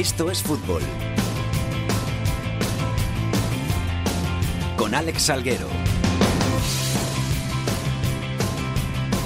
Esto 0.00 0.30
es 0.30 0.42
fútbol. 0.42 0.80
Con 4.78 4.94
Alex 4.94 5.24
Salguero. 5.24 5.66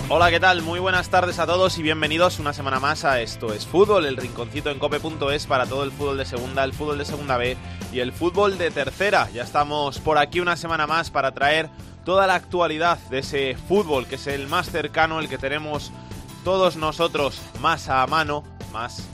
Hola, 0.08 0.32
¿qué 0.32 0.40
tal? 0.40 0.62
Muy 0.62 0.80
buenas 0.80 1.10
tardes 1.10 1.38
a 1.38 1.46
todos 1.46 1.78
y 1.78 1.84
bienvenidos 1.84 2.40
una 2.40 2.52
semana 2.52 2.80
más 2.80 3.04
a 3.04 3.20
Esto 3.20 3.54
es 3.54 3.64
Fútbol, 3.64 4.04
el 4.04 4.16
rinconcito 4.16 4.68
en 4.70 4.80
cope.es 4.80 5.46
para 5.46 5.66
todo 5.66 5.84
el 5.84 5.92
fútbol 5.92 6.18
de 6.18 6.24
segunda, 6.24 6.64
el 6.64 6.72
fútbol 6.72 6.98
de 6.98 7.04
segunda 7.04 7.36
B 7.36 7.56
y 7.92 8.00
el 8.00 8.10
fútbol 8.10 8.58
de 8.58 8.72
tercera. 8.72 9.28
Ya 9.32 9.44
estamos 9.44 10.00
por 10.00 10.18
aquí 10.18 10.40
una 10.40 10.56
semana 10.56 10.88
más 10.88 11.08
para 11.08 11.30
traer 11.30 11.70
toda 12.04 12.26
la 12.26 12.34
actualidad 12.34 12.98
de 13.10 13.20
ese 13.20 13.56
fútbol 13.68 14.08
que 14.08 14.16
es 14.16 14.26
el 14.26 14.48
más 14.48 14.72
cercano, 14.72 15.20
el 15.20 15.28
que 15.28 15.38
tenemos 15.38 15.92
todos 16.42 16.74
nosotros 16.74 17.40
más 17.60 17.88
a 17.88 18.04
mano, 18.08 18.42
más 18.72 19.04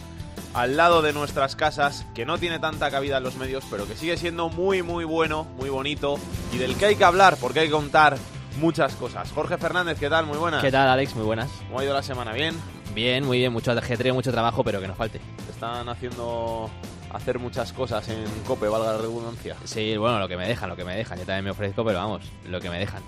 al 0.55 0.77
lado 0.77 1.03
de 1.03 1.13
nuestras 1.13 1.57
casas, 1.57 2.07
que 2.15 2.27
no 2.27 2.39
tiene 2.39 2.59
tanta 2.59 2.91
cabida 2.91 3.19
en 3.19 3.23
los 3.23 3.37
medios, 3.37 3.65
pero 3.71 3.87
que 3.87 3.97
sigue 3.97 4.17
siendo 4.17 4.49
muy, 4.49 4.83
muy 4.83 5.05
bueno, 5.05 5.45
muy 5.57 5.71
bonito 5.71 6.19
y 6.53 6.59
del 6.59 6.77
que 6.77 6.87
hay 6.87 6.97
que 6.97 7.05
hablar 7.05 7.37
porque 7.41 7.61
hay 7.61 7.67
que 7.67 7.73
contar 7.73 8.17
muchas 8.59 8.95
cosas. 8.95 9.31
Jorge 9.33 9.59
Fernández, 9.59 9.99
¿qué 9.99 10.09
tal? 10.09 10.27
Muy 10.27 10.39
buenas. 10.39 10.63
¿Qué 10.63 10.73
tal, 10.73 10.89
Alex? 10.89 11.15
Muy 11.15 11.25
buenas. 11.25 11.51
¿Cómo 11.69 11.81
ha 11.81 11.85
ido 11.85 11.95
la 11.95 12.03
semana? 12.03 12.33
¿Bien? 12.33 12.55
Bien, 12.95 13.25
muy 13.25 13.39
bien. 13.39 13.53
Mucho 13.53 13.73
ajetreo, 13.73 14.15
mucho 14.15 14.33
trabajo, 14.33 14.65
pero 14.65 14.81
que 14.81 14.89
no 14.89 14.95
falte. 14.95 15.21
Te 15.47 15.53
están 15.53 15.89
haciendo 15.89 16.69
hacer 17.13 17.39
muchas 17.39 17.73
cosas 17.73 18.09
en 18.09 18.25
COPE, 18.47 18.69
valga 18.69 18.93
la 18.93 18.99
redundancia. 18.99 19.57
Sí, 19.65 19.97
bueno, 19.97 20.19
lo 20.19 20.29
que 20.29 20.37
me 20.37 20.47
dejan, 20.47 20.69
lo 20.69 20.77
que 20.77 20.85
me 20.85 20.97
dejan. 20.97 21.19
Yo 21.19 21.25
también 21.25 21.45
me 21.45 21.51
ofrezco, 21.51 21.85
pero 21.85 21.99
vamos, 21.99 22.23
lo 22.47 22.61
que 22.61 22.71
me 22.71 22.79
dejan. 22.79 23.03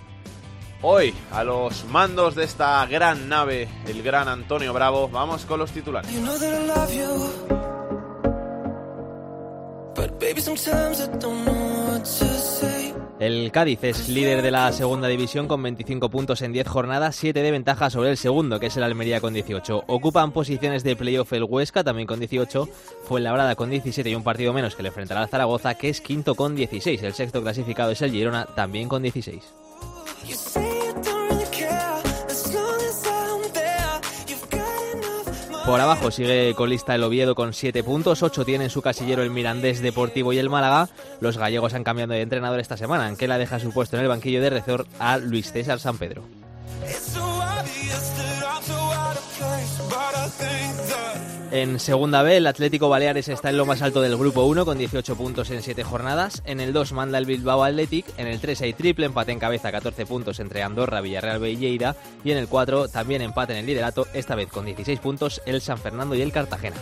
Hoy, 0.84 1.14
a 1.30 1.44
los 1.44 1.84
mandos 1.84 2.34
de 2.34 2.42
esta 2.42 2.84
gran 2.86 3.28
nave, 3.28 3.68
el 3.86 4.02
gran 4.02 4.26
Antonio 4.26 4.72
Bravo, 4.72 5.08
vamos 5.08 5.44
con 5.44 5.60
los 5.60 5.70
titulares. 5.70 6.10
El 13.20 13.52
Cádiz 13.52 13.84
es 13.84 14.08
líder 14.08 14.42
de 14.42 14.50
la 14.50 14.72
segunda 14.72 15.06
división 15.06 15.46
con 15.46 15.62
25 15.62 16.10
puntos 16.10 16.42
en 16.42 16.52
10 16.52 16.66
jornadas, 16.66 17.14
7 17.14 17.40
de 17.40 17.50
ventaja 17.52 17.88
sobre 17.88 18.10
el 18.10 18.16
segundo, 18.16 18.58
que 18.58 18.66
es 18.66 18.76
el 18.76 18.82
Almería 18.82 19.20
con 19.20 19.32
18. 19.34 19.84
Ocupan 19.86 20.32
posiciones 20.32 20.82
de 20.82 20.96
playoff 20.96 21.32
el 21.32 21.44
Huesca, 21.44 21.84
también 21.84 22.08
con 22.08 22.18
18, 22.18 22.68
fue 23.04 23.20
la 23.20 23.30
Labrada 23.30 23.54
con 23.54 23.70
17 23.70 24.10
y 24.10 24.16
un 24.16 24.24
partido 24.24 24.52
menos 24.52 24.74
que 24.74 24.82
le 24.82 24.88
enfrentará 24.88 25.22
al 25.22 25.28
Zaragoza, 25.28 25.74
que 25.74 25.90
es 25.90 26.00
quinto 26.00 26.34
con 26.34 26.56
16. 26.56 27.00
El 27.04 27.14
sexto 27.14 27.40
clasificado 27.40 27.92
es 27.92 28.02
el 28.02 28.10
Girona, 28.10 28.46
también 28.46 28.88
con 28.88 29.02
16. 29.02 29.44
Por 35.72 35.80
abajo 35.80 36.10
sigue 36.10 36.52
con 36.54 36.68
lista 36.68 36.94
el 36.94 37.02
Oviedo 37.02 37.34
con 37.34 37.54
7 37.54 37.82
puntos, 37.82 38.22
8 38.22 38.44
tiene 38.44 38.64
en 38.64 38.70
su 38.70 38.82
casillero 38.82 39.22
el 39.22 39.30
Mirandés 39.30 39.80
Deportivo 39.80 40.34
y 40.34 40.38
el 40.38 40.50
Málaga. 40.50 40.90
Los 41.20 41.38
gallegos 41.38 41.72
han 41.72 41.82
cambiado 41.82 42.12
de 42.12 42.20
entrenador 42.20 42.60
esta 42.60 42.76
semana, 42.76 43.08
en 43.08 43.16
que 43.16 43.26
la 43.26 43.38
deja 43.38 43.58
su 43.58 43.72
puesto 43.72 43.96
en 43.96 44.02
el 44.02 44.08
banquillo 44.08 44.42
de 44.42 44.50
Rezor 44.50 44.86
a 44.98 45.16
Luis 45.16 45.50
César 45.50 45.80
San 45.80 45.96
Pedro. 45.96 46.24
En 51.52 51.78
segunda 51.78 52.22
B, 52.22 52.38
el 52.38 52.46
Atlético 52.46 52.88
Baleares 52.88 53.28
está 53.28 53.50
en 53.50 53.58
lo 53.58 53.66
más 53.66 53.82
alto 53.82 54.00
del 54.00 54.16
grupo 54.16 54.44
1 54.44 54.64
con 54.64 54.78
18 54.78 55.16
puntos 55.16 55.50
en 55.50 55.62
7 55.62 55.84
jornadas. 55.84 56.42
En 56.46 56.60
el 56.60 56.72
2 56.72 56.94
manda 56.94 57.18
el 57.18 57.26
Bilbao 57.26 57.62
Athletic. 57.62 58.06
En 58.16 58.26
el 58.26 58.40
3 58.40 58.62
hay 58.62 58.72
triple 58.72 59.04
empate 59.04 59.32
en 59.32 59.38
cabeza, 59.38 59.70
14 59.70 60.06
puntos 60.06 60.40
entre 60.40 60.62
Andorra, 60.62 61.02
Villarreal 61.02 61.42
Lleida. 61.42 61.94
Y 62.24 62.30
en 62.30 62.38
el 62.38 62.48
4 62.48 62.88
también 62.88 63.20
empate 63.20 63.52
en 63.52 63.58
el 63.58 63.66
liderato, 63.66 64.06
esta 64.14 64.34
vez 64.34 64.48
con 64.48 64.64
16 64.64 64.98
puntos, 65.00 65.42
el 65.44 65.60
San 65.60 65.76
Fernando 65.76 66.14
y 66.14 66.22
el 66.22 66.32
Cartagena. 66.32 66.76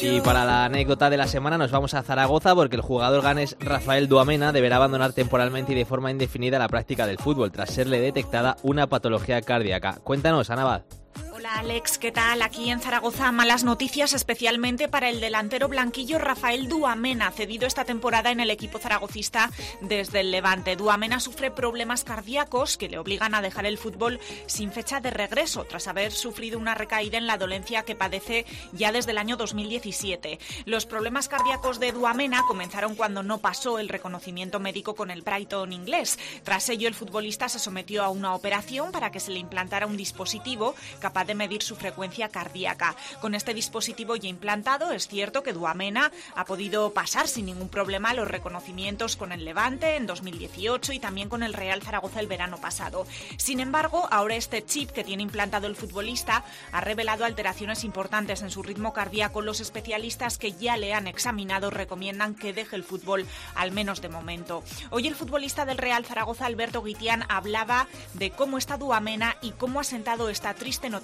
Y 0.00 0.20
para 0.20 0.44
la 0.44 0.64
anécdota 0.66 1.10
de 1.10 1.16
la 1.16 1.26
semana 1.26 1.58
nos 1.58 1.70
vamos 1.70 1.94
a 1.94 2.02
Zaragoza 2.02 2.54
porque 2.54 2.76
el 2.76 2.82
jugador 2.82 3.22
ganes 3.22 3.56
Rafael 3.58 4.08
Duamena 4.08 4.52
deberá 4.52 4.76
abandonar 4.76 5.12
temporalmente 5.12 5.72
y 5.72 5.76
de 5.76 5.84
forma 5.84 6.10
indefinida 6.10 6.58
la 6.58 6.68
práctica 6.68 7.06
del 7.06 7.18
fútbol 7.18 7.50
tras 7.50 7.70
serle 7.70 8.00
detectada 8.00 8.56
una 8.62 8.86
patología 8.86 9.40
cardíaca. 9.40 9.98
Cuéntanos, 10.04 10.50
Anabad. 10.50 10.82
Hola 11.32 11.54
Alex, 11.60 11.96
¿qué 11.96 12.12
tal? 12.12 12.42
Aquí 12.42 12.70
en 12.70 12.80
Zaragoza 12.80 13.32
malas 13.32 13.64
noticias 13.64 14.12
especialmente 14.12 14.88
para 14.88 15.08
el 15.08 15.20
delantero 15.20 15.68
blanquillo 15.68 16.18
Rafael 16.18 16.68
Duamena, 16.68 17.30
cedido 17.30 17.66
esta 17.66 17.84
temporada 17.84 18.30
en 18.30 18.40
el 18.40 18.50
equipo 18.50 18.78
zaragocista 18.78 19.50
desde 19.80 20.20
el 20.20 20.30
Levante. 20.30 20.76
Duamena 20.76 21.18
sufre 21.20 21.50
problemas 21.50 22.04
cardíacos 22.04 22.76
que 22.76 22.88
le 22.88 22.98
obligan 22.98 23.34
a 23.34 23.40
dejar 23.40 23.64
el 23.64 23.78
fútbol 23.78 24.20
sin 24.46 24.72
fecha 24.72 25.00
de 25.00 25.10
regreso 25.10 25.64
tras 25.64 25.88
haber 25.88 26.12
sufrido 26.12 26.58
una 26.58 26.74
recaída 26.74 27.16
en 27.16 27.26
la 27.26 27.38
dolencia 27.38 27.82
que 27.82 27.94
padece 27.96 28.44
ya 28.72 28.92
desde 28.92 29.12
el 29.12 29.18
año 29.18 29.36
2017. 29.36 30.38
Los 30.66 30.84
problemas 30.84 31.28
cardíacos 31.28 31.80
de 31.80 31.92
Duamena 31.92 32.42
comenzaron 32.46 32.94
cuando 32.94 33.22
no 33.22 33.38
pasó 33.38 33.78
el 33.78 33.88
reconocimiento 33.88 34.60
médico 34.60 34.94
con 34.94 35.10
el 35.10 35.22
Brighton 35.22 35.72
inglés. 35.72 36.18
Tras 36.42 36.68
ello 36.68 36.88
el 36.88 36.94
futbolista 36.94 37.48
se 37.48 37.58
sometió 37.58 38.04
a 38.04 38.10
una 38.10 38.34
operación 38.34 38.92
para 38.92 39.10
que 39.10 39.20
se 39.20 39.30
le 39.30 39.38
implantara 39.38 39.86
un 39.86 39.96
dispositivo 39.96 40.74
capaz 41.06 41.24
de 41.26 41.36
medir 41.36 41.62
su 41.62 41.76
frecuencia 41.76 42.30
cardíaca. 42.30 42.96
Con 43.20 43.36
este 43.36 43.54
dispositivo 43.54 44.16
ya 44.16 44.28
implantado, 44.28 44.90
es 44.90 45.06
cierto 45.06 45.44
que 45.44 45.52
Duamena 45.52 46.10
ha 46.34 46.44
podido 46.44 46.92
pasar 46.94 47.28
sin 47.28 47.46
ningún 47.46 47.68
problema 47.68 48.12
los 48.12 48.26
reconocimientos 48.26 49.14
con 49.14 49.30
el 49.30 49.44
Levante 49.44 49.94
en 49.94 50.08
2018 50.08 50.92
y 50.94 50.98
también 50.98 51.28
con 51.28 51.44
el 51.44 51.54
Real 51.54 51.80
Zaragoza 51.80 52.18
el 52.18 52.26
verano 52.26 52.58
pasado. 52.58 53.06
Sin 53.36 53.60
embargo, 53.60 54.08
ahora 54.10 54.34
este 54.34 54.64
chip 54.64 54.90
que 54.90 55.04
tiene 55.04 55.22
implantado 55.22 55.68
el 55.68 55.76
futbolista 55.76 56.42
ha 56.72 56.80
revelado 56.80 57.24
alteraciones 57.24 57.84
importantes 57.84 58.42
en 58.42 58.50
su 58.50 58.64
ritmo 58.64 58.92
cardíaco. 58.92 59.42
Los 59.42 59.60
especialistas 59.60 60.38
que 60.38 60.54
ya 60.54 60.76
le 60.76 60.92
han 60.92 61.06
examinado 61.06 61.70
recomiendan 61.70 62.34
que 62.34 62.52
deje 62.52 62.74
el 62.74 62.82
fútbol, 62.82 63.28
al 63.54 63.70
menos 63.70 64.00
de 64.00 64.08
momento. 64.08 64.64
Hoy 64.90 65.06
el 65.06 65.14
futbolista 65.14 65.64
del 65.64 65.78
Real 65.78 66.04
Zaragoza, 66.04 66.46
Alberto 66.46 66.82
Guitián, 66.82 67.22
hablaba 67.28 67.86
de 68.14 68.32
cómo 68.32 68.58
está 68.58 68.76
Duamena 68.76 69.36
y 69.40 69.52
cómo 69.52 69.78
ha 69.78 69.84
sentado 69.84 70.30
esta 70.30 70.54
triste 70.54 70.90
noticia 70.90 70.95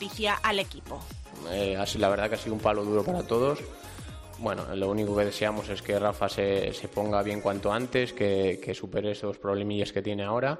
al 0.42 0.58
equipo. 0.58 1.00
Eh, 1.50 1.76
así, 1.76 1.98
la 1.98 2.08
verdad 2.08 2.28
que 2.28 2.36
ha 2.36 2.38
sido 2.38 2.54
un 2.54 2.60
palo 2.60 2.84
duro 2.84 3.04
para 3.04 3.22
todos. 3.22 3.58
Bueno, 4.38 4.64
lo 4.75 4.91
único 4.91 5.16
que 5.16 5.25
deseamos 5.25 5.69
es 5.69 5.82
que 5.82 5.98
Rafa 5.98 6.28
se, 6.28 6.72
se 6.72 6.88
ponga 6.88 7.22
bien 7.22 7.41
cuanto 7.41 7.72
antes, 7.72 8.12
que, 8.12 8.60
que 8.62 8.75
supere 8.75 9.12
esos 9.12 9.38
problemillas 9.38 9.92
que 9.92 10.02
tiene 10.02 10.25
ahora 10.25 10.58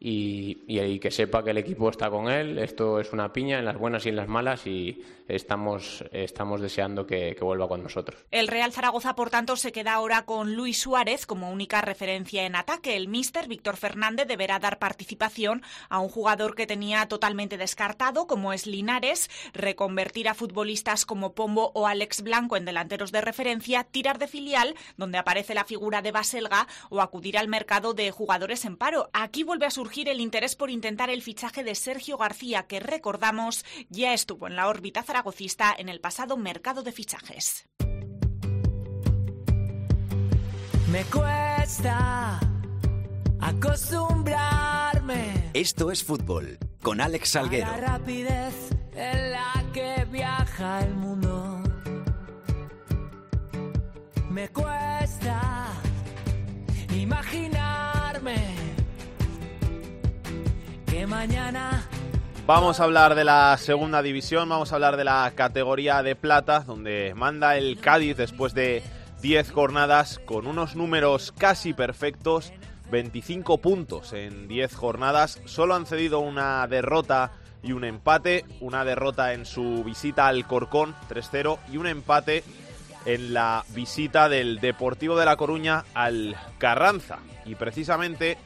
y, 0.00 0.62
y, 0.68 0.98
que 1.00 1.10
sepa 1.10 1.42
que 1.42 1.50
el 1.50 1.58
equipo 1.58 1.88
está 1.90 2.08
con 2.08 2.28
él. 2.28 2.58
Esto 2.58 3.00
es 3.00 3.12
una 3.12 3.32
piña 3.32 3.58
en 3.58 3.64
las 3.64 3.76
buenas 3.76 4.06
y 4.06 4.10
en 4.10 4.16
las 4.16 4.28
malas 4.28 4.66
y 4.66 5.02
estamos, 5.26 6.04
estamos 6.12 6.60
deseando 6.60 7.06
que, 7.06 7.34
que, 7.34 7.44
vuelva 7.44 7.66
con 7.66 7.82
nosotros. 7.82 8.24
El 8.30 8.48
Real 8.48 8.72
Zaragoza, 8.72 9.14
por 9.16 9.30
tanto, 9.30 9.56
se 9.56 9.72
queda 9.72 9.94
ahora 9.94 10.24
con 10.24 10.54
Luis 10.54 10.80
Suárez 10.80 11.26
como 11.26 11.50
única 11.50 11.80
referencia 11.80 12.46
en 12.46 12.54
ataque. 12.54 12.96
El 12.96 13.08
míster 13.08 13.48
Víctor 13.48 13.76
Fernández 13.76 14.28
deberá 14.28 14.60
dar 14.60 14.78
participación 14.78 15.62
a 15.88 15.98
un 15.98 16.08
jugador 16.08 16.54
que 16.54 16.66
tenía 16.66 17.06
totalmente 17.08 17.56
descartado, 17.56 18.26
como 18.26 18.52
es 18.52 18.66
Linares, 18.66 19.28
reconvertir 19.52 20.28
a 20.28 20.34
futbolistas 20.34 21.06
como 21.06 21.34
Pombo 21.34 21.72
o 21.74 21.86
Alex 21.86 22.22
Blanco 22.22 22.56
en 22.56 22.64
delanteros 22.64 23.10
de 23.10 23.20
referencia, 23.20 23.84
tirar 23.84 24.18
de 24.18 24.28
filial, 24.28 24.76
donde 24.96 25.18
aparece 25.18 25.54
la 25.54 25.64
figura 25.64 26.02
de 26.02 26.12
Baselga, 26.12 26.68
o 26.88 27.00
acudir 27.00 27.36
al 27.36 27.48
mercado 27.48 27.94
de 27.94 28.12
jugadores 28.12 28.64
en 28.64 28.76
paro. 28.76 29.10
Aquí 29.12 29.42
vuelve 29.42 29.66
a 29.66 29.70
surgir 29.70 29.87
el 29.88 30.20
interés 30.20 30.54
por 30.54 30.70
intentar 30.70 31.10
el 31.10 31.22
fichaje 31.22 31.64
de 31.64 31.74
Sergio 31.74 32.18
García, 32.18 32.66
que 32.66 32.78
recordamos 32.78 33.64
ya 33.88 34.12
estuvo 34.12 34.46
en 34.46 34.54
la 34.54 34.68
órbita 34.68 35.02
zaragocista 35.02 35.74
en 35.76 35.88
el 35.88 36.00
pasado 36.00 36.36
mercado 36.36 36.82
de 36.82 36.92
fichajes. 36.92 37.66
Me 40.92 41.04
cuesta 41.04 42.38
acostumbrarme. 43.40 45.50
Esto 45.54 45.90
es 45.90 46.04
fútbol 46.04 46.58
con 46.82 47.00
Alex 47.00 47.30
Salguero. 47.30 47.66
A 47.66 47.78
la 47.78 47.98
rapidez 47.98 48.54
en 48.94 49.32
la 49.32 49.64
que 49.72 50.06
viaja 50.10 50.84
el 50.84 50.94
mundo. 50.94 51.62
Me 54.30 54.48
cuesta 54.50 55.66
imaginarme 56.94 57.77
mañana. 61.08 61.82
Vamos 62.46 62.80
a 62.80 62.84
hablar 62.84 63.14
de 63.14 63.24
la 63.24 63.56
segunda 63.58 64.02
división, 64.02 64.48
vamos 64.48 64.72
a 64.72 64.76
hablar 64.76 64.96
de 64.96 65.04
la 65.04 65.30
categoría 65.34 66.02
de 66.02 66.16
plata, 66.16 66.60
donde 66.60 67.12
manda 67.14 67.56
el 67.56 67.78
Cádiz 67.80 68.16
después 68.16 68.54
de 68.54 68.82
10 69.20 69.50
jornadas 69.50 70.20
con 70.24 70.46
unos 70.46 70.76
números 70.76 71.32
casi 71.36 71.74
perfectos, 71.74 72.52
25 72.90 73.58
puntos 73.58 74.12
en 74.12 74.48
10 74.48 74.74
jornadas, 74.74 75.40
solo 75.44 75.74
han 75.74 75.86
cedido 75.86 76.20
una 76.20 76.66
derrota 76.66 77.32
y 77.62 77.72
un 77.72 77.84
empate, 77.84 78.44
una 78.60 78.84
derrota 78.84 79.34
en 79.34 79.44
su 79.44 79.84
visita 79.84 80.26
al 80.26 80.46
Corcón 80.46 80.94
3-0 81.10 81.58
y 81.70 81.76
un 81.76 81.86
empate 81.86 82.44
en 83.04 83.34
la 83.34 83.64
visita 83.74 84.28
del 84.28 84.60
Deportivo 84.60 85.16
de 85.16 85.24
La 85.24 85.36
Coruña 85.36 85.84
al 85.94 86.36
Carranza. 86.58 87.18
Y 87.44 87.54
precisamente 87.54 88.36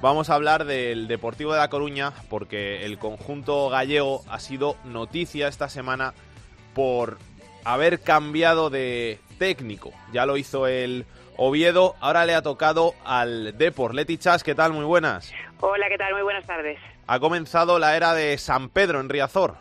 vamos 0.00 0.30
a 0.30 0.34
hablar 0.34 0.64
del 0.64 1.08
Deportivo 1.08 1.52
de 1.52 1.58
La 1.58 1.70
Coruña 1.70 2.12
porque 2.28 2.84
el 2.84 2.98
conjunto 2.98 3.68
gallego 3.68 4.22
ha 4.28 4.38
sido 4.40 4.76
noticia 4.84 5.48
esta 5.48 5.68
semana 5.68 6.14
por 6.74 7.18
haber 7.64 8.00
cambiado 8.00 8.70
de 8.70 9.18
técnico. 9.38 9.92
Ya 10.12 10.26
lo 10.26 10.36
hizo 10.36 10.66
el 10.66 11.06
Oviedo, 11.36 11.96
ahora 12.00 12.24
le 12.24 12.34
ha 12.34 12.42
tocado 12.42 12.94
al 13.04 13.56
Depor. 13.58 13.94
Leti 13.94 14.16
Chas, 14.16 14.42
¿qué 14.42 14.54
tal? 14.54 14.72
Muy 14.72 14.84
buenas. 14.84 15.32
Hola, 15.60 15.86
¿qué 15.88 15.98
tal? 15.98 16.12
Muy 16.14 16.22
buenas 16.22 16.46
tardes. 16.46 16.78
Ha 17.06 17.20
comenzado 17.20 17.78
la 17.78 17.96
era 17.96 18.14
de 18.14 18.38
San 18.38 18.68
Pedro 18.68 19.00
en 19.00 19.08
Riazor. 19.08 19.56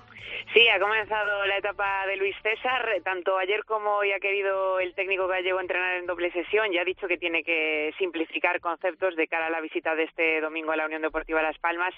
Sí, 0.54 0.70
ha 0.70 0.80
comenzado 0.80 1.46
la 1.48 1.58
etapa 1.58 2.06
de 2.08 2.16
Luis 2.18 2.36
César. 2.42 3.02
Tanto 3.04 3.38
ayer 3.38 3.66
como 3.66 3.98
hoy 3.98 4.12
ha 4.12 4.20
querido 4.20 4.80
el 4.80 4.94
técnico 4.94 5.28
gallego 5.28 5.60
entrenar 5.60 5.98
en 5.98 6.06
doble 6.06 6.32
sesión. 6.32 6.72
Ya 6.72 6.82
ha 6.82 6.86
dicho 6.86 7.08
que 7.08 7.18
tiene 7.18 7.44
que 7.44 7.94
simplificar 7.98 8.62
conceptos 8.62 9.16
de 9.16 9.28
cara 9.28 9.48
a 9.48 9.50
la 9.50 9.60
visita 9.60 9.96
de 9.96 10.04
este 10.04 10.40
domingo 10.40 10.72
a 10.72 10.78
la 10.78 10.86
Unión 10.86 11.02
Deportiva 11.02 11.42
Las 11.42 11.58
Palmas 11.58 11.94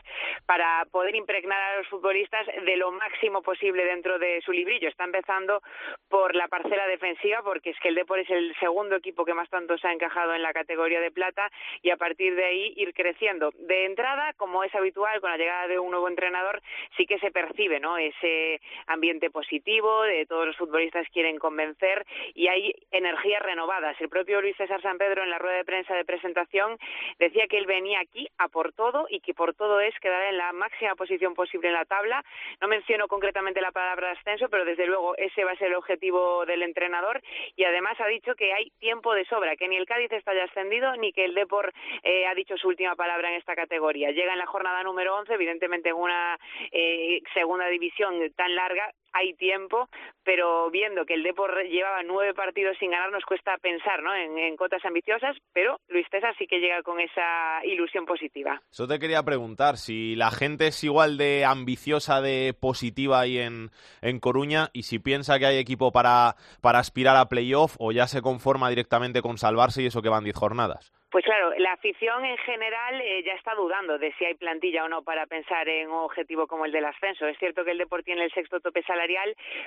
para 0.46 0.86
poder 0.92 1.16
impregnar 1.16 1.62
a 1.62 1.78
los 1.78 1.88
futbolistas 1.88 2.48
de 2.66 2.78
lo 2.78 2.92
máximo 2.92 3.42
posible 3.44 3.86
dentro 3.86 4.18
de 4.18 4.42
su 4.42 4.52
librillo. 4.52 4.88
Está 4.88 5.04
empezando 5.04 5.62
por 6.10 6.34
la 6.34 6.48
parcela 6.48 6.88
defensiva 6.88 7.44
porque 7.44 7.72
es 7.72 7.80
que 7.80 7.90
el 7.90 7.96
Depor 7.96 8.20
es 8.20 8.30
el 8.30 8.56
segundo 8.60 8.96
equipo 8.96 9.26
que 9.26 9.36
más 9.36 9.50
tanto 9.50 9.78
se 9.78 9.88
ha 9.88 9.94
encajado 9.94 10.34
en 10.34 10.42
la 10.42 10.54
categoría 10.54 11.02
de 11.02 11.12
plata 11.12 11.52
y 11.82 11.92
a 11.92 11.98
partir 11.98 12.34
de 12.36 12.46
ahí 12.46 12.74
ir 12.78 12.94
creciendo. 12.94 13.52
De 13.60 13.86
entrada, 13.86 14.34
como 14.34 14.64
es 14.64 14.74
habitual 14.74 15.22
con 15.22 15.30
la 15.30 15.38
llegada 15.38 15.68
de 15.68 15.78
un 15.78 15.92
nuevo 15.92 16.08
entrenador, 16.08 16.62
sí 16.96 17.06
que 17.06 17.20
se 17.20 17.30
percibe, 17.30 17.80
¿no? 17.80 17.98
Ese 17.98 18.47
ambiente 18.88 19.30
positivo, 19.30 20.04
de 20.04 20.26
todos 20.26 20.46
los 20.48 20.58
futbolistas 20.58 21.08
quieren 21.14 21.38
convencer 21.38 22.06
y 22.34 22.48
hay 22.48 22.74
energías 22.92 23.42
renovadas. 23.42 24.00
El 24.00 24.10
propio 24.10 24.42
Luis 24.42 24.56
César 24.58 24.82
San 24.82 24.98
Pedro 24.98 25.24
en 25.24 25.30
la 25.30 25.40
rueda 25.40 25.58
de 25.58 25.66
prensa 25.66 25.96
de 25.96 26.06
presentación 26.06 26.78
decía 27.20 27.48
que 27.48 27.58
él 27.58 27.66
venía 27.66 28.00
aquí 28.00 28.28
a 28.38 28.48
por 28.48 28.74
todo 28.74 29.08
y 29.10 29.20
que 29.20 29.34
por 29.34 29.54
todo 29.54 29.80
es 29.80 29.98
quedar 30.00 30.24
en 30.26 30.38
la 30.38 30.54
máxima 30.54 30.96
posición 30.96 31.34
posible 31.34 31.68
en 31.68 31.74
la 31.74 31.86
tabla. 31.86 32.24
No 32.62 32.68
menciono 32.68 33.08
concretamente 33.08 33.62
la 33.62 33.72
palabra 33.72 34.12
ascenso, 34.12 34.50
pero 34.50 34.66
desde 34.66 34.88
luego 34.88 35.16
ese 35.18 35.44
va 35.44 35.52
a 35.52 35.58
ser 35.58 35.68
el 35.68 35.76
objetivo 35.76 36.46
del 36.46 36.64
entrenador 36.64 37.22
y 37.56 37.64
además 37.64 38.00
ha 38.00 38.08
dicho 38.08 38.36
que 38.36 38.54
hay 38.54 38.72
tiempo 38.80 39.14
de 39.14 39.26
sobra, 39.26 39.56
que 39.56 39.68
ni 39.68 39.78
el 39.78 39.86
Cádiz 39.86 40.12
está 40.12 40.34
ya 40.34 40.46
ascendido 40.46 40.96
ni 40.96 41.12
que 41.14 41.26
el 41.26 41.34
Depor 41.34 41.74
eh, 42.04 42.26
ha 42.28 42.34
dicho 42.36 42.58
su 42.58 42.68
última 42.68 42.96
palabra 42.96 43.30
en 43.30 43.36
esta 43.36 43.56
categoría. 43.56 44.12
Llega 44.12 44.34
en 44.34 44.40
la 44.40 44.46
jornada 44.46 44.84
número 44.84 45.16
11, 45.18 45.34
evidentemente 45.34 45.90
en 45.90 45.96
una 45.96 46.38
eh, 46.72 47.22
segunda 47.34 47.68
división 47.68 48.27
tan 48.36 48.56
larga, 48.56 48.92
hay 49.18 49.34
tiempo, 49.34 49.90
pero 50.24 50.70
viendo 50.70 51.06
que 51.06 51.16
el 51.16 51.24
Depor 51.24 51.64
llevaba 51.64 52.04
nueve 52.04 52.34
partidos 52.34 52.78
sin 52.80 52.92
ganar, 52.92 53.12
nos 53.12 53.26
cuesta 53.26 53.58
pensar 53.58 54.04
¿no? 54.04 54.14
en, 54.16 54.56
cotas 54.56 54.84
ambiciosas, 54.86 55.36
pero 55.54 55.80
Luis 55.88 56.08
César 56.10 56.36
sí 56.38 56.48
que 56.48 56.60
llega 56.60 56.82
con 56.84 57.00
esa 57.00 57.64
ilusión 57.64 58.06
positiva. 58.06 58.62
Eso 58.72 58.88
te 58.88 59.00
quería 59.00 59.24
preguntar, 59.24 59.78
si 59.78 60.16
la 60.16 60.32
gente 60.32 60.68
es 60.68 60.84
igual 60.84 61.18
de 61.18 61.46
ambiciosa, 61.46 62.22
de 62.22 62.54
positiva 62.60 63.22
ahí 63.22 63.40
en, 63.40 63.70
en 64.02 64.20
Coruña, 64.20 64.70
y 64.74 64.84
si 64.84 65.00
piensa 65.00 65.40
que 65.40 65.46
hay 65.46 65.58
equipo 65.58 65.92
para, 65.92 66.36
para 66.62 66.80
aspirar 66.80 67.18
a 67.18 67.30
playoff 67.30 67.76
o 67.80 67.92
ya 67.92 68.08
se 68.08 68.22
conforma 68.22 68.70
directamente 68.70 69.22
con 69.22 69.38
salvarse 69.38 69.82
y 69.82 69.88
eso 69.88 70.02
que 70.02 70.10
van 70.10 70.24
diez 70.24 70.36
jornadas. 70.36 70.92
Pues 71.10 71.24
claro, 71.24 71.52
la 71.58 71.72
afición 71.72 72.26
en 72.26 72.38
general 72.40 73.00
eh, 73.02 73.24
ya 73.26 73.34
está 73.34 73.56
dudando 73.56 73.98
de 73.98 74.12
si 74.20 74.26
hay 74.26 74.36
plantilla 74.36 74.84
o 74.84 74.90
no 74.90 75.04
para 75.04 75.26
pensar 75.26 75.68
en 75.70 75.90
un 75.90 76.00
objetivo 76.00 76.48
como 76.48 76.66
el 76.66 76.74
del 76.74 76.84
ascenso. 76.84 77.26
Es 77.26 77.38
cierto 77.40 77.64
que 77.64 77.72
el 77.72 77.78
deporte 77.78 78.06
tiene 78.06 78.26
el 78.26 78.32
sexto 78.34 78.60
tope 78.60 78.84
salarial, 78.84 79.07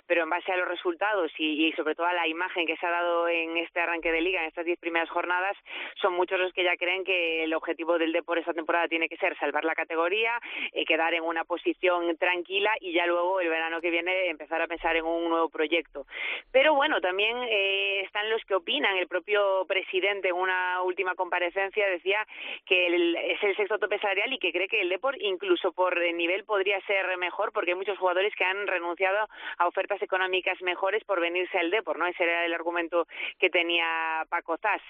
pero 0.06 0.22
en 0.22 0.30
base 0.30 0.52
a 0.52 0.56
los 0.56 0.68
resultados 0.68 1.32
y, 1.38 1.72
sobre 1.72 1.94
todo 1.94 2.06
a 2.06 2.12
la 2.12 2.26
imagen 2.26 2.66
que 2.66 2.76
se 2.76 2.86
ha 2.86 2.90
dado 2.90 3.28
en 3.28 3.56
este 3.56 3.80
arranque 3.80 4.12
de 4.12 4.20
liga, 4.20 4.40
en 4.40 4.48
estas 4.48 4.64
diez 4.64 4.78
primeras 4.78 5.08
jornadas, 5.10 5.56
son 6.00 6.14
muchos 6.14 6.38
los 6.38 6.52
que 6.52 6.64
ya 6.64 6.76
creen 6.76 7.04
que 7.04 7.44
el 7.44 7.54
objetivo 7.54 7.98
del 7.98 8.12
deporte 8.12 8.40
esta 8.40 8.54
temporada 8.54 8.88
tiene 8.88 9.08
que 9.08 9.16
ser 9.16 9.36
salvar 9.38 9.64
la 9.64 9.74
categoría, 9.74 10.38
eh, 10.72 10.84
quedar 10.84 11.14
en 11.14 11.22
una 11.22 11.44
posición 11.44 12.16
tranquila 12.16 12.72
y 12.80 12.92
ya 12.92 13.06
luego 13.06 13.40
el 13.40 13.48
verano 13.48 13.80
que 13.80 13.90
viene 13.90 14.28
empezar 14.28 14.60
a 14.62 14.66
pensar 14.66 14.96
en 14.96 15.04
un 15.04 15.28
nuevo 15.28 15.48
proyecto. 15.48 16.06
Pero 16.52 16.74
bueno, 16.74 17.00
también 17.00 17.36
eh, 17.48 18.00
están 18.02 18.28
los 18.30 18.44
que 18.44 18.54
opinan. 18.54 18.96
El 18.96 19.08
propio 19.08 19.64
presidente 19.66 20.28
en 20.28 20.36
una 20.36 20.82
última 20.82 21.14
comparecencia 21.14 21.88
decía 21.88 22.26
que 22.66 22.86
es 23.32 23.42
el 23.42 23.56
sexto 23.56 23.78
tope 23.78 23.98
salarial 23.98 24.32
y 24.32 24.38
que 24.38 24.52
cree 24.52 24.68
que 24.68 24.80
el 24.80 24.88
Depor 24.88 25.16
incluso 25.20 25.72
por 25.72 25.98
nivel 26.14 26.44
podría 26.44 26.80
ser 26.82 27.16
mejor 27.16 27.52
porque 27.52 27.70
hay 27.72 27.76
muchos 27.76 27.98
jugadores 27.98 28.34
que 28.34 28.44
han 28.44 28.66
renunciado 28.66 29.19
a 29.58 29.66
ofertas 29.66 30.00
económicas 30.02 30.60
mejores 30.62 31.04
por 31.04 31.20
venirse 31.20 31.58
al 31.58 31.70
Depor, 31.70 31.98
¿no? 31.98 32.06
Ese 32.06 32.24
era 32.24 32.44
el 32.44 32.54
argumento 32.54 33.06
que 33.38 33.50
tenía 33.50 34.24
Paco 34.28 34.56
Zas. 34.58 34.82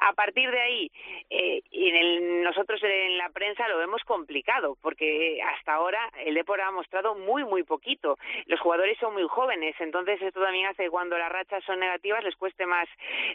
A 0.00 0.12
partir 0.12 0.50
de 0.50 0.60
ahí, 0.60 0.90
eh, 1.30 1.62
y 1.70 1.92
nosotros 2.42 2.80
en 2.82 3.18
la 3.18 3.30
prensa 3.30 3.68
lo 3.68 3.78
vemos 3.78 4.02
complicado 4.04 4.76
porque 4.82 5.40
hasta 5.42 5.74
ahora 5.74 6.10
el 6.24 6.34
Depor 6.34 6.60
ha 6.60 6.70
mostrado 6.70 7.14
muy, 7.14 7.44
muy 7.44 7.62
poquito. 7.62 8.18
Los 8.46 8.60
jugadores 8.60 8.98
son 8.98 9.14
muy 9.14 9.26
jóvenes, 9.28 9.74
entonces 9.80 10.20
esto 10.20 10.42
también 10.42 10.66
hace 10.66 10.82
que 10.82 10.90
cuando 10.90 11.16
las 11.16 11.30
rachas 11.30 11.62
son 11.64 11.78
negativas 11.78 12.24
les 12.24 12.34
cueste 12.36 12.66
más 12.66 12.88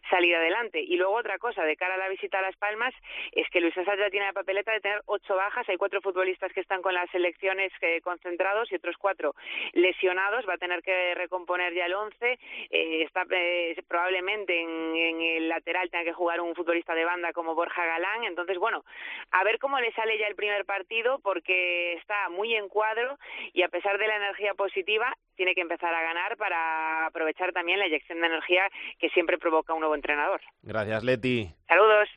salir 0.10 0.36
adelante. 0.36 0.82
Y 0.82 0.98
luego 0.98 1.16
otra 1.16 1.38
cosa, 1.38 1.64
de 1.64 1.78
cara 1.78 1.96
a 1.96 1.98
la 1.98 2.10
visita 2.10 2.40
a 2.40 2.42
Las 2.42 2.58
Palmas, 2.58 2.94
es 3.32 3.50
que 3.50 3.62
Luis 3.62 3.74
César 3.74 3.98
ya 3.98 4.10
tiene 4.10 4.26
la 4.26 4.34
papeleta 4.34 4.74
de 4.74 4.82
tener 4.82 5.02
ocho 5.06 5.36
bajas. 5.36 5.68
Hay 5.70 5.78
cuatro 5.78 6.02
futbolistas 6.02 6.52
que 6.52 6.60
están 6.60 6.82
con 6.82 6.94
las 6.94 7.10
selecciones 7.12 7.72
eh, 7.82 8.02
concentrados 8.02 8.72
y 8.72 8.76
otros 8.76 8.98
cuatro 8.98 9.34
lesionados. 9.74 10.37
Va 10.48 10.56
a 10.56 10.58
tener 10.58 10.82
que 10.82 11.16
recomponer 11.16 11.74
ya 11.74 11.86
el 11.86 11.94
once. 11.94 12.40
Eh, 12.70 13.04
está 13.04 13.24
eh, 13.30 13.76
probablemente 13.88 14.60
en, 14.60 15.22
el 15.22 15.50
lateral 15.50 15.90
tenga 15.90 16.06
que 16.06 16.14
jugar 16.14 16.42
un 16.42 16.56
futbolista 16.56 16.94
de 16.94 17.06
banda 17.06 17.34
como 17.34 17.56
Borja 17.56 17.86
Galán. 17.86 18.24
Entonces, 18.26 18.58
bueno, 18.58 18.84
a 19.32 19.44
ver 19.44 19.60
cómo 19.60 19.80
le 19.80 19.92
sale 19.94 20.18
ya 20.18 20.28
el 20.28 20.36
primer 20.36 20.66
partido 20.66 21.20
porque 21.20 21.94
está 21.94 22.30
muy 22.30 22.56
en 22.56 22.68
cuadro 22.68 23.18
y 23.54 23.64
a 23.64 23.70
pesar 23.70 23.98
de 23.98 24.08
la 24.08 24.18
energía 24.18 24.54
positiva 24.54 25.14
tiene 25.36 25.54
que 25.54 25.62
empezar 25.62 25.94
a 25.94 26.02
ganar 26.02 26.36
para 26.38 27.06
aprovechar 27.06 27.54
también 27.54 27.80
la 27.80 27.88
inyección 27.88 28.20
de 28.20 28.28
energía 28.28 28.68
que 29.00 29.10
siempre 29.10 29.38
provoca 29.38 29.74
un 29.74 29.80
nuevo 29.80 29.96
entrenador. 29.96 30.42
Gracias, 30.64 31.04
Leti. 31.04 31.48
Saludos. 31.68 32.10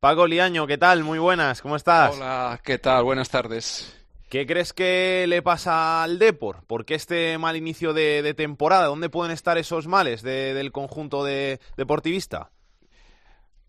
Paco 0.00 0.28
Liaño, 0.28 0.66
¿qué 0.68 0.78
tal? 0.78 1.02
Muy 1.02 1.18
buenas, 1.18 1.60
¿cómo 1.60 1.74
estás? 1.74 2.16
Hola, 2.16 2.60
¿qué 2.64 2.78
tal? 2.78 3.02
Buenas 3.02 3.28
tardes. 3.30 3.97
¿Qué 4.28 4.46
crees 4.46 4.72
que 4.72 5.24
le 5.26 5.40
pasa 5.40 6.02
al 6.02 6.18
Depor? 6.18 6.64
¿Por 6.66 6.84
qué 6.84 6.94
este 6.94 7.38
mal 7.38 7.56
inicio 7.56 7.94
de, 7.94 8.34
temporada? 8.34 8.86
¿Dónde 8.86 9.08
pueden 9.08 9.32
estar 9.32 9.56
esos 9.56 9.86
males 9.86 10.22
del 10.22 10.70
conjunto 10.70 11.24
de, 11.24 11.60
deportivista? 11.76 12.50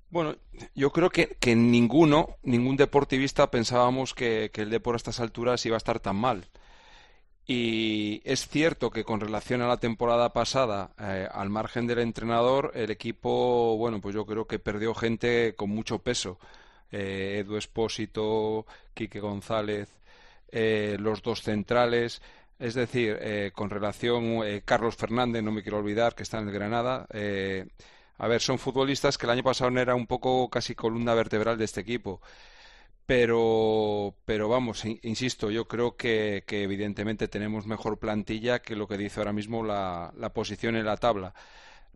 Bueno, 0.10 0.36
yo 0.76 0.92
creo 0.92 1.12
que, 1.12 1.38
que 1.40 1.56
ninguno, 1.56 2.38
ningún 2.44 2.76
deportivista 2.76 3.52
pensábamos 3.52 4.14
que, 4.14 4.50
que 4.52 4.64
el 4.64 4.70
Depor 4.70 4.96
a 4.96 4.98
estas 4.98 5.20
alturas 5.20 5.66
iba 5.66 5.76
a 5.76 5.78
estar 5.78 6.00
tan 6.00 6.18
mal. 6.18 6.46
Y 7.52 8.22
es 8.26 8.48
cierto 8.48 8.92
que 8.92 9.04
con 9.04 9.20
relación 9.22 9.64
a 9.64 9.68
la 9.68 9.78
temporada 9.78 10.34
pasada, 10.34 10.92
eh, 11.00 11.28
al 11.32 11.50
margen 11.50 11.88
del 11.88 11.98
entrenador, 11.98 12.74
el 12.76 12.92
equipo, 12.92 13.76
bueno, 13.76 14.02
pues 14.02 14.14
yo 14.14 14.26
creo 14.28 14.46
que 14.46 14.60
perdió 14.60 14.94
gente 14.94 15.56
con 15.56 15.72
mucho 15.72 15.98
peso. 16.00 16.38
Eh, 16.92 17.40
Edu 17.40 17.58
Espósito, 17.58 18.68
Quique 18.94 19.20
González, 19.20 19.99
eh, 20.52 20.98
los 21.00 21.22
dos 21.22 21.42
centrales. 21.42 22.22
Es 22.60 22.74
decir, 22.74 23.18
con 23.54 23.70
relación 23.70 24.42
Carlos 24.66 24.98
Fernández, 24.98 25.42
no 25.44 25.54
me 25.54 25.64
quiero 25.64 25.78
olvidar, 25.78 26.14
que 26.14 26.24
está 26.24 26.40
en 26.40 26.50
el 26.50 26.54
Granada. 26.54 27.08
a 28.18 28.28
ver, 28.28 28.42
son 28.42 28.60
futbolistas 28.60 29.18
que 29.18 29.26
el 29.28 29.32
año 29.32 29.44
pasado 29.44 29.72
era 29.80 29.96
un 29.96 30.08
poco 30.08 30.50
casi 30.50 30.76
columna 30.76 31.14
vertebral 31.14 31.58
de 31.58 31.64
este 31.64 31.80
equipo 31.80 32.20
pero, 33.10 34.14
pero 34.24 34.48
vamos, 34.50 34.86
insisto, 34.86 35.50
yo 35.50 35.68
creo 35.68 35.98
que, 35.98 36.44
evidentemente 36.48 37.28
tenemos 37.28 37.66
mejor 37.66 37.98
plantilla 37.98 38.62
que 38.62 38.76
lo 38.76 38.88
que 38.88 39.00
dice 39.00 39.20
ahora 39.20 39.34
mismo 39.34 39.64
la, 39.64 40.14
posición 40.32 40.76
en 40.76 40.86
la 40.86 40.96
tabla. 40.98 41.34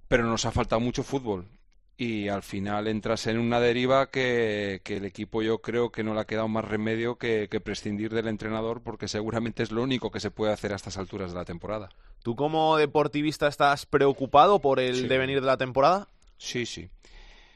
Pero 0.08 0.24
nos 0.26 0.46
ha 0.46 0.52
faltado 0.52 0.80
mucho 0.82 1.04
fútbol 1.04 1.48
y 1.98 2.28
al 2.28 2.42
final 2.42 2.88
entras 2.88 3.28
en 3.28 3.38
una 3.38 3.60
deriva 3.60 4.10
que, 4.10 4.82
el 4.84 5.06
equipo 5.06 5.42
yo 5.42 5.60
creo 5.60 5.92
que 5.92 6.04
no 6.04 6.14
le 6.14 6.22
ha 6.22 6.26
quedado 6.26 6.48
más 6.48 6.66
remedio 6.66 7.18
que, 7.18 7.48
prescindir 7.64 8.14
del 8.14 8.28
entrenador 8.28 8.82
porque 8.82 9.08
seguramente 9.08 9.64
es 9.64 9.72
lo 9.72 9.84
único 9.84 10.12
que 10.12 10.20
se 10.20 10.32
puede 10.32 10.54
hacer 10.54 10.74
a 10.74 10.76
estas 10.76 10.98
alturas 10.98 11.32
de 11.32 11.38
la 11.38 11.46
temporada. 11.46 11.90
¿Tú 12.24 12.36
como 12.36 12.78
deportivista 12.78 13.48
estás 13.48 13.86
preocupado 13.86 14.60
por 14.60 14.80
el 14.80 15.08
devenir 15.08 15.42
de 15.42 15.48
la 15.48 15.58
temporada? 15.58 16.08
Sí, 16.38 16.66
sí. 16.66 16.90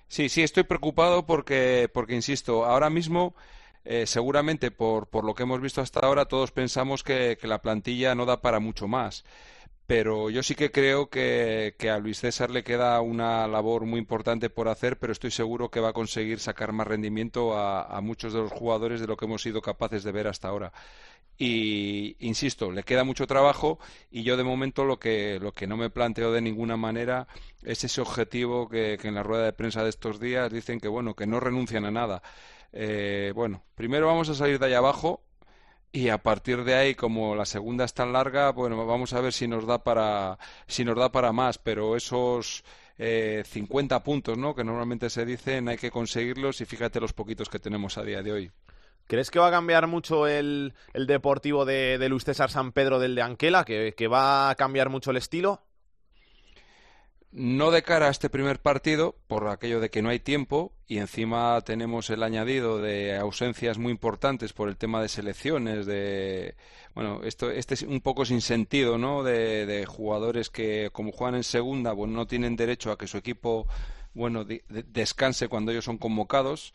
Sí, 0.08 0.30
sí, 0.30 0.44
estoy 0.44 0.64
preocupado 0.64 1.26
porque, 1.26 1.90
porque 1.94 2.16
insisto, 2.16 2.66
ahora 2.66 2.90
mismo, 2.90 3.36
eh, 3.84 4.06
seguramente 4.06 4.72
por, 4.72 5.08
por 5.08 5.26
lo 5.26 5.34
que 5.34 5.44
hemos 5.44 5.60
visto 5.60 5.82
hasta 5.82 6.00
ahora, 6.02 6.26
todos 6.26 6.52
pensamos 6.52 7.04
que, 7.04 7.38
que 7.40 7.48
la 7.48 7.62
plantilla 7.62 8.16
no 8.16 8.26
da 8.26 8.42
para 8.42 8.60
mucho 8.60 8.88
más 8.88 9.26
pero 9.88 10.30
yo 10.30 10.44
sí 10.44 10.54
que 10.56 10.70
creo 10.70 11.10
que, 11.10 11.74
a 11.90 11.98
Luis 12.00 12.20
César 12.20 12.52
le 12.52 12.64
queda 12.64 13.00
una 13.02 13.48
labor 13.48 13.86
muy 13.86 14.00
importante 14.00 14.50
por 14.50 14.68
hacer, 14.68 15.00
pero 15.00 15.14
estoy 15.14 15.32
seguro 15.32 15.72
que 15.72 15.80
va 15.80 15.90
a 15.90 15.94
conseguir 15.94 16.40
sacar 16.40 16.74
más 16.74 16.88
rendimiento 16.88 17.58
a, 17.58 18.00
muchos 18.02 18.34
de 18.34 18.40
los 18.42 18.52
jugadores 18.52 19.00
de 19.00 19.08
lo 19.08 19.16
que 19.18 19.26
hemos 19.26 19.42
sido 19.42 19.62
capaces 19.62 20.04
de 20.04 20.12
ver 20.12 20.28
hasta 20.28 20.50
ahora. 20.50 20.74
Y 21.38 22.18
insisto, 22.20 22.72
le 22.72 22.84
queda 22.84 23.04
mucho 23.06 23.28
trabajo 23.28 23.80
y 24.12 24.24
yo 24.24 24.38
de 24.38 24.44
momento 24.44 24.86
lo 24.86 25.00
que, 25.00 25.40
lo 25.40 25.54
que 25.54 25.68
no 25.68 25.78
me 25.78 25.90
planteo 25.90 26.32
de 26.34 26.42
ninguna 26.42 26.78
manera 26.78 27.28
es 27.64 27.84
ese 27.84 28.02
objetivo 28.02 28.68
que, 28.70 28.98
que 29.02 29.08
en 29.08 29.16
la 29.16 29.24
rueda 29.24 29.46
de 29.46 29.54
prensa 29.54 29.84
de 29.84 29.90
estos 29.90 30.20
días 30.20 30.52
dicen 30.52 30.80
que 30.80 30.88
bueno, 30.90 31.16
que 31.16 31.28
no 31.28 31.40
renuncian 31.40 31.86
a 31.86 31.92
nada. 31.92 32.22
eh, 32.74 33.32
bueno, 33.36 33.64
primero 33.76 34.08
vamos 34.08 34.30
a 34.30 34.36
salir 34.36 34.60
de 34.60 34.66
ahí 34.68 34.74
abajo 34.74 35.27
y 35.92 36.10
a 36.10 36.18
partir 36.18 36.64
de 36.64 36.76
ahí, 36.76 36.96
como 36.96 37.36
la 37.36 37.46
segunda 37.46 37.86
es 37.86 37.94
tan 37.94 38.14
larga, 38.14 38.52
bueno, 38.52 38.86
vamos 38.86 39.14
a 39.14 39.22
ver 39.22 39.34
si 39.34 39.48
nos 39.48 39.66
da 39.66 39.84
para, 39.84 40.38
si 40.68 40.86
nos 40.86 40.98
da 40.98 41.12
para 41.12 41.32
más, 41.32 41.58
pero 41.58 41.96
esos 41.96 42.64
eh, 42.98 43.44
50 43.46 44.04
puntos, 44.04 44.38
¿no? 44.38 44.56
Que 44.56 44.64
normalmente 44.64 45.10
se 45.10 45.26
dicen, 45.26 45.70
hay 45.70 45.78
que 45.78 45.92
conseguirlos 45.92 46.62
y 46.62 46.66
fíjate 46.66 47.00
los 47.00 47.14
poquitos 47.14 47.50
que 47.50 47.60
tenemos 47.60 47.98
a 47.98 48.04
día 48.04 48.22
de 48.22 48.32
hoy. 48.32 48.52
¿Crees 49.08 49.32
que 49.32 49.40
va 49.40 49.48
a 49.48 49.52
cambiar 49.52 49.88
mucho 49.88 50.28
el, 50.28 50.74
el 50.94 51.08
deportivo 51.08 51.64
de, 51.64 51.98
de 51.98 52.10
Luis 52.10 52.26
César 52.26 52.52
San 52.52 52.74
Pedro 52.74 53.00
del 53.00 53.16
de 53.16 53.22
Anquela? 53.22 53.64
¿Que, 53.64 53.94
¿Que 53.96 54.08
va 54.08 54.50
a 54.50 54.56
cambiar 54.56 54.90
mucho 54.90 55.12
el 55.12 55.18
estilo? 55.18 55.62
No 57.32 57.72
de 57.72 57.84
cara 57.84 58.08
a 58.08 58.12
este 58.12 58.30
primer 58.30 58.60
partido, 58.60 59.16
por 59.28 59.48
aquello 59.50 59.80
de 59.80 59.90
que 59.90 60.02
no 60.02 60.10
hay 60.10 60.20
tiempo, 60.20 60.72
y 60.88 60.98
encima 60.98 61.60
tenemos 61.62 62.10
el 62.10 62.24
añadido 62.24 62.80
de 62.82 63.18
ausencias 63.18 63.78
muy 63.78 63.92
importantes 63.92 64.54
por 64.54 64.70
el 64.70 64.78
tema 64.78 65.02
de 65.02 65.10
selecciones, 65.10 65.86
de 65.86 66.56
bueno, 66.96 67.22
esto 67.24 67.52
este 67.52 67.76
es 67.76 67.84
un 67.84 68.02
poco 68.02 68.26
sin 68.26 68.42
sentido, 68.42 68.98
¿no? 68.98 69.24
De, 69.24 69.66
de 69.66 69.86
jugadores 69.86 70.50
que 70.50 70.90
como 70.94 71.12
juegan 71.12 71.36
en 71.36 71.44
segunda, 71.44 71.92
bueno, 71.92 72.14
no 72.14 72.28
tienen 72.28 72.56
derecho 72.56 72.92
a 72.92 72.98
que 72.98 73.08
su 73.08 73.18
equipo 73.18 73.68
bueno 74.14 74.46
de, 74.46 74.64
de, 74.70 74.84
descanse 74.84 75.48
cuando 75.48 75.72
ellos 75.72 75.86
son 75.86 75.98
convocados 76.00 76.74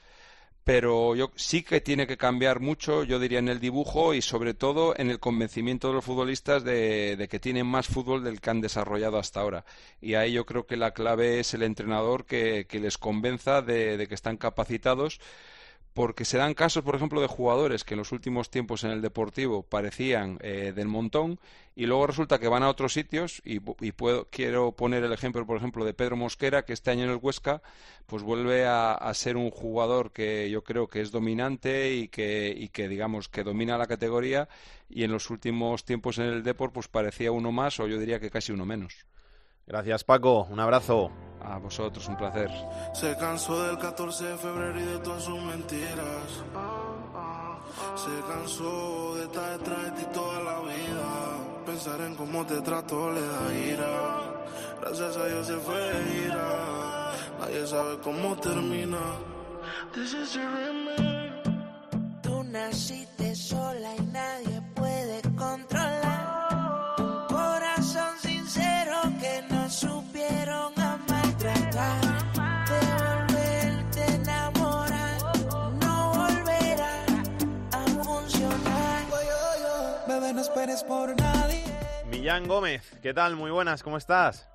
pero 0.65 1.17
yo 1.17 1.31
sí 1.35 1.63
que 1.63 1.81
tiene 1.81 2.07
que 2.07 2.17
cambiar 2.17 2.61
mucho, 2.61 3.03
yo 3.05 3.19
diría, 3.19 3.41
en 3.41 3.49
el 3.49 3.59
dibujo 3.59 4.15
y 4.15 4.23
sobre 4.23 4.55
todo 4.55 4.95
en 4.97 5.11
el 5.11 5.19
convencimiento 5.19 5.89
de 5.89 5.95
los 5.95 6.05
futbolistas 6.05 6.63
de, 6.63 7.27
que 7.31 7.41
tienen 7.41 7.67
más 7.67 7.89
fútbol 7.89 8.23
del 8.23 8.41
que 8.41 8.51
han 8.51 8.61
desarrollado 8.61 9.19
hasta 9.19 9.41
ahora. 9.41 9.65
Y 10.01 10.15
ahí 10.15 10.33
yo 10.33 10.47
creo 10.47 10.67
que 10.67 10.77
la 10.77 10.93
clave 10.93 11.41
es 11.41 11.55
el 11.55 11.63
entrenador 11.63 12.25
que, 12.25 12.67
les 12.71 12.99
convenza 12.99 13.63
de 13.63 14.07
que 14.09 14.15
están 14.15 14.37
capacitados 14.37 15.21
porque 15.95 16.25
se 16.25 16.39
dan 16.39 16.55
casos, 16.55 16.83
por 16.83 16.95
ejemplo, 16.95 17.21
de 17.21 17.27
jugadores 17.27 17.85
que 17.85 17.95
en 17.95 17.99
los 17.99 18.13
últimos 18.13 18.51
tiempos 18.51 18.85
en 18.85 18.91
el 18.91 19.03
deportivo 19.03 19.63
parecían 19.63 20.39
eh, 20.41 20.73
del 20.75 20.89
montón 20.89 21.39
y 21.75 21.87
luego 21.87 22.07
resulta 22.07 22.39
que 22.39 22.49
van 22.49 22.63
a 22.63 22.69
otros 22.69 22.93
sitios 22.93 23.43
y, 23.45 23.61
y 23.81 23.93
puedo, 23.93 24.27
quiero 24.31 24.73
poner 24.73 25.05
el 25.05 25.13
ejemplo, 25.13 25.47
por 25.47 25.57
ejemplo, 25.57 25.85
de 25.85 25.95
Pedro 25.95 26.17
Mosquera, 26.17 26.65
que 26.65 26.73
este 26.73 26.91
año 26.91 27.05
en 27.05 27.11
el 27.11 27.19
Huesca 27.21 27.63
pues 28.07 28.23
vuelve 28.23 28.65
a, 28.67 29.11
ser 29.15 29.37
un 29.37 29.51
jugador 29.51 30.13
que 30.13 30.51
yo 30.51 30.65
creo 30.65 30.89
que 30.89 31.01
es 31.01 31.11
dominante 31.11 31.95
y 31.95 32.09
que, 32.09 32.55
y 32.57 32.69
que, 32.69 32.89
digamos, 32.89 33.29
que 33.29 33.45
domina 33.45 33.79
la 33.79 33.87
categoría 33.87 34.49
y 34.89 35.05
en 35.05 35.13
los 35.13 35.31
últimos 35.31 35.85
tiempos 35.85 36.19
en 36.19 36.25
el 36.25 36.43
deporte 36.43 36.75
pues 36.75 36.89
parecía 36.89 37.33
uno 37.33 37.53
más 37.53 37.79
o 37.81 37.87
yo 37.87 37.99
diría 37.99 38.21
que 38.21 38.31
casi 38.31 38.53
uno 38.53 38.65
menos. 38.65 39.07
Gracias, 39.67 40.05
Paco. 40.05 40.47
Un 40.51 40.61
abrazo. 40.61 41.11
A 41.45 41.59
vosotros, 41.59 42.07
un 42.07 42.17
placer. 42.17 42.51
Se 42.95 43.17
cansó 43.17 43.61
del 43.67 43.77
14 43.77 44.25
de 44.25 44.37
febrero 44.37 44.79
y 44.79 44.85
de 44.85 44.99
todas 44.99 45.25
sus 45.25 45.43
mentiras. 45.43 46.45
Se 47.97 48.33
cansó 48.33 49.17
de 49.17 49.25
estar 49.25 49.59
detrás 49.59 49.85
de 49.85 49.91
ti 49.91 50.07
toda 50.15 50.41
la 50.41 50.61
vida. 50.61 51.65
Pensar 51.67 52.01
en 52.01 52.15
cómo 52.15 52.47
te 52.47 52.61
trato 52.61 53.11
le 53.13 53.21
da 53.21 53.55
ira. 53.55 54.43
Gracias 54.81 55.17
a 55.17 55.27
Dios 55.27 55.47
se 55.47 55.57
fue 55.57 55.81
de 55.81 56.27
ira. 56.27 57.13
Nadie 57.41 57.67
sabe 57.67 57.99
cómo 58.05 58.37
termina. 58.37 59.01
This 59.95 60.15
is 60.15 60.35
your 60.35 60.49
remake. 60.49 61.43
Tú 62.23 62.45
naciste 62.45 63.35
sola 63.35 63.97
y 63.97 64.03
nadie 64.07 64.63
Gómez, 82.41 82.99
¿qué 83.03 83.13
tal? 83.13 83.37
Muy 83.37 83.51
buenas, 83.51 83.83
¿cómo 83.83 83.99
estás? 83.99 84.51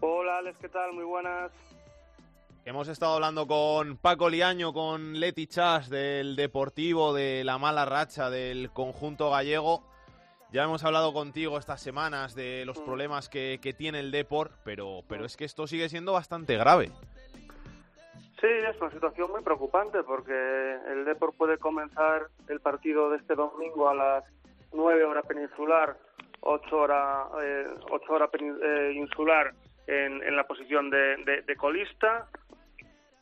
Hola, 0.00 0.36
Alex, 0.36 0.58
¿qué 0.60 0.68
tal? 0.68 0.92
Muy 0.92 1.04
buenas. 1.04 1.50
Hemos 2.66 2.88
estado 2.88 3.14
hablando 3.14 3.46
con 3.46 3.96
Paco 3.96 4.28
Liaño, 4.28 4.74
con 4.74 5.18
Leti 5.18 5.46
Chas 5.46 5.88
del 5.88 6.36
Deportivo, 6.36 7.14
de 7.14 7.42
la 7.42 7.56
mala 7.56 7.86
racha 7.86 8.28
del 8.28 8.70
conjunto 8.70 9.30
gallego. 9.30 9.82
Ya 10.52 10.64
hemos 10.64 10.84
hablado 10.84 11.14
contigo 11.14 11.56
estas 11.56 11.80
semanas 11.80 12.34
de 12.34 12.66
los 12.66 12.78
problemas 12.80 13.30
que, 13.30 13.58
que 13.62 13.72
tiene 13.72 14.00
el 14.00 14.10
Deport, 14.10 14.52
pero, 14.62 15.00
pero 15.08 15.24
es 15.24 15.38
que 15.38 15.46
esto 15.46 15.66
sigue 15.66 15.88
siendo 15.88 16.12
bastante 16.12 16.58
grave. 16.58 16.90
Sí, 18.42 18.46
es 18.46 18.78
una 18.78 18.90
situación 18.90 19.30
muy 19.30 19.42
preocupante 19.42 20.02
porque 20.02 20.76
el 20.86 21.06
Deport 21.06 21.34
puede 21.34 21.56
comenzar 21.56 22.26
el 22.48 22.60
partido 22.60 23.08
de 23.08 23.16
este 23.16 23.34
domingo 23.34 23.88
a 23.88 23.94
las 23.94 24.24
9 24.74 25.04
horas 25.04 25.24
peninsular, 25.26 25.96
8 26.42 26.76
horas 26.76 27.28
eh, 27.42 27.66
8 27.90 28.12
hora 28.12 28.28
eh, 28.32 28.92
insular 28.94 29.52
en, 29.86 30.22
en, 30.22 30.36
la 30.36 30.46
posición 30.46 30.90
de, 30.90 31.16
de, 31.24 31.42
de 31.42 31.56
colista. 31.56 32.28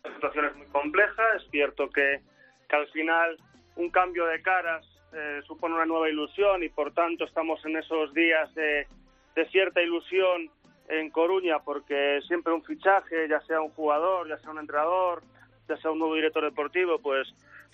La 0.02 0.14
situación 0.14 0.46
es 0.46 0.56
muy 0.56 0.66
compleja, 0.66 1.22
es 1.36 1.48
cierto 1.50 1.88
que, 1.90 2.20
que 2.68 2.76
al 2.76 2.88
final 2.88 3.36
un 3.76 3.90
cambio 3.90 4.26
de 4.26 4.42
caras 4.42 4.86
eh, 5.12 5.40
supone 5.46 5.74
una 5.74 5.86
nueva 5.86 6.08
ilusión 6.08 6.62
y 6.62 6.68
por 6.68 6.92
tanto 6.92 7.24
estamos 7.24 7.64
en 7.64 7.76
esos 7.76 8.14
días 8.14 8.52
de, 8.54 8.86
de, 9.34 9.48
cierta 9.50 9.82
ilusión 9.82 10.50
en 10.88 11.10
Coruña 11.10 11.58
porque 11.58 12.20
siempre 12.26 12.52
un 12.52 12.64
fichaje, 12.64 13.28
ya 13.28 13.40
sea 13.42 13.60
un 13.60 13.70
jugador, 13.70 14.28
ya 14.28 14.38
sea 14.38 14.50
un 14.50 14.58
entrenador, 14.58 15.22
ya 15.68 15.76
sea 15.78 15.90
un 15.90 15.98
nuevo 15.98 16.14
director 16.14 16.44
deportivo, 16.44 16.98
pues 17.00 17.28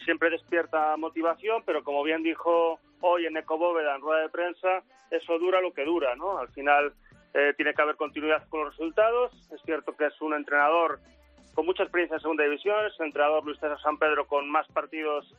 siempre 0.05 0.31
despierta 0.31 0.97
motivación, 0.97 1.63
pero 1.65 1.85
como 1.85 2.03
bien 2.03 2.23
dijo 2.23 2.81
hoy 3.01 3.27
en 3.27 3.37
Ecobóveda 3.37 3.95
en 3.95 4.01
rueda 4.01 4.23
de 4.23 4.29
prensa, 4.29 4.83
eso 5.11 5.39
dura 5.39 5.61
lo 5.61 5.73
que 5.73 5.85
dura, 5.85 6.15
¿no? 6.17 6.39
Al 6.39 6.49
final 6.49 6.93
eh, 7.35 7.53
tiene 7.57 7.75
que 7.75 7.83
haber 7.83 7.97
continuidad 7.97 8.49
con 8.49 8.65
los 8.65 8.71
resultados. 8.71 9.33
Es 9.53 9.61
cierto 9.63 9.97
que 9.97 10.07
es 10.07 10.21
un 10.21 10.35
entrenador 10.35 11.01
con 11.55 11.67
mucha 11.67 11.85
experiencia 11.85 12.17
en 12.17 12.21
segunda 12.21 12.45
división, 12.45 12.85
es 12.87 12.99
un 13.01 13.07
entrenador 13.07 13.45
Luis 13.45 13.59
César 13.59 13.81
San 13.81 13.99
Pedro 13.99 14.27
con 14.27 14.49
más 14.51 14.67
partidos 14.69 15.35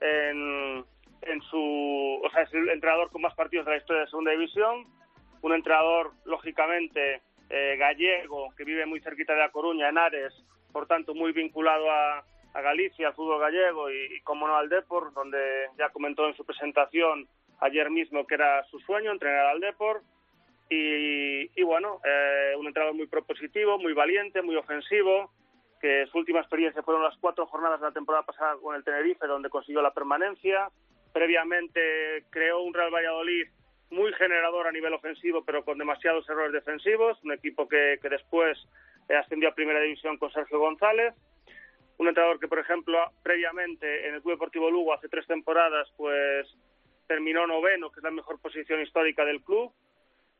en, 0.00 0.84
en 1.22 1.42
su, 1.50 2.20
o 2.22 2.30
sea, 2.30 2.42
es 2.42 2.52
el 2.52 2.68
entrenador 2.68 3.10
con 3.10 3.22
más 3.22 3.34
partidos 3.34 3.64
de 3.64 3.72
la 3.72 3.78
historia 3.78 4.02
de 4.02 4.08
segunda 4.08 4.32
división, 4.32 4.86
un 5.40 5.54
entrenador 5.54 6.12
lógicamente 6.24 7.22
eh, 7.48 7.76
gallego 7.78 8.48
que 8.56 8.64
vive 8.64 8.84
muy 8.86 9.00
cerquita 9.00 9.32
de 9.32 9.40
La 9.40 9.50
Coruña, 9.50 9.88
en 9.88 9.98
Ares, 9.98 10.34
por 10.72 10.86
tanto 10.86 11.14
muy 11.14 11.32
vinculado 11.32 11.90
a, 11.90 12.24
a 12.54 12.60
Galicia, 12.60 13.08
al 13.08 13.14
fútbol 13.14 13.40
gallego 13.40 13.90
y, 13.90 14.20
como 14.22 14.46
no 14.46 14.56
al 14.56 14.68
Deport, 14.68 15.14
donde 15.14 15.68
ya 15.78 15.90
comentó 15.90 16.26
en 16.28 16.36
su 16.36 16.44
presentación 16.44 17.26
ayer 17.60 17.90
mismo 17.90 18.26
que 18.26 18.34
era 18.34 18.64
su 18.64 18.78
sueño 18.80 19.12
entrenar 19.12 19.46
al 19.46 19.60
Deport 19.60 20.02
y, 20.68 21.50
y 21.58 21.62
bueno, 21.64 22.00
eh, 22.04 22.54
un 22.58 22.66
entrenador 22.66 22.96
muy 22.96 23.06
propositivo, 23.06 23.78
muy 23.78 23.92
valiente, 23.92 24.42
muy 24.42 24.56
ofensivo, 24.56 25.30
que 25.80 26.06
su 26.06 26.18
última 26.18 26.40
experiencia 26.40 26.82
fueron 26.82 27.02
las 27.02 27.16
cuatro 27.18 27.46
jornadas 27.46 27.80
de 27.80 27.88
la 27.88 27.92
temporada 27.92 28.24
pasada 28.24 28.56
con 28.62 28.74
el 28.74 28.84
Tenerife, 28.84 29.26
donde 29.26 29.50
consiguió 29.50 29.82
la 29.82 29.92
permanencia. 29.92 30.70
Previamente 31.12 32.24
creó 32.30 32.62
un 32.62 32.72
Real 32.72 32.94
Valladolid 32.94 33.48
muy 33.90 34.12
generador 34.14 34.66
a 34.66 34.72
nivel 34.72 34.94
ofensivo, 34.94 35.44
pero 35.44 35.64
con 35.64 35.76
demasiados 35.76 36.26
errores 36.28 36.52
defensivos. 36.52 37.22
Un 37.24 37.32
equipo 37.32 37.68
que, 37.68 37.98
que 38.00 38.08
después 38.08 38.58
eh, 39.08 39.16
ascendió 39.16 39.50
a 39.50 39.54
Primera 39.54 39.80
División 39.80 40.16
con 40.16 40.32
Sergio 40.32 40.58
González. 40.58 41.14
Un 42.02 42.08
entrenador 42.08 42.40
que, 42.40 42.48
por 42.48 42.58
ejemplo, 42.58 42.98
previamente 43.22 44.08
en 44.08 44.16
el 44.16 44.22
Club 44.22 44.32
Deportivo 44.34 44.68
Lugo, 44.68 44.92
hace 44.92 45.08
tres 45.08 45.24
temporadas, 45.24 45.88
pues 45.96 46.52
terminó 47.06 47.46
noveno, 47.46 47.92
que 47.92 48.00
es 48.00 48.02
la 48.02 48.10
mejor 48.10 48.40
posición 48.40 48.80
histórica 48.80 49.24
del 49.24 49.40
club. 49.40 49.72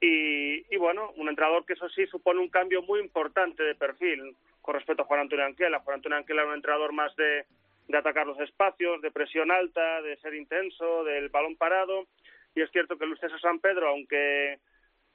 Y, 0.01 0.67
y, 0.75 0.77
bueno, 0.77 1.13
un 1.15 1.29
entrenador 1.29 1.65
que 1.65 1.75
eso 1.75 1.89
sí 1.91 2.05
supone 2.09 2.41
un 2.41 2.49
cambio 2.49 2.83
muy 2.83 2.99
importante 2.99 3.63
de 3.63 3.77
perfil 3.77 4.35
con 4.61 4.75
respecto 4.75 5.05
a 5.05 5.07
Juan 5.07 5.21
Antonio 5.21 5.45
Anquela. 5.45 5.79
Juan 5.79 5.99
Antonio 5.99 6.19
Anquela 6.19 6.43
era 6.43 6.51
un 6.51 6.57
entrenador 6.57 6.93
más 6.93 7.15
de, 7.15 7.45
de 7.87 7.97
atacar 7.97 8.27
los 8.27 8.41
espacios, 8.41 9.01
de 9.01 9.13
presión 9.13 9.53
alta, 9.53 10.03
de 10.03 10.17
ser 10.17 10.35
intenso, 10.35 11.05
del 11.05 11.29
balón 11.29 11.55
parado. 11.55 12.09
Y 12.57 12.63
es 12.63 12.73
cierto 12.73 12.99
que 12.99 13.07
Luis 13.07 13.21
César 13.21 13.41
San 13.41 13.61
Pedro, 13.61 13.87
aunque 13.87 14.59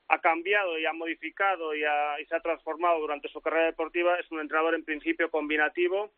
ha 0.08 0.20
cambiado 0.22 0.80
y 0.80 0.86
ha 0.86 0.94
modificado 0.94 1.76
y, 1.76 1.84
ha, 1.84 2.22
y 2.22 2.26
se 2.26 2.38
ha 2.38 2.40
transformado 2.40 3.02
durante 3.02 3.28
su 3.28 3.42
carrera 3.42 3.66
deportiva, 3.66 4.18
es 4.18 4.32
un 4.32 4.40
entrenador 4.40 4.76
en 4.76 4.86
principio 4.86 5.30
combinativo 5.30 6.14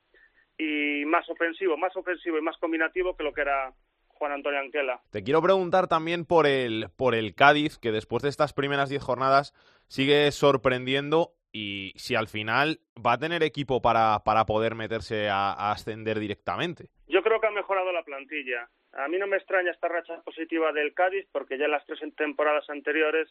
y 0.59 1.05
más 1.05 1.27
ofensivo, 1.29 1.77
más 1.77 1.95
ofensivo 1.95 2.37
y 2.37 2.41
más 2.41 2.57
combinativo 2.57 3.15
que 3.15 3.23
lo 3.23 3.33
que 3.33 3.41
era 3.41 3.73
Juan 4.09 4.33
Antonio 4.33 4.59
Anquela. 4.59 5.01
Te 5.09 5.23
quiero 5.23 5.41
preguntar 5.41 5.87
también 5.87 6.25
por 6.25 6.45
el, 6.45 6.87
por 6.97 7.15
el 7.15 7.33
Cádiz, 7.33 7.79
que 7.79 7.91
después 7.91 8.21
de 8.21 8.29
estas 8.29 8.53
primeras 8.53 8.89
diez 8.89 9.01
jornadas 9.01 9.53
sigue 9.87 10.29
sorprendiendo 10.31 11.31
y 11.53 11.93
si 11.95 12.15
al 12.15 12.27
final 12.27 12.81
va 13.03 13.13
a 13.13 13.17
tener 13.17 13.41
equipo 13.41 13.81
para, 13.81 14.19
para 14.25 14.45
poder 14.45 14.75
meterse 14.75 15.29
a, 15.29 15.53
a, 15.53 15.71
ascender 15.71 16.19
directamente. 16.19 16.89
Yo 17.07 17.23
creo 17.23 17.39
que 17.39 17.47
ha 17.47 17.51
mejorado 17.51 17.91
la 17.93 18.03
plantilla. 18.03 18.69
A 18.91 19.07
mí 19.07 19.17
no 19.17 19.27
me 19.27 19.37
extraña 19.37 19.71
esta 19.71 19.87
racha 19.87 20.21
positiva 20.23 20.73
del 20.73 20.93
Cádiz 20.93 21.25
porque 21.31 21.57
ya 21.57 21.65
en 21.65 21.71
las 21.71 21.85
tres 21.85 21.99
temporadas 22.17 22.69
anteriores 22.69 23.29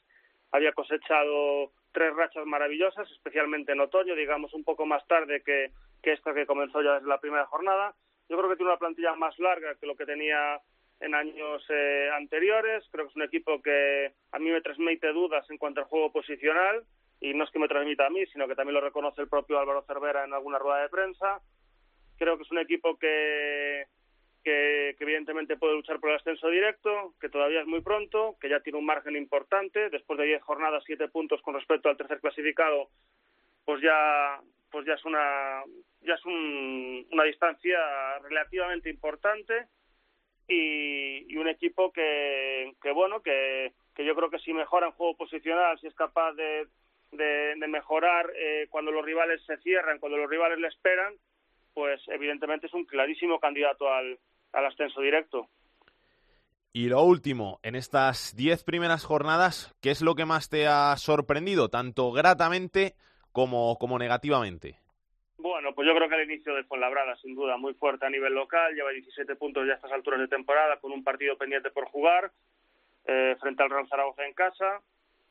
había 0.52 0.72
cosechado 0.72 1.72
tres 1.92 2.14
rachas 2.14 2.46
maravillosas, 2.46 3.10
especialmente 3.10 3.72
en 3.72 3.80
otoño, 3.80 4.14
digamos 4.14 4.54
un 4.54 4.64
poco 4.64 4.86
más 4.86 5.06
tarde 5.06 5.42
que, 5.42 5.70
que 6.02 6.12
esta 6.12 6.34
que 6.34 6.46
comenzó 6.46 6.82
ya 6.82 6.94
desde 6.94 7.08
la 7.08 7.20
primera 7.20 7.46
jornada 7.46 7.94
yo 8.28 8.36
creo 8.36 8.50
que 8.50 8.56
tiene 8.56 8.70
una 8.70 8.78
plantilla 8.78 9.14
más 9.14 9.38
larga 9.38 9.74
que 9.76 9.86
lo 9.86 9.96
que 9.96 10.04
tenía 10.04 10.60
en 11.00 11.14
años 11.14 11.64
eh, 11.70 12.10
anteriores. 12.14 12.84
Creo 12.90 13.06
que 13.06 13.10
es 13.10 13.16
un 13.16 13.22
equipo 13.22 13.62
que 13.62 14.12
a 14.32 14.38
mí 14.38 14.50
me 14.50 14.60
transmite 14.60 15.12
dudas 15.12 15.48
en 15.50 15.56
cuanto 15.56 15.80
al 15.80 15.86
juego 15.86 16.12
posicional 16.12 16.84
y 17.20 17.34
no 17.34 17.44
es 17.44 17.50
que 17.50 17.58
me 17.58 17.68
transmita 17.68 18.06
a 18.06 18.10
mí, 18.10 18.26
sino 18.26 18.46
que 18.46 18.54
también 18.54 18.74
lo 18.74 18.80
reconoce 18.80 19.22
el 19.22 19.28
propio 19.28 19.58
Álvaro 19.58 19.82
Cervera 19.86 20.24
en 20.24 20.34
alguna 20.34 20.58
rueda 20.58 20.82
de 20.82 20.88
prensa. 20.88 21.40
Creo 22.18 22.36
que 22.36 22.42
es 22.42 22.50
un 22.50 22.58
equipo 22.58 22.98
que, 22.98 23.86
que, 24.48 24.96
evidentemente 24.98 25.58
puede 25.58 25.74
luchar 25.74 26.00
por 26.00 26.10
el 26.10 26.16
ascenso 26.16 26.48
directo, 26.48 27.14
que 27.20 27.28
todavía 27.28 27.60
es 27.60 27.66
muy 27.66 27.82
pronto, 27.82 28.36
que 28.40 28.48
ya 28.48 28.60
tiene 28.60 28.78
un 28.78 28.86
margen 28.86 29.14
importante. 29.14 29.90
Después 29.90 30.18
de 30.18 30.24
10 30.24 30.42
jornadas, 30.42 30.82
7 30.86 31.08
puntos 31.08 31.42
con 31.42 31.54
respecto 31.54 31.90
al 31.90 31.98
tercer 31.98 32.20
clasificado, 32.20 32.88
pues 33.64 33.82
ya 33.82 34.40
pues 34.70 34.86
ya 34.86 34.94
es 34.94 35.04
una 35.04 35.62
ya 36.02 36.14
es 36.14 36.24
una 36.24 37.24
distancia 37.24 37.78
relativamente 38.20 38.90
importante 38.90 39.66
y, 40.46 41.36
un 41.36 41.48
equipo 41.48 41.92
que, 41.92 42.74
que 42.82 42.90
bueno 42.90 43.22
que, 43.22 43.72
que 43.94 44.04
yo 44.04 44.14
creo 44.14 44.28
que 44.28 44.40
si 44.40 44.52
mejora 44.52 44.86
en 44.86 44.92
juego 44.92 45.16
posicional 45.16 45.78
si 45.78 45.86
es 45.86 45.94
capaz 45.94 46.32
de, 46.32 46.66
de, 47.12 47.68
mejorar 47.68 48.30
eh, 48.34 48.66
cuando 48.68 48.90
los 48.90 49.04
rivales 49.04 49.40
se 49.46 49.56
cierran 49.58 49.98
cuando 49.98 50.18
los 50.18 50.28
rivales 50.28 50.58
le 50.58 50.68
esperan 50.68 51.14
pues 51.72 52.02
evidentemente 52.08 52.66
es 52.66 52.74
un 52.74 52.84
clarísimo 52.84 53.38
candidato 53.38 53.90
al, 53.90 54.18
al 54.52 54.66
ascenso 54.66 55.00
directo 55.00 55.48
y 56.72 56.88
lo 56.88 57.02
último, 57.02 57.58
en 57.62 57.74
estas 57.74 58.36
diez 58.36 58.62
primeras 58.62 59.04
jornadas, 59.04 59.74
¿qué 59.82 59.90
es 59.90 60.02
lo 60.02 60.14
que 60.14 60.26
más 60.26 60.48
te 60.48 60.68
ha 60.68 60.94
sorprendido, 60.96 61.70
tanto 61.70 62.12
gratamente 62.12 62.94
como, 63.32 63.76
como 63.78 63.98
negativamente? 63.98 64.76
Bueno, 65.38 65.74
pues 65.74 65.88
yo 65.88 65.94
creo 65.96 66.08
que 66.08 66.14
el 66.14 66.30
inicio 66.30 66.54
de 66.54 66.64
Fuenlabrada, 66.64 67.16
sin 67.16 67.34
duda, 67.34 67.56
muy 67.56 67.74
fuerte 67.74 68.06
a 68.06 68.10
nivel 68.10 68.34
local, 68.34 68.74
lleva 68.74 68.90
17 68.90 69.34
puntos 69.36 69.66
ya 69.66 69.72
a 69.72 69.76
estas 69.76 69.92
alturas 69.92 70.20
de 70.20 70.28
temporada, 70.28 70.76
con 70.76 70.92
un 70.92 71.02
partido 71.02 71.36
pendiente 71.36 71.70
por 71.70 71.86
jugar, 71.86 72.30
eh, 73.06 73.34
frente 73.40 73.62
al 73.62 73.70
Real 73.70 73.88
Zaragoza 73.88 74.24
en 74.24 74.34
casa. 74.34 74.80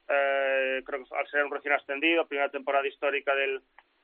Eh, 0.09 0.81
creo 0.86 1.05
que 1.05 1.15
al 1.15 1.27
ser 1.27 1.45
un 1.45 1.51
recién 1.51 1.75
ascendido, 1.75 2.27
primera 2.27 2.50
temporada 2.50 2.88
histórica 2.88 3.36
del, 3.36 3.62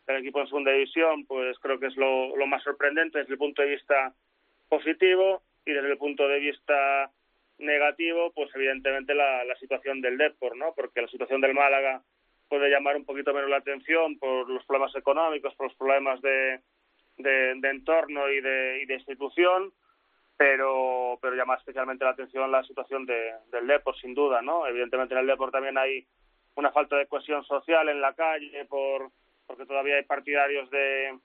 equipo 0.07 0.39
en 0.39 0.47
segunda 0.47 0.71
división, 0.71 1.25
pues 1.25 1.57
creo 1.59 1.79
que 1.79 1.87
es 1.87 1.97
lo, 1.97 2.35
más 2.45 2.61
sorprendente 2.63 3.19
desde 3.19 3.33
el 3.33 3.37
punto 3.37 3.61
de 3.61 3.69
vista 3.69 4.13
positivo 4.69 5.41
y 5.65 5.73
desde 5.73 5.91
el 5.91 5.97
punto 5.97 6.27
de 6.27 6.39
vista 6.39 7.11
negativo, 7.59 8.31
pues 8.33 8.49
evidentemente 8.55 9.13
la, 9.13 9.43
la 9.45 9.55
situación 9.55 10.01
del 10.01 10.17
Depor, 10.17 10.57
¿no? 10.57 10.73
Porque 10.75 11.01
la 11.01 11.07
situación 11.07 11.41
del 11.41 11.53
Málaga 11.53 12.01
puede 12.49 12.69
llamar 12.69 12.95
un 12.95 13.05
poquito 13.05 13.33
menos 13.33 13.49
la 13.49 13.57
atención 13.57 14.17
por 14.19 14.49
los 14.49 14.65
problemas 14.65 14.95
económicos, 14.95 15.55
por 15.55 15.67
los 15.67 15.75
problemas 15.75 16.21
de, 16.21 16.59
de, 17.17 17.69
entorno 17.69 18.29
y 18.29 18.41
de, 18.41 18.81
y 18.83 18.85
de 18.85 18.95
institución, 18.95 19.71
pero, 20.37 21.17
pero 21.21 21.35
llama 21.35 21.55
especialmente 21.55 22.03
la 22.03 22.11
atención 22.11 22.51
la 22.51 22.63
situación 22.63 23.05
de, 23.05 23.33
del 23.51 23.67
Depor, 23.67 23.97
sin 23.97 24.13
duda, 24.13 24.41
¿no? 24.41 24.67
Evidentemente 24.67 25.13
en 25.13 25.21
el 25.21 25.27
Depor 25.27 25.51
también 25.51 25.77
hay 25.77 26.05
una 26.55 26.71
falta 26.71 26.97
de 26.97 27.07
cohesión 27.07 27.43
social 27.45 27.89
en 27.89 28.01
la 28.01 28.13
calle 28.13 28.65
por 28.65 29.09
porque 29.45 29.65
todavía 29.65 29.95
hay 29.95 30.03
partidarios 30.03 30.69
de, 30.69 31.17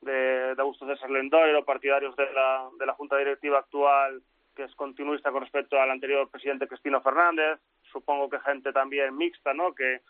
de, 0.00 0.54
de 0.54 0.62
Augusto 0.62 0.86
César 0.86 1.10
Lendoiro, 1.10 1.64
partidarios 1.64 2.14
de 2.16 2.32
la, 2.32 2.68
de 2.78 2.86
la 2.86 2.94
Junta 2.94 3.16
Directiva 3.16 3.58
actual 3.58 4.22
que 4.58 4.64
es 4.64 4.74
continuista 4.74 5.30
con 5.30 5.42
respecto 5.42 5.80
al 5.80 5.88
anterior 5.88 6.28
presidente 6.28 6.66
Cristino 6.66 7.00
Fernández, 7.00 7.60
supongo 7.92 8.28
que 8.28 8.40
gente 8.40 8.72
también 8.72 9.16
mixta, 9.16 9.54
¿no? 9.54 9.72
Que, 9.72 10.00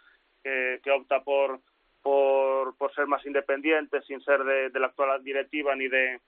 que, 0.43 0.91
opta 0.91 1.23
por, 1.23 1.61
por, 2.03 2.75
por, 2.79 2.95
ser 2.95 3.07
más 3.07 3.27
independiente 3.27 4.01
sin 4.03 4.23
ser 4.23 4.43
de, 4.45 4.81
la 4.81 4.87
actual 4.87 5.23
directiva 5.23 5.77
ni 5.77 5.89
de 5.89 6.19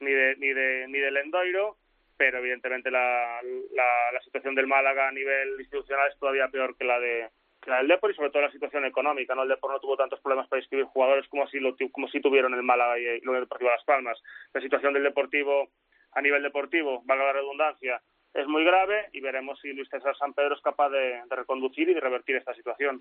ni 0.00 0.10
de 0.10 0.36
ni 0.36 0.54
de 0.54 0.88
ni 0.88 0.98
del 0.98 1.18
Endoiro 1.18 1.76
pero 2.16 2.38
evidentemente 2.38 2.90
la, 2.90 3.40
la, 3.74 4.20
situación 4.22 4.54
del 4.54 4.66
Málaga 4.66 5.08
a 5.08 5.12
nivel 5.12 5.60
institucional 5.60 6.08
es 6.10 6.18
todavía 6.18 6.48
peor 6.48 6.74
que 6.76 6.84
la 6.84 6.98
de 6.98 7.28
del 7.74 7.88
Depor 7.88 8.10
y 8.10 8.14
sobre 8.14 8.30
todo 8.30 8.42
la 8.42 8.52
situación 8.52 8.84
económica 8.84 9.34
no 9.34 9.42
el 9.42 9.48
Depor 9.48 9.72
no 9.72 9.80
tuvo 9.80 9.96
tantos 9.96 10.20
problemas 10.20 10.48
para 10.48 10.60
inscribir 10.60 10.86
jugadores 10.86 11.26
como 11.28 11.46
si 11.48 11.58
lo 11.58 11.76
como 11.92 12.08
si 12.08 12.20
tuvieron 12.20 12.54
el 12.54 12.62
Málaga 12.62 12.98
y, 12.98 13.20
lo 13.20 13.32
Deportivo 13.32 13.70
Las 13.70 13.84
Palmas 13.84 14.22
la 14.54 14.60
situación 14.60 14.94
del 14.94 15.02
Deportivo 15.02 15.68
a 16.12 16.20
nivel 16.22 16.42
deportivo 16.42 17.02
valga 17.04 17.24
la 17.24 17.32
redundancia 17.32 18.00
es 18.32 18.46
muy 18.46 18.64
grave 18.64 19.08
y 19.12 19.20
veremos 19.20 19.58
si 19.60 19.72
Luis 19.72 19.88
César 19.88 20.14
San 20.18 20.34
Pedro 20.34 20.54
es 20.54 20.60
capaz 20.60 20.90
de 20.90 21.22
reconducir 21.30 21.88
y 21.88 21.94
de 21.94 22.00
revertir 22.00 22.36
esta 22.36 22.54
situación. 22.54 23.00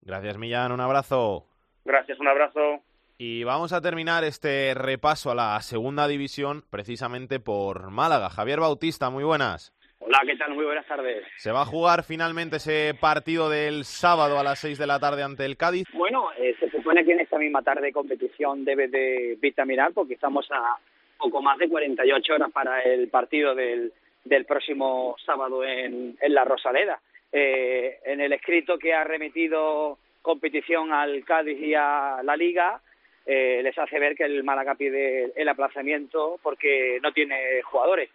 Gracias, 0.00 0.38
Millán. 0.38 0.72
Un 0.72 0.80
abrazo. 0.80 1.46
Gracias, 1.84 2.18
un 2.18 2.28
abrazo. 2.28 2.82
Y 3.18 3.44
vamos 3.44 3.72
a 3.72 3.80
terminar 3.80 4.24
este 4.24 4.74
repaso 4.74 5.30
a 5.30 5.34
la 5.34 5.60
segunda 5.60 6.08
división 6.08 6.64
precisamente 6.70 7.38
por 7.38 7.90
Málaga. 7.90 8.30
Javier 8.30 8.60
Bautista, 8.60 9.10
muy 9.10 9.24
buenas. 9.24 9.72
Hola, 10.04 10.20
¿qué 10.26 10.36
tal? 10.36 10.54
Muy 10.54 10.64
buenas 10.64 10.86
tardes. 10.86 11.24
¿Se 11.36 11.52
va 11.52 11.62
a 11.62 11.64
jugar 11.64 12.02
finalmente 12.02 12.56
ese 12.56 12.92
partido 13.00 13.48
del 13.48 13.84
sábado 13.84 14.38
a 14.38 14.42
las 14.42 14.58
seis 14.58 14.76
de 14.76 14.86
la 14.86 14.98
tarde 14.98 15.22
ante 15.22 15.44
el 15.44 15.56
Cádiz? 15.56 15.86
Bueno, 15.92 16.30
eh, 16.36 16.56
se 16.58 16.68
supone 16.70 17.04
que 17.04 17.12
en 17.12 17.20
esta 17.20 17.38
misma 17.38 17.62
tarde 17.62 17.92
competición 17.92 18.64
debe 18.64 18.88
de 18.88 19.38
vitaminar 19.40 19.92
porque 19.92 20.14
estamos 20.14 20.48
a 20.50 20.76
poco 21.16 21.40
más 21.40 21.56
de 21.58 21.68
48 21.68 22.34
horas 22.34 22.50
para 22.50 22.80
el 22.80 23.08
partido 23.10 23.54
del, 23.54 23.92
del 24.24 24.44
próximo 24.44 25.14
sábado 25.24 25.64
en, 25.64 26.16
en 26.20 26.34
La 26.34 26.44
Rosaleda. 26.44 26.98
Eh, 27.30 28.00
en 28.04 28.20
el 28.20 28.32
escrito 28.32 28.78
que 28.78 28.92
ha 28.92 29.04
remitido 29.04 29.98
competición 30.20 30.92
al 30.92 31.24
Cádiz 31.24 31.60
y 31.60 31.74
a 31.74 32.22
la 32.24 32.36
Liga, 32.36 32.80
eh, 33.24 33.60
les 33.62 33.78
hace 33.78 34.00
ver 34.00 34.16
que 34.16 34.24
el 34.24 34.42
Málaga 34.42 34.74
pide 34.74 35.32
el 35.36 35.48
aplazamiento 35.48 36.40
porque 36.42 36.98
no 37.02 37.12
tiene 37.12 37.62
jugadores. 37.62 38.10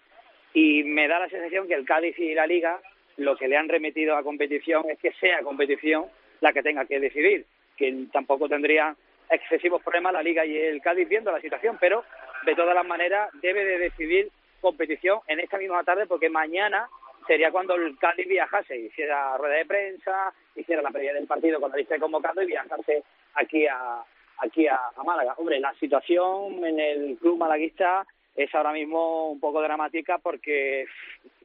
Y 0.60 0.84
me 0.84 1.08
da 1.08 1.20
la 1.20 1.30
sensación 1.30 1.68
que 1.68 1.76
el 1.76 1.86
Cádiz 1.86 2.18
y 2.18 2.34
la 2.34 2.48
Liga 2.48 2.82
lo 3.18 3.38
que 3.38 3.48
le 3.48 3.58
han 3.58 3.70
remitido 3.70 4.16
a 4.16 4.24
competición 4.24 4.90
es 4.90 4.98
que 4.98 5.12
sea 5.12 5.44
competición 5.44 6.08
la 6.42 6.52
que 6.52 6.64
tenga 6.64 6.86
que 6.86 7.00
decidir, 7.00 7.46
que 7.78 8.08
tampoco 8.12 8.50
tendría 8.50 8.96
excesivos 9.30 9.84
problemas 9.84 10.14
la 10.14 10.24
Liga 10.24 10.48
y 10.48 10.58
el 10.58 10.82
Cádiz 10.82 11.08
viendo 11.08 11.32
la 11.32 11.42
situación, 11.42 11.78
pero 11.80 12.04
de 12.44 12.56
todas 12.56 12.74
las 12.74 12.88
maneras 12.88 13.30
debe 13.40 13.64
de 13.66 13.78
decidir 13.78 14.32
competición 14.60 15.20
en 15.28 15.42
esta 15.42 15.60
misma 15.60 15.84
tarde 15.84 16.08
porque 16.08 16.28
mañana 16.28 16.90
sería 17.28 17.52
cuando 17.52 17.76
el 17.76 17.96
Cádiz 18.00 18.28
viajase, 18.28 18.80
hiciera 18.80 19.38
rueda 19.38 19.58
de 19.58 19.66
prensa, 19.68 20.34
hiciera 20.56 20.82
la 20.82 20.90
previa 20.90 21.14
del 21.14 21.28
partido 21.28 21.62
con 21.62 21.70
la 21.70 21.78
lista 21.78 21.94
de 21.94 22.00
convocando 22.00 22.42
y 22.42 22.48
viajase 22.48 23.04
aquí 23.36 23.68
a 23.68 24.04
aquí 24.40 24.68
a, 24.68 24.80
Málaga. 25.06 25.36
Hombre, 25.38 25.60
la 25.60 25.74
situación 25.76 26.64
en 26.66 26.80
el 26.80 27.18
club 27.18 27.38
malaguista 27.38 28.06
es 28.38 28.54
ahora 28.54 28.72
mismo 28.72 29.30
un 29.32 29.40
poco 29.40 29.62
dramática 29.62 30.20
porque 30.20 30.86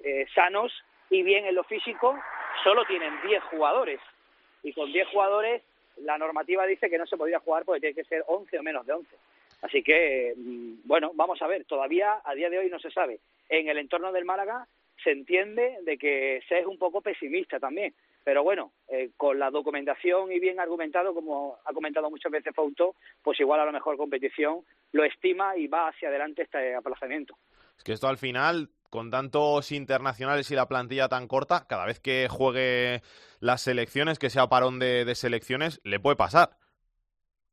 eh, 0.04 0.26
sanos 0.34 0.72
y 1.10 1.22
bien 1.22 1.46
en 1.46 1.54
lo 1.54 1.64
físico 1.64 2.16
solo 2.62 2.84
tienen 2.84 3.14
10 3.26 3.42
jugadores 3.44 3.98
y 4.62 4.72
con 4.72 4.92
10 4.92 5.08
jugadores 5.08 5.62
la 5.96 6.18
normativa 6.18 6.66
dice 6.66 6.88
que 6.88 6.98
no 6.98 7.06
se 7.06 7.16
podría 7.16 7.40
jugar 7.40 7.64
porque 7.64 7.80
tiene 7.80 7.94
que 7.94 8.04
ser 8.04 8.22
11 8.26 8.58
o 8.58 8.62
menos 8.62 8.86
de 8.86 8.92
11. 8.92 9.16
Así 9.62 9.82
que, 9.82 10.34
mm, 10.36 10.80
bueno, 10.84 11.12
vamos 11.14 11.40
a 11.40 11.46
ver, 11.46 11.64
todavía 11.64 12.20
a 12.24 12.34
día 12.34 12.50
de 12.50 12.58
hoy 12.58 12.68
no 12.68 12.78
se 12.78 12.90
sabe. 12.90 13.20
En 13.48 13.68
el 13.68 13.78
entorno 13.78 14.12
del 14.12 14.24
Málaga 14.24 14.66
se 15.02 15.10
entiende 15.10 15.78
de 15.82 15.98
que 15.98 16.42
se 16.48 16.60
es 16.60 16.66
un 16.66 16.78
poco 16.78 17.00
pesimista 17.00 17.58
también. 17.58 17.94
Pero 18.24 18.42
bueno, 18.44 18.72
eh, 18.88 19.10
con 19.16 19.38
la 19.38 19.50
documentación 19.50 20.30
y 20.30 20.38
bien 20.38 20.60
argumentado, 20.60 21.12
como 21.14 21.58
ha 21.64 21.72
comentado 21.72 22.08
muchas 22.10 22.30
veces 22.30 22.54
Fauto, 22.54 22.94
pues 23.22 23.40
igual 23.40 23.60
a 23.60 23.64
lo 23.64 23.72
mejor 23.72 23.96
competición 23.96 24.64
lo 24.92 25.04
estima 25.04 25.56
y 25.56 25.66
va 25.66 25.88
hacia 25.88 26.08
adelante 26.08 26.42
este 26.42 26.74
aplazamiento. 26.74 27.36
Es 27.76 27.84
que 27.84 27.92
esto 27.92 28.08
al 28.08 28.18
final, 28.18 28.68
con 28.90 29.10
tantos 29.10 29.72
internacionales 29.72 30.50
y 30.50 30.54
la 30.54 30.68
plantilla 30.68 31.08
tan 31.08 31.26
corta, 31.26 31.66
cada 31.68 31.86
vez 31.86 31.98
que 31.98 32.28
juegue 32.28 33.00
las 33.40 33.62
selecciones, 33.62 34.18
que 34.18 34.30
sea 34.30 34.46
parón 34.46 34.78
de, 34.78 35.04
de 35.04 35.14
selecciones, 35.14 35.80
le 35.82 35.98
puede 35.98 36.16
pasar. 36.16 36.50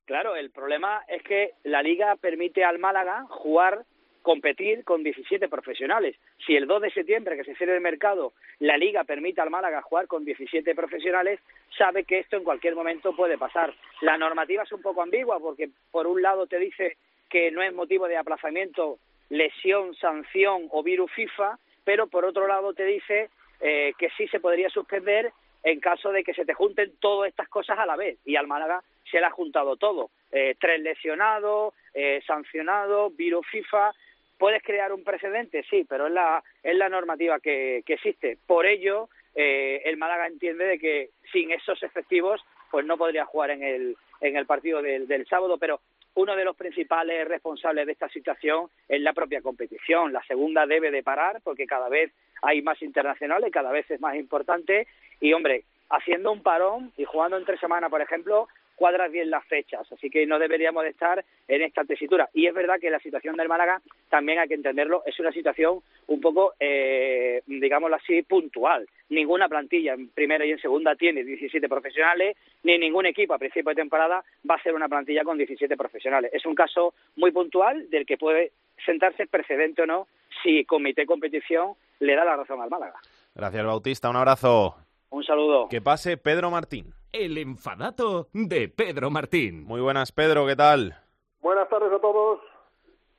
Claro, 0.05 0.35
el 0.35 0.51
problema 0.51 1.03
es 1.07 1.21
que 1.23 1.53
la 1.63 1.81
liga 1.83 2.15
permite 2.15 2.63
al 2.63 2.79
Málaga 2.79 3.25
jugar 3.29 3.85
competir 4.29 4.83
con 4.83 5.01
17 5.01 5.49
profesionales. 5.49 6.15
Si 6.45 6.55
el 6.55 6.67
2 6.67 6.83
de 6.83 6.91
septiembre, 6.91 7.35
que 7.35 7.43
se 7.43 7.55
cierre 7.55 7.73
el 7.73 7.81
mercado, 7.81 8.33
la 8.59 8.77
Liga 8.77 9.03
permite 9.03 9.41
al 9.41 9.49
Málaga 9.49 9.81
jugar 9.81 10.05
con 10.05 10.23
17 10.23 10.75
profesionales, 10.75 11.39
sabe 11.75 12.03
que 12.03 12.19
esto 12.19 12.37
en 12.37 12.43
cualquier 12.43 12.75
momento 12.75 13.15
puede 13.15 13.39
pasar. 13.39 13.73
La 14.01 14.19
normativa 14.19 14.61
es 14.61 14.71
un 14.71 14.83
poco 14.83 15.01
ambigua 15.01 15.39
porque, 15.39 15.71
por 15.89 16.05
un 16.05 16.21
lado, 16.21 16.45
te 16.45 16.59
dice 16.59 16.97
que 17.27 17.49
no 17.49 17.63
es 17.63 17.73
motivo 17.73 18.07
de 18.07 18.17
aplazamiento 18.17 18.99
lesión, 19.29 19.95
sanción 19.95 20.67
o 20.69 20.83
virus 20.83 21.11
FIFA, 21.13 21.57
pero 21.83 22.05
por 22.05 22.23
otro 22.23 22.45
lado 22.45 22.75
te 22.75 22.85
dice 22.85 23.31
eh, 23.59 23.93
que 23.97 24.11
sí 24.15 24.27
se 24.27 24.39
podría 24.39 24.69
suspender 24.69 25.31
en 25.63 25.79
caso 25.79 26.11
de 26.11 26.23
que 26.23 26.35
se 26.35 26.45
te 26.45 26.53
junten 26.53 26.93
todas 26.99 27.29
estas 27.29 27.49
cosas 27.49 27.79
a 27.79 27.85
la 27.87 27.95
vez. 27.95 28.19
Y 28.25 28.35
al 28.35 28.45
Málaga 28.45 28.83
se 29.09 29.19
le 29.19 29.25
ha 29.25 29.31
juntado 29.31 29.75
todo. 29.75 30.11
Eh, 30.31 30.55
tres 30.59 30.79
lesionados, 30.81 31.73
eh, 31.95 32.21
sancionados, 32.27 33.15
virus 33.17 33.47
FIFA, 33.47 33.91
¿Puedes 34.39 34.63
crear 34.63 34.93
un 34.93 35.03
precedente? 35.03 35.63
Sí, 35.69 35.85
pero 35.87 36.07
es 36.07 36.13
la, 36.13 36.41
es 36.63 36.75
la 36.75 36.87
normativa 36.87 37.39
que, 37.39 37.83
que 37.85 37.93
existe. 37.95 38.37
Por 38.47 38.65
ello, 38.65 39.09
eh, 39.35 39.81
el 39.83 39.97
Málaga 39.97 40.27
entiende 40.27 40.65
de 40.65 40.79
que 40.79 41.09
sin 41.31 41.51
esos 41.51 41.83
efectivos 41.83 42.41
pues 42.71 42.85
no 42.85 42.97
podría 42.97 43.25
jugar 43.25 43.51
en 43.51 43.63
el, 43.63 43.97
en 44.21 44.37
el 44.37 44.45
partido 44.45 44.81
del, 44.81 45.07
del 45.07 45.27
sábado, 45.27 45.57
pero 45.57 45.81
uno 46.15 46.35
de 46.37 46.45
los 46.45 46.55
principales 46.55 47.27
responsables 47.27 47.85
de 47.85 47.91
esta 47.91 48.07
situación 48.09 48.69
es 48.87 49.01
la 49.01 49.11
propia 49.11 49.41
competición. 49.41 50.13
La 50.13 50.23
segunda 50.23 50.65
debe 50.65 50.89
de 50.89 51.03
parar 51.03 51.41
porque 51.43 51.67
cada 51.67 51.89
vez 51.89 52.11
hay 52.41 52.61
más 52.61 52.81
internacionales, 52.81 53.51
cada 53.51 53.71
vez 53.71 53.91
es 53.91 53.99
más 53.99 54.15
importante 54.15 54.87
y, 55.19 55.33
hombre, 55.33 55.65
haciendo 55.89 56.31
un 56.31 56.43
parón 56.43 56.93
y 56.95 57.03
jugando 57.03 57.37
en 57.37 57.45
tres 57.45 57.59
semanas, 57.59 57.89
por 57.89 58.01
ejemplo, 58.01 58.47
cuadras 58.79 59.11
bien 59.11 59.29
las 59.29 59.45
fechas, 59.45 59.85
así 59.91 60.09
que 60.09 60.25
no 60.25 60.39
deberíamos 60.39 60.83
de 60.83 60.91
estar 60.91 61.23
en 61.49 61.61
esta 61.61 61.83
tesitura. 61.83 62.29
Y 62.33 62.47
es 62.47 62.53
verdad 62.53 62.79
que 62.79 62.89
la 62.89 62.99
situación 62.99 63.35
del 63.35 63.49
Málaga, 63.49 63.81
también 64.07 64.39
hay 64.39 64.47
que 64.47 64.53
entenderlo, 64.53 65.03
es 65.05 65.19
una 65.19 65.33
situación 65.33 65.81
un 66.07 66.21
poco, 66.21 66.53
eh, 66.61 67.43
digámoslo 67.45 67.97
así, 67.97 68.21
puntual. 68.21 68.87
Ninguna 69.09 69.49
plantilla 69.49 69.95
en 69.95 70.07
primera 70.07 70.45
y 70.45 70.51
en 70.51 70.61
segunda 70.61 70.95
tiene 70.95 71.25
17 71.25 71.67
profesionales, 71.67 72.37
ni 72.63 72.77
ningún 72.77 73.05
equipo 73.05 73.33
a 73.33 73.37
principio 73.37 73.71
de 73.71 73.81
temporada 73.81 74.23
va 74.49 74.55
a 74.55 74.63
ser 74.63 74.73
una 74.73 74.87
plantilla 74.87 75.25
con 75.25 75.37
17 75.37 75.75
profesionales. 75.75 76.31
Es 76.33 76.45
un 76.45 76.55
caso 76.55 76.93
muy 77.17 77.31
puntual 77.31 77.89
del 77.89 78.05
que 78.05 78.17
puede 78.17 78.53
sentarse 78.85 79.27
precedente 79.27 79.81
o 79.81 79.85
no 79.85 80.07
si 80.41 80.63
comité 80.63 81.05
competición 81.05 81.73
le 81.99 82.15
da 82.15 82.23
la 82.23 82.37
razón 82.37 82.61
al 82.61 82.69
Málaga. 82.69 82.95
Gracias, 83.35 83.65
Bautista. 83.65 84.09
Un 84.09 84.15
abrazo. 84.15 84.88
Un 85.11 85.23
saludo. 85.23 85.67
Que 85.69 85.81
pase 85.81 86.17
Pedro 86.17 86.51
Martín. 86.51 86.93
El 87.11 87.37
enfadato 87.37 88.27
de 88.33 88.69
Pedro 88.69 89.09
Martín. 89.09 89.65
Muy 89.65 89.81
buenas, 89.81 90.11
Pedro, 90.11 90.45
¿qué 90.45 90.55
tal? 90.55 90.95
Buenas 91.41 91.67
tardes 91.69 91.91
a 91.91 91.99
todos. 91.99 92.39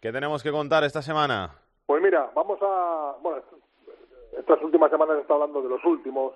¿Qué 0.01 0.13
tenemos 0.13 0.43
que 0.43 0.53
contar 0.53 0.85
esta 0.85 1.03
semana? 1.03 1.51
Pues 1.87 2.01
mira, 2.03 2.31
vamos 2.35 2.59
a. 2.63 3.17
Bueno, 3.21 3.43
estas 4.39 4.63
últimas 4.63 4.91
semanas 4.91 5.17
se 5.17 5.23
está 5.23 5.35
hablando 5.35 5.61
de 5.61 5.69
los 5.69 5.85
últimos 5.85 6.35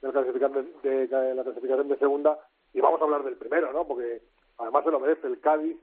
de 0.00 0.08
la 0.08 0.12
clasificación 0.12 0.72
de, 0.82 1.06
de, 1.06 1.34
la 1.34 1.44
clasificación 1.44 1.88
de 1.88 1.98
segunda 1.98 2.38
y 2.74 2.80
vamos 2.80 3.00
a 3.00 3.04
hablar 3.04 3.22
del 3.22 3.36
primero, 3.36 3.72
¿no? 3.72 3.86
Porque 3.86 4.22
además 4.58 4.84
se 4.84 4.90
lo 4.90 5.00
merece 5.00 5.28
el 5.28 5.40
Cádiz, 5.40 5.76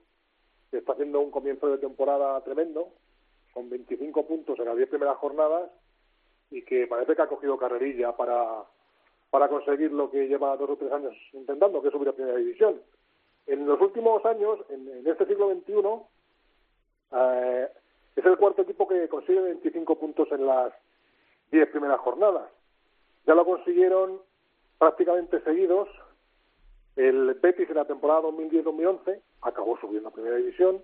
que 0.69 0.77
está 0.77 0.91
haciendo 0.91 1.21
un 1.21 1.31
comienzo 1.31 1.67
de 1.67 1.77
temporada 1.77 2.39
tremendo, 2.41 2.89
con 3.53 3.69
25 3.69 4.27
puntos 4.27 4.59
en 4.59 4.65
las 4.65 4.75
10 4.75 4.89
primeras 4.89 5.17
jornadas 5.17 5.71
y 6.51 6.63
que 6.63 6.85
parece 6.87 7.15
que 7.15 7.21
ha 7.21 7.27
cogido 7.27 7.57
carrerilla 7.57 8.15
para 8.15 8.63
para 9.33 9.47
conseguir 9.47 9.91
lo 9.91 10.11
que 10.11 10.27
lleva 10.27 10.55
dos 10.57 10.69
o 10.69 10.75
tres 10.75 10.91
años 10.91 11.15
intentando, 11.31 11.81
que 11.81 11.87
es 11.87 11.91
subir 11.91 12.07
a 12.07 12.13
primera 12.13 12.37
división. 12.37 12.79
En 13.47 13.65
los 13.65 13.81
últimos 13.81 14.23
años, 14.27 14.59
en, 14.69 15.07
este 15.07 15.25
siglo 15.25 15.49
XXI, 15.49 15.73
eh, 17.13 17.67
es 18.15 18.23
el 18.23 18.37
cuarto 18.37 18.61
equipo 18.61 18.87
que 18.87 19.09
consigue 19.09 19.41
25 19.41 19.97
puntos 19.97 20.31
en 20.31 20.45
las 20.45 20.71
10 21.49 21.67
primeras 21.69 21.99
jornadas. 22.01 22.47
Ya 23.25 23.33
lo 23.33 23.43
consiguieron 23.43 24.21
prácticamente 24.77 25.41
seguidos 25.41 25.89
el 26.95 27.33
Betis 27.33 27.67
en 27.71 27.77
la 27.77 27.85
temporada 27.85 28.21
2010-2011, 28.21 29.19
acabó 29.41 29.79
subiendo 29.79 30.09
a 30.09 30.13
primera 30.13 30.35
división. 30.35 30.79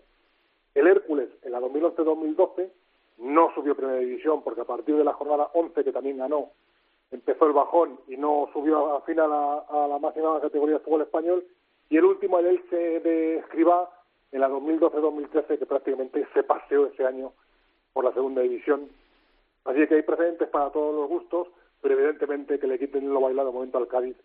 El 0.73 0.87
Hércules 0.87 1.29
en 1.43 1.51
la 1.51 1.59
2011-2012 1.59 2.71
no 3.19 3.53
subió 3.53 3.73
a 3.73 3.77
primera 3.77 3.99
división 3.99 4.41
porque 4.41 4.61
a 4.61 4.65
partir 4.65 4.95
de 4.95 5.03
la 5.03 5.13
jornada 5.13 5.51
11, 5.53 5.83
que 5.83 5.91
también 5.91 6.17
ganó, 6.17 6.49
empezó 7.11 7.47
el 7.47 7.53
bajón 7.53 7.99
y 8.07 8.17
no 8.17 8.49
subió 8.53 8.95
al 8.95 9.03
final 9.03 9.31
a, 9.31 9.87
la 9.87 9.99
máxima 9.99 10.39
categoría 10.41 10.75
de 10.75 10.83
fútbol 10.83 11.01
español. 11.01 11.45
Y 11.89 11.97
el 11.97 12.05
último, 12.05 12.39
el 12.39 12.47
Elche 12.47 12.99
de 12.99 13.37
Escribá, 13.37 13.89
en 14.31 14.41
la 14.41 14.49
2012-2013, 14.49 15.57
que 15.57 15.65
prácticamente 15.65 16.27
se 16.33 16.43
paseó 16.43 16.85
ese 16.87 17.05
año 17.05 17.33
por 17.93 18.05
la 18.05 18.13
segunda 18.13 18.41
división. 18.41 18.89
Así 19.65 19.87
que 19.87 19.95
hay 19.95 20.03
precedentes 20.03 20.47
para 20.49 20.69
todos 20.71 20.93
los 20.93 21.09
gustos, 21.09 21.47
pero 21.81 21.95
evidentemente 21.95 22.59
que 22.59 22.67
le 22.67 22.77
quiten 22.77 23.11
lo 23.11 23.21
bailado 23.21 23.51
momento 23.51 23.77
al 23.77 23.87
Cádiz 23.87 24.15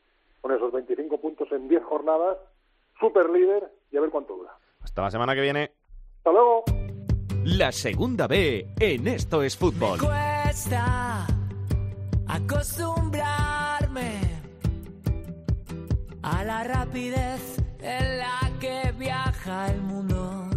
con 0.42 0.52
esos 0.52 0.72
25 0.72 1.18
puntos 1.18 1.50
en 1.52 1.68
10 1.68 1.82
jornadas, 1.84 2.36
super 3.00 3.30
líder 3.30 3.72
y 3.90 3.96
a 3.96 4.02
ver 4.02 4.10
cuánto 4.10 4.36
dura. 4.36 4.52
Hasta 4.82 5.00
la 5.02 5.10
semana 5.10 5.34
que 5.34 5.40
viene. 5.40 5.70
Hasta 6.18 6.32
luego. 6.32 6.64
La 7.44 7.72
segunda 7.72 8.26
B 8.26 8.66
en 8.78 9.06
Esto 9.06 9.42
es 9.42 9.56
Fútbol 9.56 10.00
acostumbrarme 12.28 14.20
a 16.22 16.44
la 16.44 16.64
rapidez 16.64 17.56
en 17.80 18.18
la 18.18 18.50
que 18.60 18.92
viaja 18.98 19.66
el 19.68 19.80
mundo. 19.82 20.48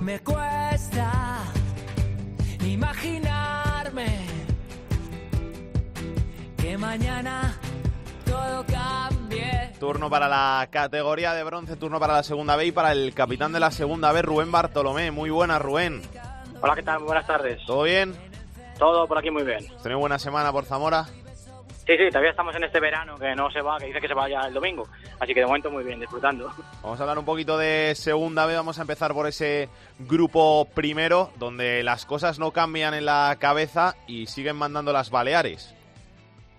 Me 0.00 0.20
cuesta 0.20 1.44
imaginarme 2.64 4.26
que 6.56 6.78
mañana 6.78 7.58
todo 8.24 8.64
cambie. 8.66 9.72
Turno 9.80 10.10
para 10.10 10.28
la 10.28 10.68
categoría 10.70 11.34
de 11.34 11.44
bronce, 11.44 11.76
turno 11.76 11.98
para 11.98 12.14
la 12.14 12.22
segunda 12.22 12.56
B 12.56 12.66
y 12.66 12.72
para 12.72 12.92
el 12.92 13.14
capitán 13.14 13.52
de 13.52 13.60
la 13.60 13.70
segunda 13.70 14.12
B, 14.12 14.22
Rubén 14.22 14.52
Bartolomé. 14.52 15.10
Muy 15.10 15.30
buena, 15.30 15.58
Rubén. 15.58 16.02
Hola, 16.60 16.74
¿qué 16.74 16.82
tal? 16.82 16.98
Buenas 17.00 17.26
tardes. 17.26 17.64
¿Todo 17.66 17.84
bien? 17.84 18.27
Todo 18.78 19.06
por 19.06 19.18
aquí 19.18 19.30
muy 19.30 19.42
bien. 19.42 19.58
¿Has 19.74 19.82
tenido 19.82 19.98
buena 19.98 20.18
semana 20.18 20.52
por 20.52 20.64
Zamora? 20.64 21.04
Sí, 21.88 21.96
sí, 21.96 22.08
todavía 22.10 22.32
estamos 22.32 22.54
en 22.54 22.64
este 22.64 22.80
verano 22.80 23.16
que 23.16 23.34
no 23.34 23.50
se 23.50 23.62
va, 23.62 23.78
que 23.78 23.86
dice 23.86 24.00
que 24.00 24.08
se 24.08 24.14
va 24.14 24.28
ya 24.28 24.42
el 24.42 24.52
domingo. 24.52 24.86
Así 25.18 25.32
que 25.32 25.40
de 25.40 25.46
momento 25.46 25.70
muy 25.70 25.82
bien, 25.82 25.98
disfrutando. 25.98 26.50
Vamos 26.82 27.00
a 27.00 27.02
hablar 27.02 27.18
un 27.18 27.24
poquito 27.24 27.56
de 27.56 27.94
segunda 27.94 28.44
vez. 28.44 28.56
Vamos 28.56 28.78
a 28.78 28.82
empezar 28.82 29.14
por 29.14 29.26
ese 29.26 29.70
grupo 29.98 30.68
primero, 30.74 31.30
donde 31.36 31.82
las 31.82 32.04
cosas 32.04 32.38
no 32.38 32.50
cambian 32.50 32.92
en 32.92 33.06
la 33.06 33.34
cabeza 33.40 33.96
y 34.06 34.26
siguen 34.26 34.56
mandando 34.56 34.92
las 34.92 35.10
Baleares. 35.10 35.74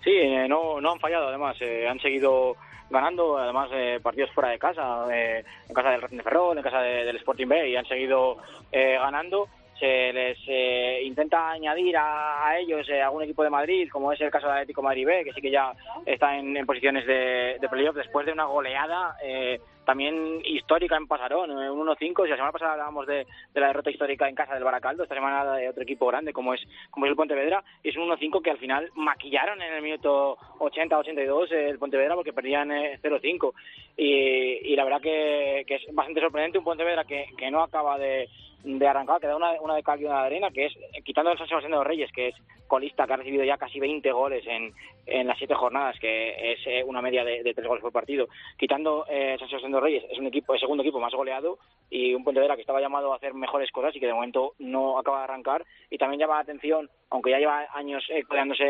Sí, 0.04 0.10
eh, 0.10 0.48
no, 0.48 0.82
no 0.82 0.94
han 0.94 1.00
fallado, 1.00 1.28
además. 1.28 1.56
Eh, 1.60 1.88
han 1.88 2.00
seguido 2.00 2.56
ganando, 2.90 3.38
además, 3.38 3.70
eh, 3.72 4.00
partidos 4.02 4.32
fuera 4.32 4.50
de 4.50 4.58
casa, 4.58 5.06
en 5.14 5.76
casa 5.76 5.92
del 5.92 6.02
Racing 6.02 6.18
de 6.18 6.24
Ferrol, 6.24 6.58
en 6.58 6.64
casa 6.64 6.82
del 6.82 7.16
Sporting 7.18 7.48
B, 7.48 7.70
y 7.70 7.76
han 7.76 7.86
seguido 7.86 8.38
ganando 8.72 9.48
se 9.80 10.13
les 10.13 10.38
eh, 10.48 11.02
intenta 11.04 11.52
añadir 11.52 11.96
a, 11.98 12.58
ellos 12.60 12.88
eh, 12.89 13.02
algún 13.02 13.24
equipo 13.24 13.44
de 13.44 13.50
Madrid, 13.50 13.89
como 13.92 14.12
es 14.12 14.20
el 14.22 14.32
caso 14.32 14.48
del 14.48 14.58
Atlético 14.58 14.82
Madrid 14.82 15.06
B, 15.06 15.24
que 15.24 15.34
sí 15.34 15.42
que 15.42 15.52
ya 15.52 15.72
está 16.06 16.38
en, 16.38 16.65
posiciones 16.65 17.06
de, 17.06 17.58
de 17.60 17.70
playoff 17.70 17.96
después 17.96 18.26
de 18.26 18.34
una 18.34 18.46
goleada 18.46 19.15
eh, 19.24 19.60
también 19.86 20.42
histórica 20.46 20.98
en 20.98 21.08
Pasarón, 21.08 21.50
un 21.50 21.88
1-5. 21.88 22.24
Si 22.24 22.30
la 22.30 22.36
semana 22.36 22.52
pasada 22.52 22.74
hablábamos 22.74 23.08
de, 23.08 23.26
la 23.56 23.68
derrota 23.68 23.89
histórica 23.89 24.30
en 24.30 24.36
casa 24.36 24.54
del 24.54 24.63
Baracaldo, 24.63 25.02
esta 25.02 25.15
semana 25.15 25.56
de 25.56 25.68
otro 25.68 25.82
equipo 25.82 26.06
grande 26.06 26.32
como 26.32 26.54
es 26.54 26.62
como 26.92 27.08
es 27.08 27.10
el 27.10 27.15
Pontevedra, 27.15 27.63
y 27.82 27.89
es 27.89 27.98
un 27.98 28.08
1-5 28.08 28.44
que 28.44 28.52
al 28.52 28.60
final 28.60 28.92
maquillaron 28.94 29.60
en 29.63 29.74
el 29.74 29.82
minuto 29.82 30.38
80-82 30.60 31.52
el 31.54 31.80
Pontevedra 31.80 32.13
porque 32.13 32.34
perdían 32.34 32.70
0-5. 32.70 33.54
Y, 33.98 34.72
y, 34.72 34.76
la 34.76 34.84
verdad 34.84 35.02
que, 35.02 35.63
que, 35.65 35.76
es 35.76 35.84
bastante 35.92 36.22
sorprendente 36.22 36.60
un 36.60 36.65
Pontevedra 36.65 37.06
que, 37.06 37.26
que 37.36 37.50
no 37.50 37.63
acaba 37.63 37.98
de 37.98 38.30
de 38.63 38.88
arrancada, 38.88 39.19
queda 39.19 39.36
una, 39.36 39.52
una 39.62 39.76
de 39.76 39.84
cal 39.84 40.00
y 40.02 40.06
una 40.06 40.22
de 40.22 40.28
arena, 40.28 40.52
que 40.52 40.65
es, 40.65 40.74
quitando 41.04 41.32
el 41.32 41.38
San 41.38 41.48
Sebastián 41.48 41.72
de 41.72 41.78
los 41.78 41.88
Reyes, 41.88 42.12
que 42.12 42.30
es 42.30 42.36
colista, 42.67 43.06
que 43.06 43.13
ha 43.13 43.17
recibido 43.17 43.43
ya 43.43 43.58
casi 43.58 43.80
20 43.80 44.12
goles 44.12 44.45
en, 44.48 44.72
en 45.06 45.28
las 45.28 45.38
siete 45.38 45.56
jornadas, 45.56 45.98
que 46.00 46.54
es 46.54 46.60
eh, 46.67 46.84
una 46.86 47.02
media 47.02 47.26
de, 47.26 47.54
tres 47.54 47.67
goles 47.67 47.82
por 47.82 47.91
partido. 47.91 48.28
Quitando 48.58 49.06
eh, 49.10 49.36
San 49.39 49.50
Sebastián 49.50 49.72
de 49.72 49.78
los 49.78 49.84
Reyes, 49.84 50.06
es 50.10 50.17
un 50.19 50.28
equipo, 50.28 50.54
el 50.54 50.60
segundo 50.60 50.84
equipo 50.84 51.00
más 51.00 51.13
goleado 51.13 51.58
y 51.89 52.13
un 52.13 52.24
Pontevedra 52.24 52.56
que 52.56 52.62
estaba 52.62 52.80
llamado 52.80 53.12
a 53.12 53.15
hacer 53.15 53.34
mejores 53.34 53.72
cosas 53.72 53.95
y 53.95 54.00
que 54.00 54.06
de 54.06 54.13
momento 54.13 54.54
no 54.60 55.00
acaba 55.00 55.17
de 55.19 55.24
arrancar. 55.24 55.65
Y 55.89 55.98
también 55.98 56.19
llama 56.19 56.36
la 56.36 56.41
atención, 56.41 56.89
aunque 57.10 57.32
ya 57.32 57.39
lleva 57.39 57.67
años 57.74 58.06
eh, 58.10 58.24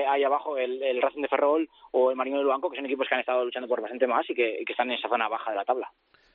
ahí 0.07 0.23
abajo, 0.23 0.57
el, 0.57 0.81
el 0.81 1.01
Racing 1.01 1.21
de 1.21 1.27
Ferrol 1.27 1.69
o 1.91 2.09
el 2.09 2.15
Marino 2.15 2.37
del 2.37 2.47
Banco, 2.47 2.69
que 2.69 2.77
son 2.77 2.85
equipos 2.85 3.07
que 3.07 3.15
han 3.15 3.21
estado 3.21 3.43
luchando 3.43 3.67
por 3.67 3.81
bastante 3.81 4.07
más 4.07 4.27
y 4.29 4.33
que, 4.33 4.63
que 4.65 4.73
están 4.73 4.89
en 4.89 4.97
esa 4.97 5.09
zona 5.09 5.27
baja 5.27 5.51
de 5.51 5.57
la 5.57 5.65
tabla. 5.65 5.91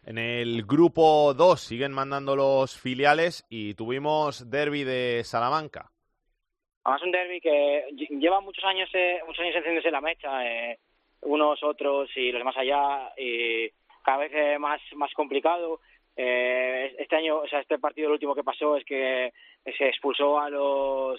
En 0.07 0.19
el 0.19 0.65
grupo 0.67 1.33
2 1.33 1.59
siguen 1.59 1.93
mandando 1.93 2.37
los 2.37 2.79
filiales 2.79 3.47
y 3.49 3.75
tuvimos 3.75 4.51
derby 4.51 4.85
de 4.85 5.23
Salamanca. 5.25 5.91
Además 6.85 7.03
un 7.03 7.11
derby 7.11 7.41
que 7.41 7.85
lleva 8.11 8.43
muchos 8.43 8.65
años, 8.65 8.91
eh, 8.93 9.21
muchos 9.27 9.41
años 9.41 9.57
encendiéndose 9.57 9.91
la 9.91 10.03
mecha, 10.03 10.47
eh, 10.47 10.79
unos, 11.23 11.63
otros 11.63 12.11
y 12.17 12.31
los 12.31 12.41
demás 12.41 12.57
allá, 12.59 13.13
y 13.17 13.71
cada 14.03 14.19
vez 14.19 14.61
más, 14.61 14.81
más 14.95 15.11
complicado. 15.15 15.81
Eh, 16.15 16.95
este 16.99 17.17
año, 17.17 17.39
o 17.39 17.49
sea, 17.49 17.61
este 17.61 17.79
partido 17.79 18.09
el 18.09 18.13
último 18.13 18.35
que 18.35 18.45
pasó 18.45 18.77
es 18.77 18.85
que 18.85 19.33
se 19.65 19.89
expulsó 19.89 20.39
a 20.39 20.51
los 20.51 21.19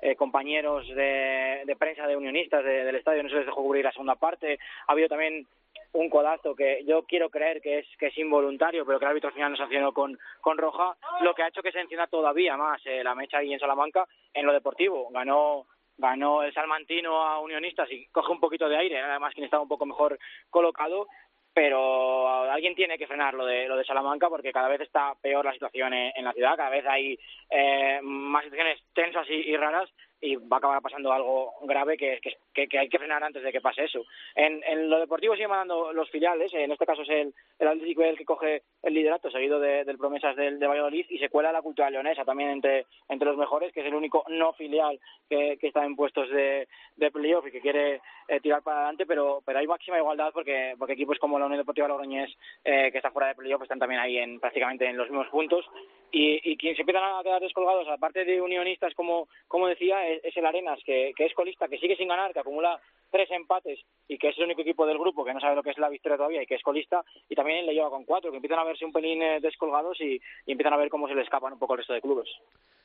eh, 0.00 0.16
compañeros 0.16 0.88
de, 0.88 1.62
de, 1.64 1.76
prensa 1.76 2.06
de 2.06 2.16
unionistas 2.16 2.64
del 2.64 2.96
estadio, 2.96 3.22
no 3.22 3.28
se 3.28 3.36
les 3.36 3.46
dejó 3.46 3.62
cubrir 3.62 3.84
la 3.84 3.92
segunda 3.92 4.16
parte. 4.16 4.58
Ha 4.88 4.92
habido 4.92 5.08
también 5.08 5.46
un 5.92 6.08
codazo 6.08 6.54
que 6.54 6.84
yo 6.86 7.04
quiero 7.04 7.30
creer 7.30 7.60
que 7.60 7.80
es 7.80 7.86
que 7.98 8.06
es 8.06 8.18
involuntario, 8.18 8.84
pero 8.86 8.98
que 8.98 9.04
el 9.04 9.10
árbitro 9.10 9.28
al 9.28 9.34
final 9.34 9.50
no 9.52 9.56
sancionó 9.56 9.92
con, 9.92 10.18
con 10.40 10.58
roja, 10.58 10.96
lo 11.20 11.34
que 11.34 11.42
ha 11.42 11.48
hecho 11.48 11.62
que 11.62 11.72
se 11.72 11.80
encienda 11.80 12.06
todavía 12.06 12.56
más 12.56 12.80
eh, 12.86 13.04
la 13.04 13.14
mecha 13.14 13.38
ahí 13.38 13.52
en 13.52 13.60
Salamanca 13.60 14.06
en 14.32 14.46
lo 14.46 14.52
deportivo. 14.52 15.08
Ganó 15.10 15.66
ganó 15.98 16.42
el 16.42 16.52
Salmantino 16.52 17.22
a 17.22 17.38
Unionistas 17.40 17.90
y 17.90 18.06
coge 18.06 18.32
un 18.32 18.40
poquito 18.40 18.68
de 18.68 18.76
aire, 18.76 19.00
además 19.00 19.34
quien 19.34 19.44
estaba 19.44 19.62
un 19.62 19.68
poco 19.68 19.86
mejor 19.86 20.18
colocado, 20.50 21.06
pero 21.54 22.50
alguien 22.50 22.74
tiene 22.74 22.96
que 22.96 23.06
frenar 23.06 23.34
lo 23.34 23.44
de 23.44 23.68
lo 23.68 23.76
de 23.76 23.84
Salamanca 23.84 24.28
porque 24.28 24.52
cada 24.52 24.68
vez 24.68 24.80
está 24.80 25.14
peor 25.20 25.44
la 25.44 25.52
situación 25.52 25.92
en, 25.92 26.24
la 26.24 26.32
ciudad, 26.32 26.56
cada 26.56 26.70
vez 26.70 26.84
hay 26.86 27.18
eh, 27.50 28.00
más 28.02 28.44
situaciones 28.44 28.80
tensas 28.94 29.28
y, 29.28 29.56
raras 29.56 29.90
y 30.22 30.36
va 30.36 30.56
a 30.56 30.58
acabar 30.58 30.80
pasando 30.80 31.12
algo 31.12 31.52
grave 31.62 31.98
que, 31.98 32.20
que 32.22 32.38
que, 32.52 32.78
hay 32.78 32.88
que 32.88 32.98
frenar 32.98 33.22
antes 33.24 33.42
de 33.42 33.52
que 33.52 33.60
pase 33.60 33.84
eso. 33.84 34.04
En, 34.34 34.62
en 34.64 34.88
lo 34.88 35.00
deportivo 35.00 35.34
siguen 35.34 35.50
mandando 35.50 35.92
los 35.92 36.10
filiales, 36.10 36.52
en 36.54 36.70
este 36.70 36.86
caso 36.86 37.02
es 37.02 37.08
el, 37.08 37.34
el 37.58 37.68
Atlético 37.68 38.02
el 38.02 38.16
que 38.16 38.24
coge 38.24 38.62
el 38.82 38.94
liderato, 38.94 39.30
seguido 39.30 39.58
de, 39.58 39.84
del 39.84 39.98
Promesas 39.98 40.36
del, 40.36 40.58
de 40.58 40.66
Valladolid, 40.66 41.06
y 41.08 41.18
se 41.18 41.28
cuela 41.28 41.52
la 41.52 41.62
cultura 41.62 41.90
leonesa 41.90 42.24
también 42.24 42.50
entre, 42.50 42.86
entre 43.08 43.28
los 43.28 43.36
mejores, 43.36 43.72
que 43.72 43.80
es 43.80 43.86
el 43.86 43.94
único 43.94 44.24
no 44.28 44.52
filial 44.52 45.00
que, 45.28 45.56
que 45.60 45.68
está 45.68 45.84
en 45.84 45.96
puestos 45.96 46.28
de, 46.30 46.68
de 46.96 47.10
playoff 47.10 47.46
y 47.46 47.52
que 47.52 47.60
quiere 47.60 48.00
eh, 48.28 48.40
tirar 48.40 48.62
para 48.62 48.78
adelante, 48.78 49.06
pero, 49.06 49.42
pero 49.44 49.58
hay 49.58 49.66
máxima 49.66 49.98
igualdad 49.98 50.30
porque, 50.32 50.74
porque 50.78 50.94
equipos 50.94 51.18
como 51.18 51.38
la 51.38 51.46
Unión 51.46 51.60
Deportiva 51.60 51.88
Logroñés, 51.88 52.36
eh, 52.64 52.90
que 52.90 52.98
está 52.98 53.10
fuera 53.10 53.28
de 53.28 53.34
playoff, 53.34 53.62
están 53.62 53.78
también 53.78 54.00
ahí 54.00 54.18
en 54.18 54.40
prácticamente 54.40 54.86
en 54.86 54.96
los 54.96 55.08
mismos 55.08 55.28
puntos. 55.28 55.64
Y, 56.14 56.52
y 56.52 56.56
quien 56.58 56.76
se 56.76 56.82
empiezan 56.82 57.04
a 57.04 57.22
quedar 57.22 57.40
descolgados, 57.40 57.88
aparte 57.88 58.26
de 58.26 58.40
unionistas, 58.40 58.92
como, 58.94 59.28
como 59.48 59.66
decía, 59.66 60.06
es, 60.06 60.36
el 60.36 60.44
Arenas, 60.44 60.78
que, 60.84 61.12
que 61.16 61.24
es 61.24 61.32
colista, 61.32 61.68
que 61.68 61.78
sigue 61.78 61.96
sin 61.96 62.08
ganar, 62.08 62.34
que 62.34 62.40
acumula 62.40 62.78
tres 63.10 63.30
empates 63.30 63.80
y 64.06 64.18
que 64.18 64.28
es 64.28 64.36
el 64.36 64.44
único 64.44 64.60
equipo 64.60 64.84
del 64.84 64.98
grupo 64.98 65.24
que 65.24 65.32
no 65.32 65.40
sabe 65.40 65.56
lo 65.56 65.62
que 65.62 65.70
es 65.70 65.78
la 65.78 65.88
victoria 65.88 66.18
todavía 66.18 66.42
y 66.42 66.46
que 66.46 66.56
es 66.56 66.62
colista, 66.62 67.02
y 67.30 67.34
también 67.34 67.64
le 67.64 67.72
lleva 67.72 67.88
con 67.88 68.04
cuatro, 68.04 68.30
que 68.30 68.36
empiezan 68.36 68.58
a 68.58 68.64
verse 68.64 68.84
un 68.84 68.92
pelín 68.92 69.22
eh, 69.22 69.40
descolgados 69.40 69.98
y, 70.02 70.20
y 70.46 70.52
empiezan 70.52 70.74
a 70.74 70.76
ver 70.76 70.90
cómo 70.90 71.08
se 71.08 71.14
le 71.14 71.22
escapan 71.22 71.54
un 71.54 71.58
poco 71.58 71.74
el 71.74 71.78
resto 71.78 71.94
de 71.94 72.02
clubes. 72.02 72.28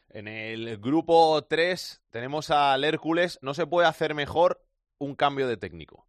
En 0.10 0.28
el 0.28 0.78
grupo 0.78 1.42
3 1.44 2.08
tenemos 2.12 2.50
al 2.50 2.84
Hércules. 2.84 3.40
No 3.42 3.54
se 3.54 3.68
puede 3.68 3.88
hacer 3.88 4.16
mejor 4.16 4.62
un 5.00 5.16
cambio 5.16 5.48
de 5.48 5.58
técnico. 5.58 6.06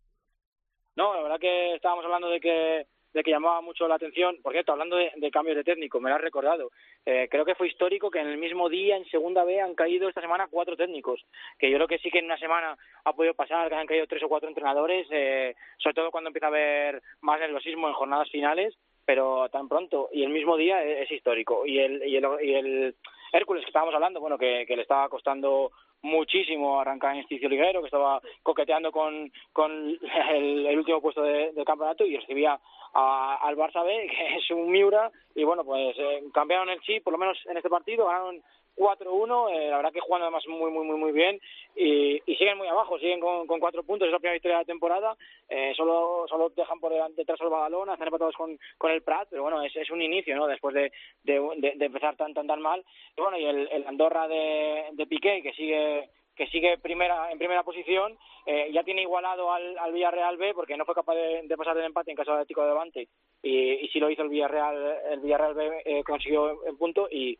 No, 0.96 1.14
la 1.14 1.22
verdad 1.22 1.40
que 1.40 1.74
estábamos 1.74 2.04
hablando 2.04 2.28
de 2.28 2.40
que 2.40 2.86
de 3.12 3.22
que 3.22 3.30
llamaba 3.30 3.60
mucho 3.60 3.88
la 3.88 3.96
atención. 3.96 4.36
Por 4.42 4.52
cierto, 4.52 4.72
hablando 4.72 4.96
de, 4.96 5.30
cambios 5.30 5.56
de 5.56 5.64
técnico, 5.64 6.00
me 6.00 6.10
lo 6.10 6.16
has 6.16 6.22
recordado. 6.22 6.70
Eh, 7.04 7.28
creo 7.30 7.44
que 7.44 7.54
fue 7.54 7.68
histórico 7.68 8.10
que 8.10 8.20
en 8.20 8.28
el 8.28 8.38
mismo 8.38 8.68
día, 8.68 8.96
en 8.96 9.04
segunda 9.06 9.44
B, 9.44 9.60
han 9.60 9.74
caído 9.74 10.08
esta 10.08 10.20
semana 10.20 10.48
cuatro 10.50 10.76
técnicos. 10.76 11.24
Que 11.58 11.70
yo 11.70 11.76
creo 11.76 11.88
que 11.88 11.98
sí 11.98 12.10
que 12.10 12.18
en 12.18 12.26
una 12.26 12.38
semana 12.38 12.76
ha 13.04 13.12
podido 13.12 13.34
pasar, 13.34 13.68
que 13.68 13.74
han 13.74 13.86
caído 13.86 14.06
tres 14.06 14.22
o 14.22 14.28
cuatro 14.28 14.48
entrenadores, 14.48 15.06
eh, 15.10 15.54
sobre 15.78 15.94
todo 15.94 16.10
cuando 16.10 16.28
empieza 16.28 16.46
a 16.46 16.50
haber 16.50 17.02
más 17.20 17.40
nerviosismo 17.40 17.88
en 17.88 17.94
jornadas 17.94 18.30
finales, 18.30 18.76
pero 19.04 19.48
tan 19.48 19.68
pronto. 19.68 20.10
Y 20.12 20.22
el 20.22 20.30
mismo 20.30 20.56
día 20.56 20.82
es, 20.84 21.10
histórico. 21.10 21.66
Y 21.66 21.78
el, 21.78 22.06
y 22.06 22.16
el, 22.16 22.26
y 22.42 22.54
el 22.54 22.94
Hércules 23.32 23.64
que 23.64 23.70
estábamos 23.70 23.94
hablando, 23.94 24.20
bueno, 24.20 24.38
que, 24.38 24.64
que 24.66 24.76
le 24.76 24.82
estaba 24.82 25.08
costando 25.08 25.72
muchísimo 26.02 26.80
arrancar 26.80 27.14
en 27.14 27.20
Esticio 27.20 27.48
Liguero, 27.48 27.80
que 27.80 27.86
estaba 27.86 28.20
coqueteando 28.42 28.92
con, 28.92 29.32
con 29.52 29.98
el, 30.30 30.66
el 30.66 30.78
último 30.78 31.00
puesto 31.00 31.22
de, 31.22 31.52
del 31.52 31.64
campeonato 31.64 32.04
y 32.04 32.16
recibía 32.16 32.58
a, 32.94 33.38
al 33.42 33.56
Barça 33.56 33.84
B, 33.84 34.06
que 34.10 34.36
es 34.36 34.50
un 34.50 34.70
Miura, 34.70 35.10
y 35.34 35.44
bueno, 35.44 35.64
pues 35.64 35.96
eh, 35.98 36.24
cambiaron 36.32 36.68
el 36.68 36.80
chip, 36.80 37.02
por 37.02 37.12
lo 37.12 37.18
menos 37.18 37.38
en 37.46 37.56
este 37.56 37.70
partido, 37.70 38.06
ganaron 38.06 38.42
4-1, 38.78 39.50
eh, 39.50 39.70
la 39.70 39.76
verdad 39.76 39.92
que 39.92 40.00
jugando 40.00 40.26
además 40.26 40.46
muy, 40.46 40.70
muy, 40.70 40.84
muy, 40.84 40.96
muy 40.96 41.12
bien 41.12 41.40
y, 41.74 42.22
y 42.24 42.36
siguen 42.36 42.56
muy 42.56 42.68
abajo, 42.68 42.98
siguen 42.98 43.20
con, 43.20 43.46
cuatro 43.60 43.82
puntos, 43.82 44.06
es 44.06 44.12
la 44.12 44.18
primera 44.18 44.34
victoria 44.34 44.58
de 44.58 44.62
la 44.62 44.66
temporada, 44.66 45.16
eh, 45.48 45.72
solo, 45.76 46.26
solo 46.28 46.50
dejan 46.50 46.80
por 46.80 46.92
delante 46.92 47.24
tras 47.24 47.40
el 47.40 47.48
balón, 47.48 47.90
hacen 47.90 48.06
empatados 48.06 48.36
con, 48.36 48.58
con 48.78 48.90
el 48.90 49.02
Prat, 49.02 49.28
pero 49.30 49.42
bueno, 49.42 49.62
es, 49.62 49.74
es 49.76 49.90
un 49.90 50.00
inicio, 50.00 50.36
¿no? 50.36 50.46
Después 50.46 50.74
de, 50.74 50.92
de, 51.24 51.74
de, 51.76 51.84
empezar 51.84 52.16
tan, 52.16 52.32
tan, 52.34 52.46
tan 52.46 52.60
mal. 52.60 52.84
Y 53.16 53.20
bueno, 53.20 53.36
y 53.38 53.44
el, 53.44 53.68
el 53.70 53.86
Andorra 53.86 54.28
de, 54.28 54.86
de 54.92 55.06
Piqué, 55.06 55.42
que 55.42 55.52
sigue 55.52 56.08
que 56.38 56.46
sigue 56.46 56.78
primera 56.78 57.32
en 57.32 57.38
primera 57.38 57.64
posición, 57.64 58.16
eh, 58.46 58.70
ya 58.72 58.84
tiene 58.84 59.02
igualado 59.02 59.52
al, 59.52 59.76
al 59.76 59.92
Villarreal 59.92 60.36
B 60.36 60.54
porque 60.54 60.76
no 60.76 60.84
fue 60.84 60.94
capaz 60.94 61.16
de, 61.16 61.42
de 61.42 61.56
pasar 61.56 61.74
del 61.74 61.86
empate 61.86 62.12
en 62.12 62.16
caso 62.16 62.30
de 62.30 62.36
Atlético 62.36 62.62
de 62.62 62.68
Levante 62.68 63.08
y, 63.42 63.72
y 63.84 63.88
sí 63.88 63.98
lo 63.98 64.08
hizo 64.08 64.22
el 64.22 64.28
Villarreal 64.28 65.00
el 65.10 65.20
Villarreal 65.20 65.54
B 65.54 65.82
eh, 65.84 66.04
consiguió 66.04 66.64
el 66.64 66.76
punto 66.76 67.08
y 67.10 67.36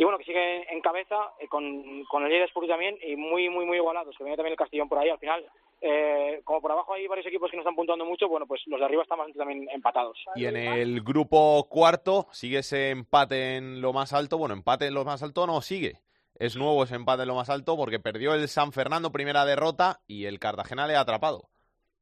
y 0.00 0.04
bueno, 0.04 0.16
que 0.16 0.24
sigue 0.24 0.72
en 0.72 0.80
cabeza 0.80 1.16
eh, 1.40 1.48
con, 1.48 2.04
con 2.04 2.24
el 2.24 2.42
Spurs 2.44 2.68
también 2.68 2.96
y 3.02 3.16
muy, 3.16 3.48
muy, 3.48 3.66
muy 3.66 3.78
igualados, 3.78 4.16
que 4.16 4.22
viene 4.22 4.36
también 4.36 4.52
el 4.52 4.58
Castellón 4.58 4.88
por 4.88 4.96
ahí. 4.96 5.08
Al 5.08 5.18
final, 5.18 5.44
eh, 5.80 6.40
como 6.44 6.60
por 6.62 6.70
abajo 6.70 6.94
hay 6.94 7.08
varios 7.08 7.26
equipos 7.26 7.50
que 7.50 7.56
no 7.56 7.62
están 7.62 7.74
puntuando 7.74 8.04
mucho, 8.04 8.28
bueno, 8.28 8.46
pues 8.46 8.62
los 8.66 8.78
de 8.78 8.86
arriba 8.86 9.02
están 9.02 9.18
bastante 9.18 9.40
también 9.40 9.68
empatados. 9.70 10.16
Y 10.36 10.46
en 10.46 10.56
el 10.56 11.02
grupo 11.02 11.66
cuarto, 11.68 12.28
¿sigue 12.30 12.58
ese 12.58 12.90
empate 12.90 13.56
en 13.56 13.80
lo 13.80 13.92
más 13.92 14.12
alto? 14.12 14.38
Bueno, 14.38 14.54
empate 14.54 14.86
en 14.86 14.94
lo 14.94 15.04
más 15.04 15.20
alto 15.24 15.48
no 15.48 15.60
sigue. 15.62 15.94
Es 16.36 16.56
nuevo 16.56 16.84
ese 16.84 16.94
empate 16.94 17.22
en 17.22 17.28
lo 17.28 17.34
más 17.34 17.50
alto 17.50 17.76
porque 17.76 17.98
perdió 17.98 18.34
el 18.34 18.46
San 18.46 18.70
Fernando 18.70 19.10
primera 19.10 19.44
derrota 19.44 19.98
y 20.06 20.26
el 20.26 20.38
Cartagena 20.38 20.86
le 20.86 20.94
ha 20.94 21.00
atrapado. 21.00 21.48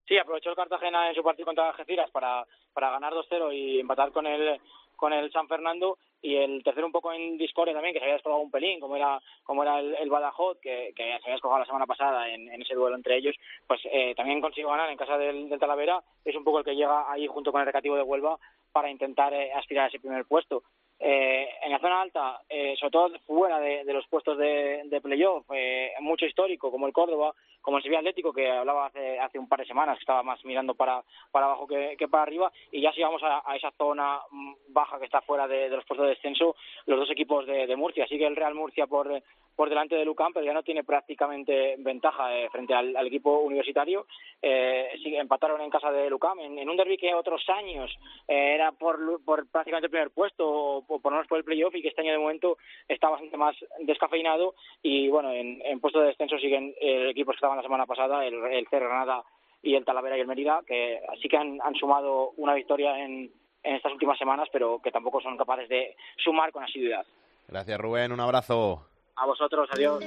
Sí, 0.07 0.19
aprovechó 0.19 0.51
el 0.51 0.57
Cartagena 0.57 1.09
en 1.09 1.15
su 1.15 1.23
partido 1.23 1.47
contra 1.47 1.71
Algeciras 1.71 2.11
para, 2.11 2.45
para 2.75 2.91
ganar 2.91 3.15
2-0 3.15 3.55
y 3.55 3.81
empatar 3.81 4.13
con 4.13 4.27
el, 4.27 4.61
con 4.97 5.13
el 5.13 5.31
San 5.31 5.49
Fernando 5.49 5.99
y 6.23 6.37
el 6.37 6.63
tercero 6.65 6.87
un 6.87 6.93
poco 6.93 7.13
en 7.13 7.37
discordia 7.39 7.75
también, 7.75 7.93
que 7.93 8.01
se 8.01 8.05
había 8.05 8.15
descolgado 8.15 8.43
un 8.43 8.51
pelín, 8.51 8.81
como 8.81 8.97
era 8.97 9.21
como 9.45 9.63
era 9.63 9.79
el, 9.79 10.11
Badajoz, 10.11 10.59
que, 10.61 10.93
se 10.97 11.03
había 11.03 11.35
descolgado 11.35 11.61
la 11.61 11.67
semana 11.67 11.87
pasada 11.87 12.29
en, 12.29 12.49
ese 12.61 12.75
duelo 12.75 12.97
entre 12.97 13.17
ellos, 13.17 13.37
pues 13.67 13.81
eh, 13.85 14.15
también 14.17 14.41
consiguió 14.41 14.71
ganar 14.71 14.91
en 14.91 14.97
casa 14.97 15.19
del, 15.19 15.49
del 15.49 15.61
Talavera, 15.61 16.03
es 16.25 16.35
un 16.35 16.45
poco 16.45 16.59
el 16.59 16.65
que 16.65 16.75
llega 16.75 17.11
ahí 17.11 17.27
junto 17.27 17.53
con 17.53 17.61
el 17.61 17.67
Recativo 17.67 17.97
de 17.97 18.03
Huelva 18.03 18.39
para 18.73 18.91
intentar 18.91 19.33
eh, 19.33 19.53
aspirar 19.53 19.85
a 19.85 19.89
ese 19.89 20.01
primer 20.01 20.25
puesto. 20.25 20.63
Eh, 20.99 21.49
en 21.63 21.73
la 21.73 21.79
zona 21.79 22.01
alta, 22.01 22.41
eh, 22.49 22.75
sobre 22.79 22.91
todo 22.91 23.19
fuera 23.27 23.61
de, 23.61 23.85
de 23.85 23.93
los 23.93 24.07
puestos 24.07 24.39
de, 24.39 24.83
de 24.87 25.01
playoff, 25.03 25.45
eh, 25.53 25.93
mucho 26.01 26.25
histórico, 26.25 26.71
como 26.71 26.87
el 26.87 26.93
Córdoba, 26.95 27.35
como 27.61 27.77
el 27.77 27.83
Sevilla 27.83 27.99
Atlético, 27.99 28.33
que 28.33 28.51
hablaba 28.51 28.87
hace, 28.87 29.19
hace 29.19 29.39
un 29.39 29.49
par 29.49 29.59
de 29.61 29.67
semanas, 29.67 29.99
que 29.99 30.03
estaba 30.03 30.23
más 30.23 30.43
mirando 30.45 30.75
para, 30.75 31.03
para 31.31 31.47
abajo 31.47 31.67
que, 31.67 31.97
que 31.99 32.09
para 32.09 32.23
arriba, 32.23 32.51
y 32.73 32.81
ya 32.81 32.93
si 32.93 33.03
vamos 33.03 33.23
a, 33.23 33.43
a 33.45 33.57
esa 33.57 33.71
zona 33.73 34.21
mm, 34.31 34.55
baja 34.69 34.99
que 34.99 35.05
está 35.05 35.21
fuera 35.21 35.47
de, 35.47 35.69
los 35.69 35.85
puestos 35.85 36.07
de 36.07 36.15
descenso, 36.15 36.57
los 36.87 36.99
dos 36.99 37.11
equipos 37.11 37.47
de, 37.47 37.67
de 37.67 37.77
Murcia. 37.77 38.07
Sigue 38.07 38.27
el 38.27 38.37
Real 38.37 38.55
Murcia 38.55 38.87
por, 38.87 39.23
por 39.57 39.71
delante 39.71 39.97
de 39.97 40.05
Lucán, 40.05 40.33
pero 40.33 40.45
ya 40.45 40.53
no 40.53 40.63
tiene 40.63 40.85
prácticamente 40.85 41.77
ventaja 41.79 42.37
eh, 42.37 42.49
frente 42.51 42.75
al, 42.75 42.95
equipo 43.07 43.41
universitario. 43.41 44.07
Eh, 44.41 44.91
sigue, 45.03 45.19
empataron 45.19 45.61
en 45.63 45.71
casa 45.71 45.91
de 45.91 46.11
Lucán, 46.11 46.39
en, 46.39 46.69
un 46.69 46.77
derby 46.77 46.99
que 46.99 47.15
otros 47.15 47.43
años 47.49 47.91
eh, 48.29 48.55
era 48.55 48.73
por, 48.73 48.99
por 49.25 49.49
prácticamente 49.49 49.87
el 49.87 49.91
primer 49.91 50.11
puesto, 50.11 50.85
por 50.87 51.13
menos 51.13 51.27
por 51.27 51.39
el 51.39 51.45
playoff, 51.45 51.75
y 51.75 51.83
que 51.83 51.89
este 51.89 52.01
año 52.03 52.13
de 52.13 52.19
momento 52.19 52.57
está 52.89 53.09
bastante 53.09 53.37
más 53.37 53.57
descafeinado. 53.81 54.55
Y 54.83 55.09
bueno, 55.09 55.33
en, 55.33 55.61
en 55.65 55.81
puesto 55.81 56.01
de 56.01 56.09
descenso 56.09 56.39
siguen 56.39 56.75
eh, 56.81 57.11
equipos 57.11 57.35
que 57.35 57.39
estaban 57.39 57.57
la 57.57 57.63
semana 57.63 57.87
pasada, 57.87 58.25
el, 58.25 58.35
el 58.35 58.67
Cerro 58.69 58.89
Granada 58.89 59.23
y 59.63 59.75
el 59.75 59.85
Talavera 59.85 60.17
y 60.17 60.21
el 60.21 60.27
Mérida, 60.27 60.63
que 60.67 61.01
sí 61.21 61.29
que 61.29 61.37
han, 61.37 61.61
han 61.61 61.75
sumado 61.75 62.31
una 62.37 62.55
victoria 62.55 62.99
en, 63.05 63.31
en 63.63 63.75
estas 63.75 63.93
últimas 63.93 64.19
semanas, 64.19 64.49
pero 64.53 64.81
que 64.83 64.93
tampoco 64.93 65.21
son 65.21 65.37
capaces 65.37 65.69
de 65.69 65.97
sumar 66.17 66.53
con 66.53 66.63
asiduidad. 66.63 67.05
Gracias, 67.49 67.79
Rubén. 67.81 68.13
Un 68.13 68.21
abrazo. 68.21 68.87
A 69.17 69.27
vosotros, 69.27 69.69
adiós. 69.73 70.05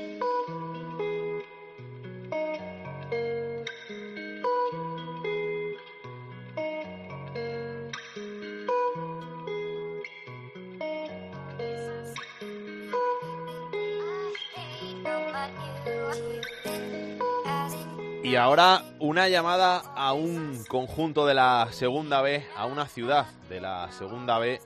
Y 18.30 18.36
ahora 18.36 18.84
una 19.00 19.28
llamada 19.28 19.80
a 19.96 20.13
un 20.13 20.63
conjunto 20.65 21.26
de 21.26 21.34
la 21.34 21.68
Segunda 21.72 22.22
B, 22.22 22.46
a 22.56 22.68
una 22.68 22.88
ciudad 22.88 23.26
de 23.50 23.60
la 23.60 23.92
Segunda 23.92 24.38
B 24.38 24.62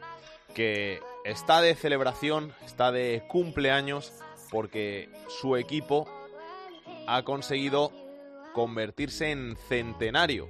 que 0.53 0.99
está 1.23 1.61
de 1.61 1.73
celebración, 1.73 2.51
está 2.65 2.91
de 2.91 3.23
cumpleaños 3.29 4.11
porque 4.51 5.09
su 5.29 5.55
equipo 5.55 6.09
ha 7.07 7.23
conseguido 7.23 7.93
convertirse 8.53 9.31
en 9.31 9.55
centenario. 9.69 10.49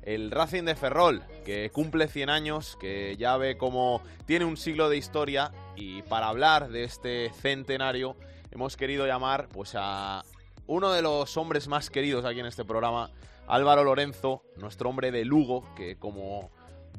El 0.00 0.30
Racing 0.30 0.64
de 0.64 0.74
Ferrol, 0.74 1.22
que 1.44 1.68
cumple 1.68 2.08
100 2.08 2.30
años, 2.30 2.78
que 2.80 3.18
ya 3.18 3.36
ve 3.36 3.58
como 3.58 4.00
tiene 4.24 4.46
un 4.46 4.56
siglo 4.56 4.88
de 4.88 4.96
historia 4.96 5.52
y 5.76 6.00
para 6.00 6.28
hablar 6.28 6.70
de 6.70 6.84
este 6.84 7.30
centenario 7.42 8.16
hemos 8.50 8.78
querido 8.78 9.06
llamar 9.06 9.50
pues 9.50 9.74
a 9.74 10.24
uno 10.68 10.92
de 10.92 11.02
los 11.02 11.36
hombres 11.36 11.66
más 11.66 11.90
queridos 11.90 12.24
aquí 12.24 12.40
en 12.40 12.46
este 12.46 12.64
programa, 12.64 13.10
Álvaro 13.48 13.84
Lorenzo, 13.84 14.42
nuestro 14.56 14.90
hombre 14.90 15.10
de 15.10 15.24
Lugo, 15.24 15.64
que 15.74 15.96
como 15.98 16.50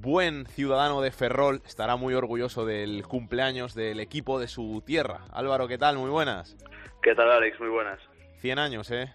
buen 0.01 0.47
ciudadano 0.47 1.01
de 1.01 1.11
Ferrol 1.11 1.61
estará 1.65 1.95
muy 1.95 2.15
orgulloso 2.15 2.65
del 2.65 3.05
cumpleaños 3.07 3.75
del 3.75 3.99
equipo 3.99 4.39
de 4.39 4.47
su 4.47 4.81
tierra. 4.85 5.21
Álvaro, 5.31 5.67
¿qué 5.67 5.77
tal? 5.77 5.97
Muy 5.97 6.09
buenas. 6.09 6.57
¿Qué 7.03 7.13
tal, 7.13 7.31
Alex? 7.31 7.59
Muy 7.59 7.69
buenas. 7.69 7.99
100 8.39 8.57
años, 8.57 8.89
¿eh? 8.89 9.13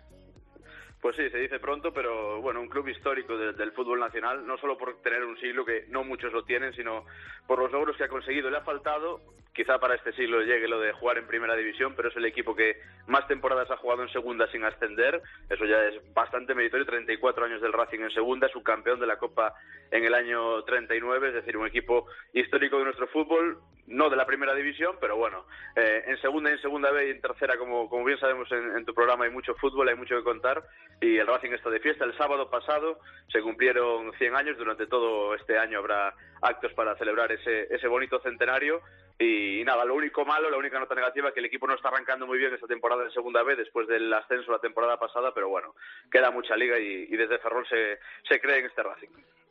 Pues 1.05 1.17
sí, 1.17 1.29
se 1.29 1.37
dice 1.37 1.59
pronto, 1.59 1.93
pero 1.93 2.41
bueno, 2.41 2.63
un 2.63 2.69
club 2.71 2.89
histórico 2.89 3.37
de, 3.37 3.53
del 3.53 3.73
fútbol 3.73 4.01
nacional, 4.01 4.47
no 4.47 4.57
solo 4.57 4.79
por 4.79 5.03
tener 5.03 5.23
un 5.23 5.39
siglo 5.39 5.63
que 5.63 5.85
no 5.91 6.03
muchos 6.03 6.33
lo 6.33 6.45
tienen, 6.45 6.73
sino 6.73 7.05
por 7.47 7.59
los 7.59 7.71
logros 7.71 7.95
que 7.99 8.05
ha 8.05 8.09
conseguido. 8.09 8.49
Le 8.49 8.57
ha 8.57 8.63
faltado 8.63 9.21
quizá 9.55 9.79
para 9.79 9.95
este 9.95 10.13
siglo 10.13 10.43
llegue 10.43 10.67
lo 10.67 10.81
de 10.81 10.93
jugar 10.93 11.17
en 11.19 11.27
primera 11.27 11.55
división, 11.55 11.95
pero 11.95 12.09
es 12.09 12.17
el 12.17 12.25
equipo 12.25 12.57
que 12.57 12.77
más 13.07 13.27
temporadas 13.29 13.71
ha 13.71 13.77
jugado 13.77 14.03
en 14.03 14.09
segunda 14.09 14.51
sin 14.51 14.65
ascender. 14.65 15.23
Eso 15.49 15.65
ya 15.65 15.85
es 15.85 16.15
bastante 16.15 16.55
meritorio. 16.55 16.85
34 16.85 17.45
años 17.45 17.63
del 17.63 17.73
Racing 17.73 18.01
en 18.01 18.11
segunda, 18.11 18.49
subcampeón 18.49 18.99
de 18.99 19.07
la 19.07 19.17
Copa 19.17 19.55
en 19.91 20.05
el 20.05 20.15
año 20.15 20.63
39, 20.65 21.29
es 21.29 21.35
decir, 21.35 21.57
un 21.57 21.67
equipo 21.67 22.07
histórico 22.33 22.79
de 22.79 22.85
nuestro 22.85 23.07
fútbol, 23.09 23.59
no 23.87 24.11
de 24.11 24.17
la 24.17 24.27
primera 24.27 24.55
división, 24.55 24.97
pero 25.01 25.17
bueno, 25.17 25.45
eh, 25.77 26.03
en 26.07 26.21
segunda 26.21 26.51
en 26.51 26.61
segunda 26.61 26.91
B 26.91 27.07
y 27.07 27.11
en 27.11 27.21
tercera, 27.21 27.57
como, 27.57 27.89
como 27.89 28.05
bien 28.05 28.19
sabemos 28.19 28.51
en, 28.51 28.77
en, 28.77 28.85
tu 28.85 28.93
programa, 28.93 29.25
hay 29.25 29.31
mucho 29.31 29.55
fútbol, 29.55 29.89
hay 29.89 29.95
mucho 29.95 30.17
que 30.17 30.25
contar 30.25 30.65
y 31.01 31.19
el 31.19 31.27
Racing 31.27 31.53
está 31.53 31.71
de 31.71 31.81
fiesta. 31.81 32.05
El 32.05 32.17
sábado 32.17 32.49
pasado 32.51 32.99
se 33.33 33.41
cumplieron 33.41 34.13
100 34.19 34.37
años, 34.37 34.59
durante 34.59 34.87
todo 34.87 35.35
este 35.35 35.59
año 35.59 35.79
habrá 35.79 36.15
actos 36.43 36.73
para 36.75 36.97
celebrar 36.97 37.33
ese, 37.33 37.75
ese 37.75 37.87
bonito 37.89 38.21
centenario 38.21 38.83
y, 39.19 39.63
nada, 39.65 39.85
lo 39.85 39.95
único 39.95 40.25
malo, 40.25 40.51
la 40.51 40.57
única 40.57 40.79
nota 40.79 40.95
negativa 40.95 41.33
que 41.33 41.41
el 41.41 41.47
equipo 41.47 41.67
no 41.67 41.75
está 41.75 41.89
arrancando 41.89 42.27
muy 42.27 42.39
bien 42.39 42.53
esta 42.53 42.67
temporada 42.67 43.05
en 43.05 43.13
segunda 43.13 43.43
B 43.43 43.55
después 43.55 43.87
del 43.87 44.13
ascenso 44.13 44.51
la 44.51 44.59
temporada 44.59 44.99
pasada, 44.99 45.33
pero 45.33 45.49
bueno, 45.49 45.75
queda 46.11 46.31
mucha 46.31 46.57
liga 46.57 46.79
y, 46.79 47.07
y 47.09 47.17
desde 47.17 47.39
Ferrol 47.39 47.67
se, 47.69 47.99
se 48.29 48.41
cree 48.41 48.59
en 48.59 48.67
este 48.67 48.83
Racing. 48.83 49.09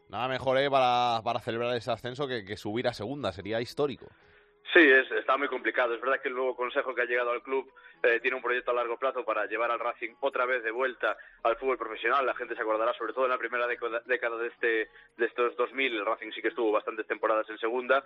Nada 0.09 0.27
mejor 0.27 0.57
¿eh? 0.57 0.69
para, 0.69 1.21
para 1.23 1.39
celebrar 1.39 1.75
ese 1.75 1.91
ascenso 1.91 2.27
que, 2.27 2.43
que 2.43 2.57
subir 2.57 2.87
a 2.87 2.93
segunda, 2.93 3.31
sería 3.31 3.61
histórico. 3.61 4.07
Sí, 4.71 4.79
es, 4.79 5.11
está 5.11 5.37
muy 5.37 5.47
complicado. 5.49 5.93
Es 5.93 6.01
verdad 6.01 6.21
que 6.21 6.29
el 6.29 6.35
nuevo 6.35 6.55
consejo 6.55 6.95
que 6.95 7.01
ha 7.01 7.05
llegado 7.05 7.31
al 7.31 7.43
club 7.43 7.69
eh, 8.01 8.19
tiene 8.21 8.35
un 8.35 8.43
proyecto 8.43 8.71
a 8.71 8.73
largo 8.73 8.97
plazo 8.97 9.23
para 9.23 9.45
llevar 9.45 9.71
al 9.71 9.79
Racing 9.79 10.15
otra 10.19 10.45
vez 10.45 10.63
de 10.63 10.71
vuelta 10.71 11.15
al 11.43 11.57
fútbol 11.57 11.77
profesional. 11.77 12.25
La 12.25 12.35
gente 12.35 12.55
se 12.55 12.61
acordará, 12.61 12.93
sobre 12.93 13.13
todo 13.13 13.25
en 13.25 13.31
la 13.31 13.37
primera 13.37 13.67
década, 13.67 14.01
de, 14.37 14.47
este, 14.47 14.89
de 15.15 15.25
estos 15.25 15.55
2000, 15.57 15.93
el 15.95 16.05
Racing 16.05 16.31
sí 16.31 16.41
que 16.41 16.49
estuvo 16.49 16.71
bastantes 16.71 17.07
temporadas 17.07 17.49
en 17.49 17.57
segunda. 17.59 18.03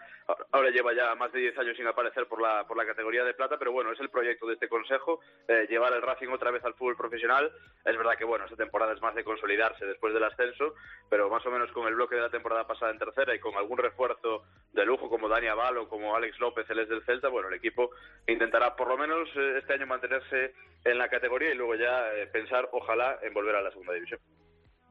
Ahora 0.52 0.70
lleva 0.70 0.94
ya 0.94 1.16
más 1.16 1.32
de 1.32 1.40
10 1.40 1.58
años 1.60 1.78
sin 1.78 1.88
aparecer 1.88 2.28
por 2.28 2.42
la, 2.42 2.68
por 2.68 2.78
la 2.78 2.86
categoría 2.86 3.24
de 3.24 3.34
plata, 3.34 3.58
pero 3.58 3.72
bueno, 3.72 3.92
es 3.92 4.00
el 4.00 4.10
proyecto 4.10 4.46
de 4.46 4.54
este 4.54 4.70
consejo, 4.70 5.20
eh, 5.48 5.66
llevar 5.70 5.94
al 5.94 6.02
Racing 6.02 6.30
otra 6.30 6.52
vez 6.52 6.64
al 6.64 6.74
fútbol 6.74 6.96
profesional. 6.96 7.52
Es 7.84 7.98
verdad 7.98 8.18
que 8.18 8.26
bueno, 8.26 8.46
esta 8.46 8.58
temporada 8.58 8.94
es 8.94 9.02
más 9.02 9.16
de 9.16 9.24
consolidarse 9.24 9.86
después 9.86 10.14
del 10.14 10.24
ascenso, 10.24 10.76
pero 11.10 11.30
más 11.30 11.46
o 11.46 11.50
menos 11.50 11.72
con 11.72 11.88
el 11.88 11.96
bloque 11.96 12.16
de 12.16 12.22
la 12.22 12.30
temporada 12.30 12.68
pasada 12.68 12.92
en 12.92 13.00
tercera 13.00 13.34
y 13.34 13.40
con 13.40 13.56
algún 13.56 13.78
refuerzo 13.78 14.44
de 14.74 14.86
lujo 14.86 15.10
como 15.10 15.28
Dani 15.28 15.48
Avalo, 15.48 15.90
como 15.90 16.16
Alex 16.16 16.40
López, 16.40 16.47
el 16.56 16.80
es 16.80 16.90
del 16.90 17.04
Celta, 17.06 17.30
bueno, 17.30 17.50
el 17.50 17.56
equipo 17.56 17.92
intentará 18.28 18.76
por 18.76 18.88
lo 18.88 18.98
menos 18.98 19.28
eh, 19.36 19.58
este 19.60 19.74
año 19.74 19.88
mantenerse 19.88 20.54
en 20.84 20.98
la 20.98 21.10
categoría 21.10 21.52
y 21.52 21.56
luego 21.56 21.76
ya 21.76 22.14
eh, 22.14 22.28
pensar, 22.28 22.68
ojalá, 22.72 23.20
en 23.22 23.34
volver 23.34 23.56
a 23.56 23.62
la 23.62 23.72
segunda 23.72 23.94
división. 23.94 24.20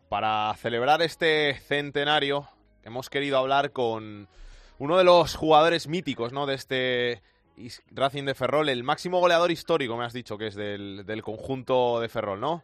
Para 0.08 0.54
celebrar 0.54 1.02
este 1.02 1.54
centenario, 1.54 2.48
hemos 2.84 3.10
querido 3.10 3.38
hablar 3.38 3.72
con 3.72 4.28
uno 4.78 4.98
de 4.98 5.04
los 5.04 5.34
jugadores 5.34 5.88
míticos 5.88 6.32
¿no? 6.32 6.46
de 6.46 6.54
este 6.54 7.22
Racing 7.90 8.24
de 8.24 8.34
Ferrol, 8.34 8.68
el 8.68 8.84
máximo 8.84 9.20
goleador 9.20 9.50
histórico, 9.50 9.96
me 9.96 10.04
has 10.04 10.12
dicho, 10.12 10.36
que 10.38 10.48
es 10.48 10.54
del, 10.54 11.04
del 11.06 11.22
conjunto 11.22 12.00
de 12.00 12.08
Ferrol, 12.08 12.40
¿no? 12.40 12.62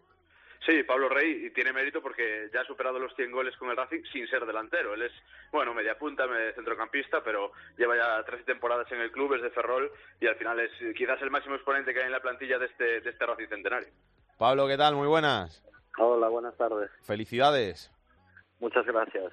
Sí, 0.65 0.85
Pablo 0.85 1.09
Rey 1.09 1.47
y 1.47 1.51
tiene 1.51 1.73
mérito 1.73 2.01
porque 2.01 2.49
ya 2.55 2.61
ha 2.61 2.65
superado 2.65 2.99
los 3.01 3.15
100 3.17 3.33
goles 3.33 3.57
con 3.57 3.71
el 3.71 3.77
Racing 3.77 4.03
sin 4.13 4.29
ser 4.29 4.47
delantero. 4.47 4.95
Él 4.95 5.03
es, 5.03 5.13
bueno, 5.51 5.75
media 5.75 5.99
punta, 5.99 6.25
centrocampista, 6.55 7.23
pero 7.25 7.51
lleva 7.77 7.97
ya 7.97 8.25
13 8.25 8.45
temporadas 8.45 8.91
en 8.93 9.01
el 9.01 9.11
club, 9.11 9.35
es 9.35 9.43
de 9.43 9.51
Ferrol 9.51 9.91
y 10.21 10.27
al 10.29 10.37
final 10.37 10.61
es 10.61 10.71
quizás 10.97 11.21
el 11.21 11.31
máximo 11.31 11.57
exponente 11.57 11.93
que 11.93 12.01
hay 12.01 12.07
en 12.07 12.13
la 12.13 12.23
plantilla 12.23 12.59
de 12.59 12.67
este, 12.67 13.01
de 13.01 13.11
este 13.11 13.27
Racing 13.27 13.49
centenario. 13.49 13.89
Pablo, 14.39 14.69
¿qué 14.69 14.77
tal? 14.77 14.95
Muy 14.95 15.09
buenas. 15.09 15.65
Hola, 15.99 16.29
buenas 16.29 16.57
tardes. 16.57 16.91
Felicidades. 17.03 17.91
Muchas 18.61 18.87
gracias. 18.87 19.33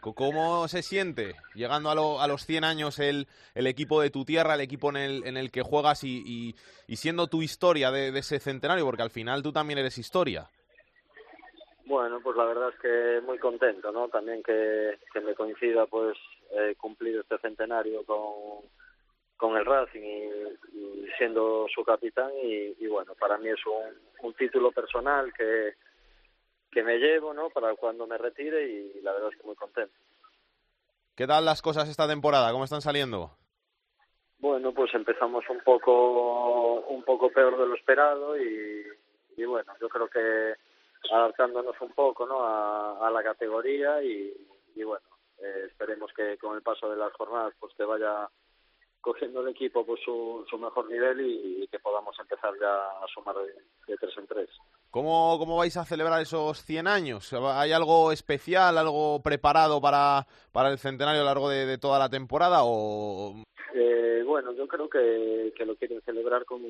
¿Cómo 0.00 0.66
se 0.66 0.82
siente 0.82 1.34
llegando 1.54 1.90
a, 1.90 1.94
lo, 1.94 2.22
a 2.22 2.26
los 2.26 2.46
100 2.46 2.64
años 2.64 2.98
el, 2.98 3.28
el, 3.54 3.66
equipo 3.66 4.00
de 4.00 4.08
tu 4.08 4.24
tierra, 4.24 4.54
el 4.54 4.62
equipo 4.62 4.88
en 4.88 4.96
el, 4.96 5.26
en 5.26 5.36
el 5.36 5.50
que 5.50 5.60
juegas 5.60 6.04
y, 6.04 6.22
y, 6.24 6.54
y 6.86 6.96
siendo 6.96 7.26
tu 7.26 7.42
historia 7.42 7.90
de, 7.90 8.10
de 8.10 8.20
ese 8.20 8.40
centenario? 8.40 8.86
Porque 8.86 9.02
al 9.02 9.10
final 9.10 9.42
tú 9.42 9.52
también 9.52 9.78
eres 9.78 9.98
historia. 9.98 10.48
Bueno, 11.90 12.20
pues 12.22 12.36
la 12.36 12.44
verdad 12.44 12.68
es 12.68 12.78
que 12.78 13.20
muy 13.26 13.36
contento, 13.38 13.90
¿no? 13.90 14.08
También 14.08 14.44
que, 14.44 14.96
que 15.12 15.20
me 15.20 15.34
coincida, 15.34 15.86
pues, 15.86 16.16
eh, 16.52 16.76
cumplir 16.78 17.18
este 17.18 17.36
centenario 17.38 18.04
con, 18.04 18.62
con 19.36 19.56
el 19.56 19.66
Racing 19.66 20.00
y, 20.00 20.78
y 20.78 21.08
siendo 21.18 21.66
su 21.74 21.82
capitán 21.82 22.30
y, 22.44 22.76
y, 22.78 22.86
bueno, 22.86 23.16
para 23.18 23.38
mí 23.38 23.48
es 23.48 23.58
un, 23.66 24.28
un 24.28 24.34
título 24.34 24.70
personal 24.70 25.32
que, 25.32 25.74
que 26.70 26.84
me 26.84 26.96
llevo, 26.98 27.34
¿no? 27.34 27.50
Para 27.50 27.74
cuando 27.74 28.06
me 28.06 28.18
retire 28.18 28.68
y 28.68 29.00
la 29.02 29.12
verdad 29.12 29.30
es 29.32 29.38
que 29.40 29.46
muy 29.48 29.56
contento. 29.56 29.94
¿Qué 31.16 31.26
tal 31.26 31.44
las 31.44 31.60
cosas 31.60 31.88
esta 31.88 32.06
temporada? 32.06 32.52
¿Cómo 32.52 32.62
están 32.62 32.82
saliendo? 32.82 33.32
Bueno, 34.38 34.72
pues 34.72 34.94
empezamos 34.94 35.42
un 35.50 35.58
poco 35.64 36.82
un 36.82 37.02
poco 37.02 37.32
peor 37.32 37.58
de 37.58 37.66
lo 37.66 37.74
esperado 37.74 38.40
y, 38.40 38.86
y 39.36 39.44
bueno, 39.44 39.72
yo 39.80 39.88
creo 39.88 40.06
que 40.06 40.54
adaptándonos 41.10 41.80
un 41.80 41.92
poco 41.92 42.26
¿no? 42.26 42.44
a, 42.44 43.06
a 43.06 43.10
la 43.10 43.22
categoría 43.22 44.02
y, 44.02 44.32
y 44.74 44.82
bueno, 44.82 45.06
eh, 45.38 45.66
esperemos 45.66 46.10
que 46.14 46.36
con 46.38 46.56
el 46.56 46.62
paso 46.62 46.90
de 46.90 46.96
las 46.96 47.12
jornadas 47.14 47.54
pues 47.58 47.72
que 47.74 47.84
vaya 47.84 48.28
cogiendo 49.00 49.40
el 49.40 49.48
equipo 49.48 49.84
pues 49.86 50.00
su, 50.04 50.44
su 50.48 50.58
mejor 50.58 50.90
nivel 50.90 51.20
y, 51.22 51.62
y, 51.62 51.68
que 51.68 51.78
podamos 51.78 52.14
empezar 52.20 52.52
ya 52.60 52.74
a 53.02 53.06
sumar 53.12 53.34
de, 53.36 53.52
de 53.86 53.96
tres 53.96 54.12
en 54.18 54.26
tres. 54.26 54.50
¿Cómo, 54.90 55.38
¿Cómo 55.38 55.56
vais 55.56 55.76
a 55.76 55.84
celebrar 55.84 56.20
esos 56.20 56.62
100 56.64 56.86
años? 56.86 57.32
¿Hay 57.32 57.72
algo 57.72 58.12
especial, 58.12 58.76
algo 58.76 59.22
preparado 59.22 59.80
para, 59.80 60.26
para 60.52 60.70
el 60.70 60.78
centenario 60.78 61.20
a 61.20 61.24
lo 61.24 61.30
largo 61.30 61.48
de, 61.48 61.64
de 61.64 61.78
toda 61.78 61.98
la 61.98 62.10
temporada? 62.10 62.58
o 62.62 63.42
eh, 63.72 64.22
Bueno, 64.26 64.52
yo 64.52 64.68
creo 64.68 64.90
que, 64.90 65.54
que 65.56 65.64
lo 65.64 65.76
quieren 65.76 66.02
celebrar 66.02 66.44
con, 66.44 66.60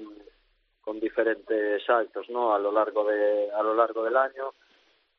con 0.91 0.99
diferentes 0.99 1.89
actos 1.89 2.29
no 2.31 2.53
a 2.53 2.59
lo 2.59 2.73
largo 2.73 3.05
de 3.05 3.49
a 3.53 3.63
lo 3.63 3.77
largo 3.77 4.03
del 4.03 4.17
año. 4.17 4.53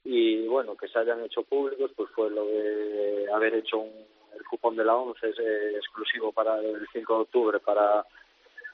Y 0.03 0.45
bueno 0.45 0.75
que 0.75 0.89
se 0.89 0.99
hayan 0.99 1.23
hecho 1.23 1.43
públicos 1.43 1.91
pues 1.95 2.09
fue 2.11 2.29
lo 2.29 2.45
de 2.45 3.31
haber 3.33 3.55
hecho 3.55 3.77
un, 3.77 3.89
el 4.37 4.43
cupón 4.49 4.75
de 4.75 4.83
la 4.83 4.97
ONCE 4.97 5.29
eh, 5.29 5.77
exclusivo 5.77 6.33
para 6.33 6.59
el 6.59 6.85
5 6.91 7.13
de 7.13 7.21
octubre 7.21 7.59
para 7.61 8.05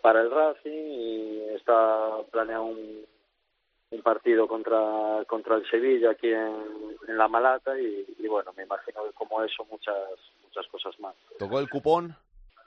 para 0.02 0.22
el 0.22 0.32
Racing. 0.32 0.72
Y 0.72 1.42
está 1.54 2.18
planeado 2.32 2.64
un, 2.64 3.06
un 3.92 4.02
partido 4.02 4.48
contra 4.48 5.24
contra 5.28 5.58
el 5.58 5.70
Sevilla 5.70 6.10
aquí 6.10 6.32
en, 6.32 6.98
en 7.08 7.16
la 7.16 7.28
Malata. 7.28 7.80
Y, 7.80 8.08
y 8.18 8.28
bueno 8.28 8.54
me 8.58 8.64
imagino 8.64 9.04
que 9.04 9.14
como 9.14 9.44
eso 9.44 9.64
muchas 9.70 10.18
muchas 10.46 10.66
cosas 10.72 11.00
más. 11.00 11.14
Tocó 11.38 11.60
el 11.60 11.70
cupón 11.70 12.16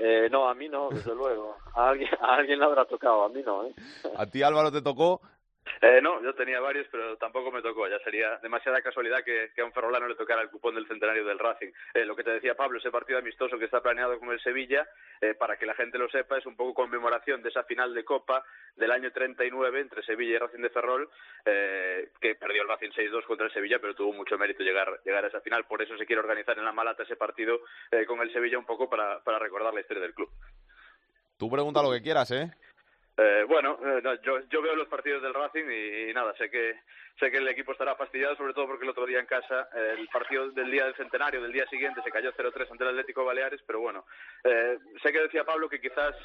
eh, 0.01 0.29
no, 0.31 0.49
a 0.49 0.55
mí 0.55 0.69
no, 0.69 0.89
desde 0.89 1.15
luego. 1.15 1.57
A 1.75 1.91
alguien, 1.91 2.11
a 2.21 2.35
alguien 2.37 2.59
le 2.59 2.65
habrá 2.65 2.87
tocado, 2.87 3.23
a 3.25 3.29
mí 3.29 3.43
no. 3.45 3.67
¿eh? 3.67 3.75
¿A 4.17 4.27
ti, 4.27 4.43
Álvaro, 4.43 4.73
te 4.73 4.83
tocó? 4.83 5.21
Eh, 5.81 6.01
no, 6.03 6.23
yo 6.23 6.35
tenía 6.35 6.61
varios, 6.61 6.87
pero 6.91 7.17
tampoco 7.17 7.51
me 7.51 7.63
tocó. 7.63 7.89
Ya 7.89 7.99
sería 8.01 8.39
demasiada 8.39 8.83
casualidad 8.83 9.25
que, 9.25 9.51
que 9.55 9.61
a 9.61 9.65
un 9.65 9.73
ferrolano 9.73 10.09
le 10.09 10.15
tocara 10.15 10.43
el 10.43 10.51
cupón 10.51 10.75
del 10.75 10.87
centenario 10.87 11.25
del 11.25 11.39
Racing. 11.39 11.73
Eh, 11.95 12.05
lo 12.05 12.17
que 12.17 12.25
te 12.25 12.31
decía 12.31 12.55
Pablo, 12.55 12.79
ese 12.79 12.91
partido 12.91 13.19
amistoso 13.19 13.59
que 13.59 13.65
está 13.65 13.81
planeado 13.81 14.19
con 14.19 14.31
el 14.31 14.41
Sevilla, 14.41 14.87
eh, 15.21 15.35
para 15.35 15.57
que 15.57 15.67
la 15.67 15.75
gente 15.75 15.99
lo 15.99 16.09
sepa, 16.09 16.39
es 16.39 16.47
un 16.47 16.57
poco 16.57 16.75
conmemoración 16.75 17.43
de 17.43 17.51
esa 17.51 17.65
final 17.65 17.95
de 17.95 18.05
Copa 18.05 18.45
del 18.77 18.91
año 18.91 19.11
39 19.13 19.81
entre 19.81 20.03
Sevilla 20.03 20.37
y 20.37 20.39
Racing 20.39 20.63
de 20.63 20.71
Ferrol, 20.71 21.09
eh, 21.45 22.11
que 22.21 22.35
perdió 22.35 22.63
el 22.63 22.69
Racing 22.69 22.91
6-2 22.91 23.25
contra 23.27 23.47
el 23.47 23.53
Sevilla, 23.53 23.79
pero 23.81 23.95
tuvo 23.95 24.13
mucho 24.13 24.39
mérito 24.39 24.63
llegar, 24.63 25.01
llegar 25.05 25.25
a 25.25 25.29
esa 25.29 25.41
final. 25.41 25.65
Por 25.65 25.83
eso 25.83 25.97
se 25.97 26.07
quiere 26.07 26.21
organizar 26.21 26.59
en 26.59 26.65
la 26.65 26.73
Malata 26.73 27.03
ese 27.03 27.17
partido 27.17 27.61
eh, 27.91 28.05
con 28.07 28.21
el 28.21 28.33
Sevilla 28.33 28.59
un 28.59 28.67
poco 28.67 28.89
para, 28.89 29.23
para 29.23 29.39
recordar 29.39 29.75
la 29.75 29.81
historia 29.81 30.03
del 30.03 30.15
club. 30.15 30.31
Tú 31.37 31.49
pregunta 31.51 31.83
lo 31.83 31.91
que 31.91 32.03
quieras, 32.03 32.31
¿eh? 32.33 32.51
Eh, 33.17 33.45
bueno, 33.49 33.79
eh, 33.85 34.01
no, 34.03 34.15
yo, 34.23 34.41
yo 34.49 34.63
veo 34.63 34.75
los 34.75 34.89
partidos 34.89 35.23
del 35.23 35.35
Racing 35.35 35.65
y, 35.71 36.13
nada, 36.15 36.35
sé 36.37 36.51
que 36.51 36.77
sé 37.21 37.31
que 37.31 37.37
el 37.37 37.49
equipo 37.49 37.73
estará 37.73 37.95
fastidiado, 37.95 38.35
sobre 38.35 38.55
todo 38.55 38.67
porque 38.67 38.85
el 38.85 38.91
otro 38.91 39.05
día 39.05 39.21
en 39.21 39.27
casa, 39.27 39.69
eh, 39.75 39.97
el 39.99 40.09
partido 40.09 40.51
del 40.51 40.71
día 40.71 40.87
del 40.87 40.95
centenario, 40.95 41.43
del 41.43 41.53
día 41.53 41.67
siguiente, 41.69 42.01
se 42.03 42.11
cayó 42.11 42.33
0-3 42.33 42.71
ante 42.71 42.85
el 42.85 42.91
Atlético 42.91 43.25
Baleares, 43.25 43.61
pero 43.67 43.81
bueno, 43.81 44.07
eh, 44.43 44.79
sé 45.03 45.13
que 45.13 45.21
decía 45.21 45.45
Pablo 45.45 45.69
que 45.69 45.81
quizás, 45.81 46.17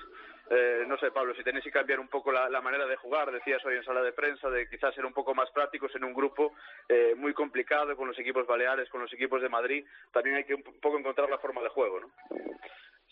eh, 0.49 0.85
no 0.87 0.97
sé, 0.97 1.11
Pablo, 1.11 1.35
si 1.35 1.43
tenéis 1.43 1.65
que 1.65 1.71
cambiar 1.71 1.99
un 1.99 2.07
poco 2.07 2.31
la, 2.31 2.49
la, 2.49 2.61
manera 2.61 2.85
de 2.85 2.95
jugar, 2.95 3.29
decías 3.29 3.63
hoy 3.65 3.75
en 3.75 3.83
sala 3.83 4.01
de 4.01 4.13
prensa, 4.13 4.49
de 4.49 4.69
quizás 4.69 4.95
ser 4.95 5.05
un 5.05 5.13
poco 5.13 5.35
más 5.35 5.51
prácticos 5.51 5.93
en 5.95 6.05
un 6.05 6.13
grupo 6.13 6.53
eh, 6.87 7.13
muy 7.17 7.33
complicado 7.33 7.95
con 7.97 8.07
los 8.07 8.17
equipos 8.17 8.47
baleares, 8.47 8.89
con 8.89 9.01
los 9.01 9.11
equipos 9.11 9.41
de 9.41 9.49
Madrid, 9.49 9.85
también 10.13 10.37
hay 10.37 10.43
que 10.45 10.55
un 10.55 10.63
poco 10.63 10.97
encontrar 10.97 11.29
la 11.29 11.39
forma 11.39 11.61
de 11.61 11.69
juego, 11.69 11.99
¿no? 11.99 12.11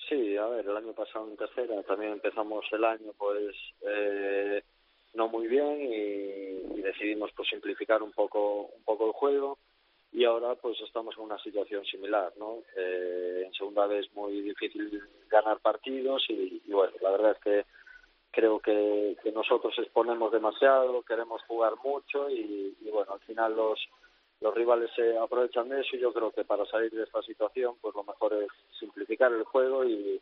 Sí, 0.09 0.35
a 0.37 0.47
ver, 0.47 0.65
el 0.67 0.75
año 0.75 0.93
pasado 0.93 1.27
en 1.29 1.37
tercera 1.37 1.81
también 1.83 2.13
empezamos 2.13 2.65
el 2.71 2.83
año 2.83 3.13
pues 3.17 3.55
eh, 3.81 4.61
no 5.13 5.27
muy 5.27 5.47
bien 5.47 5.79
y, 5.81 6.81
decidimos 6.81 7.31
pues 7.35 7.47
simplificar 7.47 8.03
un 8.03 8.11
poco 8.11 8.63
un 8.75 8.83
poco 8.83 9.07
el 9.07 9.13
juego 9.13 9.57
y 10.11 10.25
ahora 10.25 10.55
pues 10.55 10.79
estamos 10.81 11.15
en 11.17 11.23
una 11.23 11.39
situación 11.39 11.85
similar, 11.85 12.33
¿no? 12.37 12.57
Eh, 12.75 13.43
en 13.45 13.53
segunda 13.53 13.87
vez 13.87 14.11
muy 14.13 14.41
difícil 14.41 15.01
ganar 15.29 15.59
partidos 15.59 16.23
y, 16.29 16.61
y 16.65 16.71
bueno, 16.71 16.93
la 17.01 17.11
verdad 17.11 17.31
es 17.31 17.39
que 17.39 17.65
creo 18.31 18.59
que, 18.59 19.15
que 19.23 19.31
nosotros 19.31 19.73
exponemos 19.77 20.31
demasiado, 20.31 21.01
queremos 21.03 21.41
jugar 21.43 21.73
mucho 21.83 22.29
y, 22.29 22.75
y 22.81 22.89
bueno, 22.89 23.13
al 23.13 23.21
final 23.21 23.55
los 23.55 23.79
los 24.43 24.53
rivales 24.53 24.91
se 24.93 25.17
aprovechan 25.17 25.69
de 25.69 25.79
eso 25.79 25.95
y 25.95 25.99
yo 25.99 26.11
creo 26.11 26.29
que 26.31 26.43
para 26.43 26.65
salir 26.65 26.91
de 26.91 27.03
esta 27.03 27.21
situación 27.21 27.75
pues 27.81 27.95
lo 27.95 28.03
mejor 28.03 28.33
es 28.33 28.49
simplificar 28.77 29.31
el 29.31 29.45
juego 29.45 29.85
y, 29.85 30.21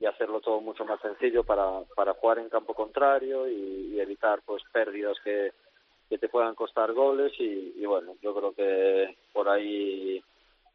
y 0.00 0.04
hacerlo 0.06 0.40
todo 0.40 0.60
mucho 0.60 0.84
más 0.84 1.00
sencillo 1.00 1.44
para, 1.44 1.80
para 1.94 2.14
jugar 2.14 2.40
en 2.40 2.48
campo 2.48 2.74
contrario 2.74 3.48
y, 3.48 4.00
evitar 4.00 4.42
pues 4.44 4.64
pérdidas 4.72 5.16
que, 5.22 5.52
que 6.08 6.18
te 6.18 6.28
puedan 6.28 6.56
costar 6.56 6.92
goles 6.92 7.32
y, 7.38 7.74
y, 7.76 7.86
bueno 7.86 8.16
yo 8.20 8.34
creo 8.34 8.52
que 8.52 9.16
por 9.32 9.48
ahí 9.48 10.20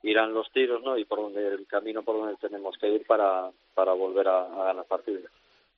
irán 0.04 0.34
los 0.34 0.50
tiros 0.54 0.82
no 0.82 0.98
y 0.98 1.04
por 1.04 1.20
donde 1.20 1.46
el 1.46 1.68
camino 1.68 2.04
por 2.04 2.16
donde 2.16 2.38
tenemos 2.38 2.78
que 2.78 2.88
ir 2.88 3.06
para, 3.06 3.52
para 3.76 3.92
volver 3.92 4.30
a, 4.30 4.46
a 4.46 4.64
ganar 4.68 4.86
partidos. 4.86 5.30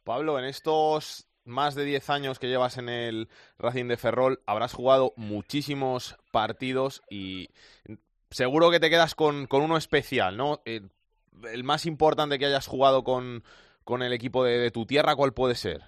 Pablo 0.04 0.38
en 0.38 0.46
estos 0.46 1.28
más 1.50 1.76
de 1.76 1.84
10 1.84 2.10
años 2.10 2.40
que 2.40 2.48
llevas 2.48 2.78
en 2.78 2.88
el 2.88 3.28
Racing 3.58 3.88
de 3.88 3.98
Ferrol 3.98 4.40
habrás 4.46 4.74
jugado 4.74 5.14
muchísimos 5.18 6.18
partidos 6.32 7.02
y 7.10 7.50
seguro 8.30 8.72
que 8.72 8.80
te 8.80 8.90
quedas 8.90 9.16
con, 9.16 9.48
con 9.48 9.62
uno 9.62 9.78
especial, 9.78 10.38
¿no? 10.38 10.62
Eh, 10.66 10.82
el 11.52 11.64
más 11.64 11.86
importante 11.86 12.38
que 12.38 12.46
hayas 12.46 12.68
jugado 12.68 13.04
con, 13.04 13.44
con 13.84 14.04
el 14.04 14.14
equipo 14.14 14.44
de, 14.44 14.72
tu 14.72 14.86
tierra, 14.86 15.16
¿cuál 15.16 15.34
puede 15.34 15.56
ser? 15.56 15.82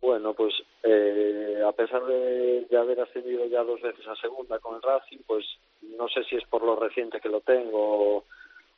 Bueno, 0.00 0.34
pues 0.34 0.54
eh, 0.82 1.62
a 1.66 1.72
pesar 1.72 2.04
de, 2.04 2.66
haber 2.76 3.00
ascendido 3.00 3.46
ya 3.46 3.62
dos 3.62 3.80
veces 3.80 4.06
a 4.06 4.16
segunda 4.16 4.58
con 4.58 4.76
el 4.76 4.82
Racing, 4.82 5.18
pues 5.26 5.44
no 5.82 6.08
sé 6.08 6.24
si 6.24 6.36
es 6.36 6.44
por 6.48 6.62
lo 6.62 6.76
reciente 6.76 7.20
que 7.20 7.28
lo 7.28 7.40
tengo 7.40 8.24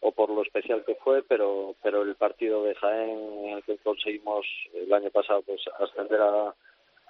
o, 0.00 0.12
por 0.12 0.30
lo 0.30 0.42
especial 0.42 0.84
que 0.84 0.94
fue, 0.96 1.22
pero 1.22 1.74
pero 1.82 2.02
el 2.02 2.14
partido 2.14 2.64
de 2.64 2.74
Jaén 2.74 3.18
en 3.44 3.56
el 3.56 3.62
que 3.64 3.78
conseguimos 3.78 4.46
el 4.74 4.92
año 4.92 5.10
pasado 5.10 5.42
pues 5.42 5.62
ascender 5.80 6.20
a, 6.20 6.54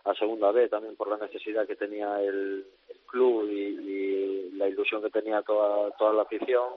a 0.04 0.14
segunda 0.14 0.52
B 0.52 0.68
también 0.68 0.96
por 0.96 1.08
la 1.08 1.24
necesidad 1.24 1.66
que 1.66 1.76
tenía 1.76 2.20
el, 2.22 2.64
club 3.06 3.48
y, 3.48 3.54
y, 3.54 4.50
la 4.56 4.68
ilusión 4.68 5.00
que 5.02 5.10
tenía 5.10 5.42
toda 5.42 5.90
toda 5.92 6.12
la 6.12 6.22
afición 6.22 6.74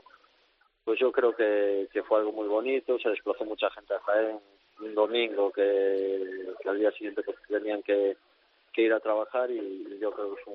pues 0.90 1.00
yo 1.00 1.12
creo 1.12 1.36
que, 1.36 1.88
fue 2.08 2.18
algo 2.18 2.32
muy 2.32 2.48
bonito, 2.48 2.98
se 2.98 3.10
desplazó 3.10 3.46
mucha 3.46 3.70
gente 3.70 3.94
a 3.94 4.00
Jaén 4.00 4.40
un 4.80 4.96
domingo 4.96 5.52
que, 5.52 6.48
al 6.66 6.80
día 6.80 6.92
siguiente 6.94 7.22
pues 7.22 7.38
tenían 7.48 7.84
que, 7.84 8.18
ir 8.78 8.94
a 8.94 9.00
trabajar 9.00 9.52
y, 9.52 10.00
yo 10.02 10.10
creo 10.12 10.34
que 10.34 10.42
es 10.42 10.48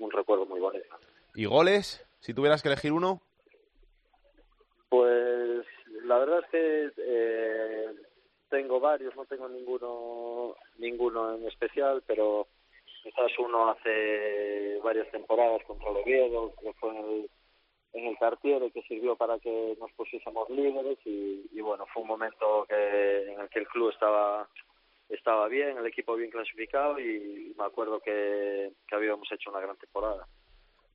un, 0.00 0.10
recuerdo 0.10 0.46
muy 0.46 0.60
bonito. 0.60 0.86
¿Y 1.34 1.44
goles? 1.44 2.02
Si 2.20 2.32
tuvieras 2.32 2.62
que 2.62 2.68
elegir 2.68 2.92
uno. 2.92 3.20
Pues 4.92 5.64
la 6.04 6.18
verdad 6.18 6.40
es 6.40 6.50
que 6.50 6.92
eh, 6.98 7.86
tengo 8.50 8.78
varios, 8.78 9.16
no 9.16 9.24
tengo 9.24 9.48
ninguno 9.48 10.54
ninguno 10.76 11.34
en 11.34 11.46
especial, 11.46 12.02
pero 12.06 12.46
quizás 13.02 13.32
uno 13.38 13.70
hace 13.70 14.78
varias 14.84 15.10
temporadas 15.10 15.64
contra 15.64 15.88
el 15.88 15.96
Oviedo, 15.96 16.52
que 16.60 16.74
fue 16.74 16.90
en 16.90 16.96
el 16.98 17.30
en 17.94 18.04
el 18.04 18.18
Cartier 18.18 18.70
que 18.70 18.82
sirvió 18.82 19.16
para 19.16 19.38
que 19.38 19.74
nos 19.80 19.90
pusiésemos 19.92 20.50
líderes 20.50 20.98
y, 21.06 21.58
bueno, 21.62 21.86
fue 21.86 22.02
un 22.02 22.08
momento 22.08 22.66
que, 22.68 23.32
en 23.32 23.40
el 23.40 23.48
que 23.48 23.60
el 23.60 23.68
club 23.68 23.88
estaba 23.92 24.46
estaba 25.08 25.48
bien, 25.48 25.78
el 25.78 25.86
equipo 25.86 26.16
bien 26.16 26.30
clasificado 26.30 27.00
y 27.00 27.54
me 27.56 27.64
acuerdo 27.64 27.98
que, 28.00 28.72
habíamos 28.90 29.32
hecho 29.32 29.48
una 29.48 29.60
gran 29.60 29.78
temporada. 29.78 30.26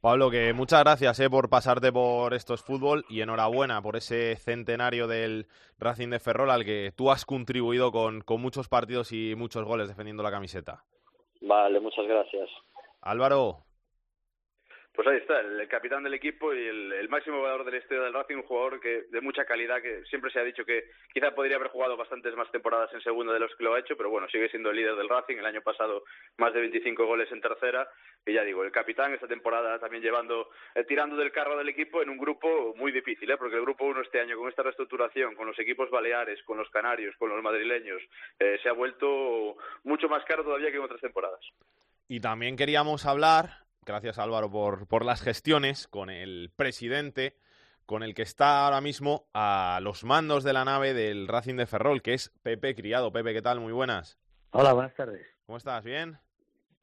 Pablo, 0.01 0.29
que 0.29 0.53
muchas 0.53 0.83
gracias 0.83 1.19
eh, 1.19 1.29
por 1.29 1.49
pasarte 1.49 1.91
por 1.91 2.35
estos 2.35 2.61
fútbol 2.61 3.03
y 3.09 3.21
enhorabuena 3.21 3.81
por 3.81 3.95
ese 3.95 4.35
centenario 4.35 5.07
del 5.07 5.47
Racing 5.79 6.09
de 6.09 6.19
Ferrol 6.19 6.51
al 6.51 6.65
que 6.65 6.93
tú 6.95 7.09
has 7.09 7.25
contribuido 7.25 7.91
con, 7.91 8.21
con 8.21 8.39
muchos 8.39 8.69
partidos 8.69 9.11
y 9.11 9.33
muchos 9.35 9.65
goles 9.65 9.87
defendiendo 9.87 10.21
la 10.21 10.31
camiseta. 10.31 10.83
Vale, 11.41 11.79
muchas 11.79 12.05
gracias. 12.05 12.47
Álvaro, 13.01 13.66
pues 14.97 15.07
ahí 15.09 15.17
está, 15.17 15.41
el, 15.41 15.67
capitán 15.67 16.01
del 16.01 16.15
equipo 16.15 16.51
y 16.55 16.57
el, 16.57 17.07
máximo 17.07 17.37
jugador 17.37 17.63
de 17.63 17.69
la 17.69 17.77
historia 17.77 18.03
del 18.03 18.15
Racing, 18.15 18.37
un 18.37 18.47
jugador 18.47 18.79
que 18.79 19.03
de 19.11 19.21
mucha 19.21 19.45
calidad, 19.45 19.79
que 19.79 20.03
siempre 20.09 20.31
se 20.31 20.39
ha 20.39 20.43
dicho 20.43 20.65
que 20.65 20.85
quizá 21.13 21.35
podría 21.35 21.57
haber 21.57 21.67
jugado 21.67 21.95
bastantes 21.95 22.35
más 22.35 22.49
temporadas 22.51 22.91
en 22.95 23.01
segunda 23.01 23.31
de 23.31 23.39
los 23.39 23.55
que 23.55 23.63
lo 23.63 23.75
ha 23.75 23.79
hecho, 23.79 23.95
pero 23.95 24.09
bueno, 24.09 24.27
sigue 24.27 24.49
siendo 24.49 24.71
el 24.71 24.75
líder 24.75 24.95
del 24.95 25.07
Racing, 25.07 25.37
el 25.37 25.45
año 25.45 25.61
pasado 25.61 26.03
más 26.37 26.51
de 26.51 26.61
25 26.61 27.05
goles 27.05 27.31
en 27.31 27.41
tercera, 27.41 27.87
y 28.25 28.33
ya 28.33 28.43
digo, 28.43 28.63
el 28.63 28.71
capitán 28.71 29.13
esta 29.13 29.27
temporada 29.27 29.77
también 29.77 30.01
llevando, 30.01 30.49
eh, 30.73 30.83
tirando 30.85 31.15
del 31.15 31.31
carro 31.31 31.55
del 31.59 31.69
equipo 31.69 32.01
en 32.01 32.09
un 32.09 32.17
grupo 32.17 32.73
muy 32.75 32.91
difícil, 32.91 33.29
¿eh? 33.29 33.37
porque 33.37 33.57
el 33.57 33.61
grupo 33.61 33.85
1 33.85 34.01
este 34.01 34.19
año 34.19 34.35
con 34.35 34.49
esta 34.49 34.63
reestructuración, 34.63 35.35
con 35.35 35.45
los 35.45 35.59
equipos 35.59 35.91
baleares, 35.91 36.41
con 36.41 36.57
los 36.57 36.71
canarios, 36.71 37.15
con 37.19 37.29
los 37.29 37.43
madrileños, 37.43 38.01
eh, 38.39 38.57
se 38.63 38.67
ha 38.67 38.73
vuelto 38.73 39.57
mucho 39.83 40.09
más 40.09 40.25
caro 40.25 40.43
todavía 40.43 40.71
que 40.71 40.77
en 40.77 40.83
otras 40.83 41.01
temporadas. 41.01 41.41
Y 42.07 42.19
también 42.19 42.55
queríamos 42.55 43.05
hablar 43.05 43.66
gracias 43.87 44.19
Álvaro 44.19 44.51
por, 44.51 44.85
por 44.87 45.05
las 45.05 45.21
gestiones 45.21 45.87
con 45.87 46.09
el 46.09 46.51
presidente, 46.55 47.35
con 47.85 48.03
el 48.03 48.13
que 48.13 48.21
está 48.21 48.65
ahora 48.65 48.81
mismo 48.81 49.27
a 49.33 49.79
los 49.81 50.03
mandos 50.03 50.43
de 50.43 50.51
la 50.51 50.65
nave 50.65 50.93
del 50.93 51.27
Racing 51.27 51.55
de 51.55 51.65
Ferrol, 51.65 52.01
que 52.01 52.13
es 52.13 52.31
Pepe 52.43 52.75
Criado. 52.75 53.13
Pepe, 53.13 53.33
¿qué 53.33 53.41
tal? 53.41 53.61
Muy 53.61 53.71
buenas. 53.71 54.19
Hola, 54.51 54.73
buenas 54.73 54.93
tardes. 54.93 55.25
¿Cómo 55.45 55.57
estás? 55.57 55.83
¿Bien? 55.85 56.17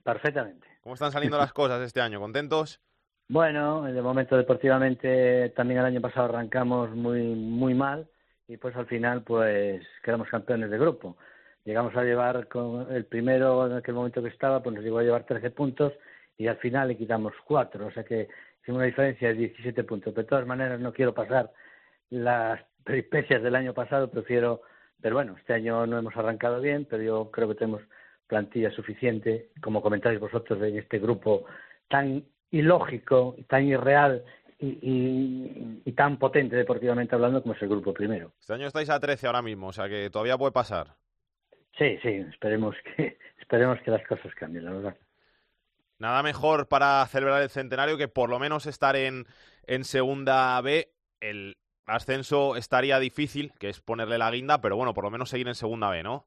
Perfectamente. 0.03 0.67
¿Cómo 0.81 0.95
están 0.95 1.13
saliendo 1.13 1.37
las 1.37 1.53
cosas 1.53 1.83
este 1.83 2.01
año? 2.01 2.19
¿Contentos? 2.21 2.81
Bueno, 3.29 3.83
de 3.83 4.03
momento 4.03 4.37
deportivamente 4.37 5.51
también 5.51 5.81
el 5.81 5.87
año 5.87 6.01
pasado 6.01 6.27
arrancamos 6.27 6.91
muy 6.91 7.21
muy 7.35 7.75
mal 7.75 8.07
y 8.49 8.57
pues 8.57 8.77
al 8.77 8.87
final 8.87 9.23
pues 9.23 9.83
quedamos 10.03 10.29
campeones 10.29 10.71
de 10.71 10.79
grupo. 10.79 11.17
Llegamos 11.65 11.95
a 11.97 12.03
llevar 12.03 12.49
con 12.49 12.93
el 12.93 13.07
primero 13.07 13.67
en 13.67 13.77
aquel 13.79 13.95
momento 13.95 14.23
que 14.23 14.29
estaba, 14.29 14.63
pues 14.63 14.75
nos 14.75 14.85
llegó 14.85 14.99
a 14.99 15.03
llevar 15.03 15.25
13 15.25 15.51
puntos 15.51 15.95
y 16.37 16.47
al 16.47 16.57
final 16.57 16.89
le 16.89 16.97
quitamos 16.97 17.33
cuatro, 17.45 17.87
o 17.87 17.91
sea 17.91 18.05
que 18.05 18.23
es 18.23 18.69
una 18.69 18.85
diferencia 18.85 19.29
de 19.29 19.35
17 19.35 19.85
puntos. 19.85 20.15
De 20.15 20.25
todas 20.25 20.47
maneras, 20.47 20.81
no 20.81 20.93
quiero 20.93 21.15
pasar 21.15 21.53
las 22.11 22.61
peripecias 22.83 23.43
del 23.43 23.55
año 23.55 23.75
pasado, 23.75 24.11
prefiero, 24.11 24.63
pero 25.01 25.17
bueno, 25.17 25.37
este 25.39 25.53
año 25.53 25.87
no 25.87 25.99
hemos 25.99 26.17
arrancado 26.17 26.61
bien, 26.61 26.87
pero 26.89 27.03
yo 27.03 27.31
creo 27.31 27.49
que 27.49 27.55
tenemos 27.55 27.83
plantilla 28.27 28.71
suficiente, 28.71 29.51
como 29.61 29.83
comentáis 29.83 30.19
vosotros, 30.19 30.61
en 30.63 30.79
este 30.79 30.99
grupo 30.99 31.45
tan 31.89 32.25
ilógico, 32.51 33.37
tan 33.49 33.65
irreal 33.65 34.25
y, 34.59 35.83
y, 35.85 35.93
tan 35.93 36.19
potente 36.19 36.57
deportivamente 36.57 37.15
hablando 37.15 37.43
como 37.43 37.55
es 37.55 37.63
el 37.63 37.69
grupo 37.69 37.93
primero. 37.93 38.33
Este 38.41 38.55
año 38.55 38.67
estáis 38.67 38.89
a 38.89 38.99
13 38.99 39.27
ahora 39.27 39.43
mismo, 39.43 39.69
o 39.69 39.73
sea 39.73 39.89
que 39.89 40.09
todavía 40.11 40.39
puede 40.39 40.53
pasar. 40.53 40.95
Sí, 41.77 41.99
sí, 42.03 42.25
esperemos 42.31 42.75
que, 42.97 43.19
esperemos 43.41 43.79
que 43.81 43.91
las 43.91 44.07
cosas 44.07 44.35
cambien, 44.37 44.65
la 44.65 44.73
verdad. 44.73 44.97
Nada 46.05 46.23
mejor 46.23 46.69
para 46.69 47.07
celebrar 47.07 47.41
el 47.41 47.49
centenario 47.49 47.97
que 47.97 48.09
por 48.09 48.29
lo 48.29 48.39
menos 48.39 48.67
estar 48.67 48.95
en, 48.95 49.25
en 49.67 49.85
segunda 49.85 50.61
B. 50.61 50.89
El 51.19 51.57
ascenso 51.87 52.57
estaría 52.57 52.99
difícil, 52.99 53.53
que 53.59 53.71
es 53.71 53.81
ponerle 53.81 54.19
la 54.19 54.31
guinda, 54.31 54.61
pero 54.61 54.77
bueno, 54.77 54.93
por 54.93 55.05
lo 55.05 55.11
menos 55.11 55.31
seguir 55.31 55.49
en 55.49 55.55
segunda 55.55 55.89
B, 55.89 56.03
¿no? 56.03 56.27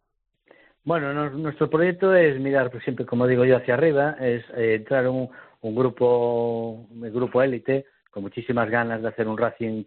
Bueno, 0.83 1.29
nuestro 1.29 1.69
proyecto 1.69 2.15
es 2.15 2.39
mirar 2.39 2.71
pues, 2.71 2.83
siempre, 2.85 3.05
como 3.05 3.27
digo 3.27 3.45
yo, 3.45 3.55
hacia 3.55 3.75
arriba, 3.75 4.17
es 4.19 4.43
eh, 4.55 4.77
entrar 4.77 5.03
en 5.03 5.11
un, 5.11 5.29
un 5.61 5.75
grupo, 5.75 6.87
un 6.89 7.13
grupo 7.13 7.43
élite, 7.43 7.85
con 8.09 8.23
muchísimas 8.23 8.71
ganas 8.71 9.03
de 9.03 9.09
hacer 9.09 9.27
un 9.27 9.37
Racing 9.37 9.83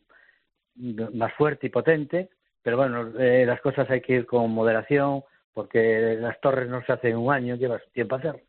más 1.15 1.35
fuerte 1.35 1.67
y 1.67 1.71
potente, 1.71 2.31
pero 2.63 2.77
bueno, 2.77 3.11
eh, 3.19 3.45
las 3.45 3.61
cosas 3.61 3.91
hay 3.91 4.03
que 4.03 4.13
ir 4.13 4.27
con 4.27 4.53
moderación, 4.53 5.25
porque 5.53 6.17
las 6.21 6.41
torres 6.41 6.69
no 6.69 6.81
se 6.85 6.93
hacen 6.93 7.11
en 7.11 7.17
un 7.17 7.33
año, 7.33 7.57
lleva 7.57 7.81
tiempo 7.93 8.15
hacer 8.15 8.41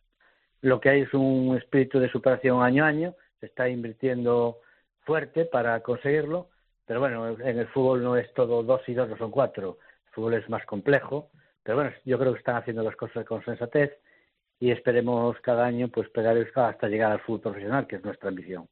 lo 0.61 0.79
que 0.79 0.89
hay 0.89 1.01
es 1.01 1.13
un 1.13 1.57
espíritu 1.57 1.99
de 1.99 2.11
superación 2.11 2.63
año 2.63 2.83
a 2.83 2.87
año, 2.87 3.15
se 3.39 3.47
está 3.47 3.67
invirtiendo 3.67 4.59
fuerte 5.01 5.45
para 5.45 5.79
conseguirlo, 5.81 6.49
pero 6.85 6.99
bueno, 6.99 7.27
en 7.27 7.59
el 7.59 7.67
fútbol 7.67 8.03
no 8.03 8.15
es 8.15 8.31
todo 8.33 8.63
dos 8.63 8.81
y 8.87 8.93
dos, 8.93 9.09
no 9.09 9.17
son 9.17 9.31
cuatro, 9.31 9.79
el 10.07 10.13
fútbol 10.13 10.35
es 10.35 10.47
más 10.49 10.65
complejo, 10.65 11.29
pero 11.63 11.77
bueno, 11.77 11.91
yo 12.05 12.19
creo 12.19 12.33
que 12.33 12.39
están 12.39 12.55
haciendo 12.55 12.83
las 12.83 12.95
cosas 12.95 13.25
con 13.25 13.43
sensatez 13.43 13.91
y 14.59 14.71
esperemos 14.71 15.39
cada 15.41 15.65
año 15.65 15.87
pues 15.87 16.09
pegar 16.09 16.37
hasta 16.37 16.87
llegar 16.87 17.11
al 17.11 17.21
fútbol 17.21 17.41
profesional, 17.41 17.87
que 17.87 17.95
es 17.95 18.03
nuestra 18.03 18.29
ambición. 18.29 18.67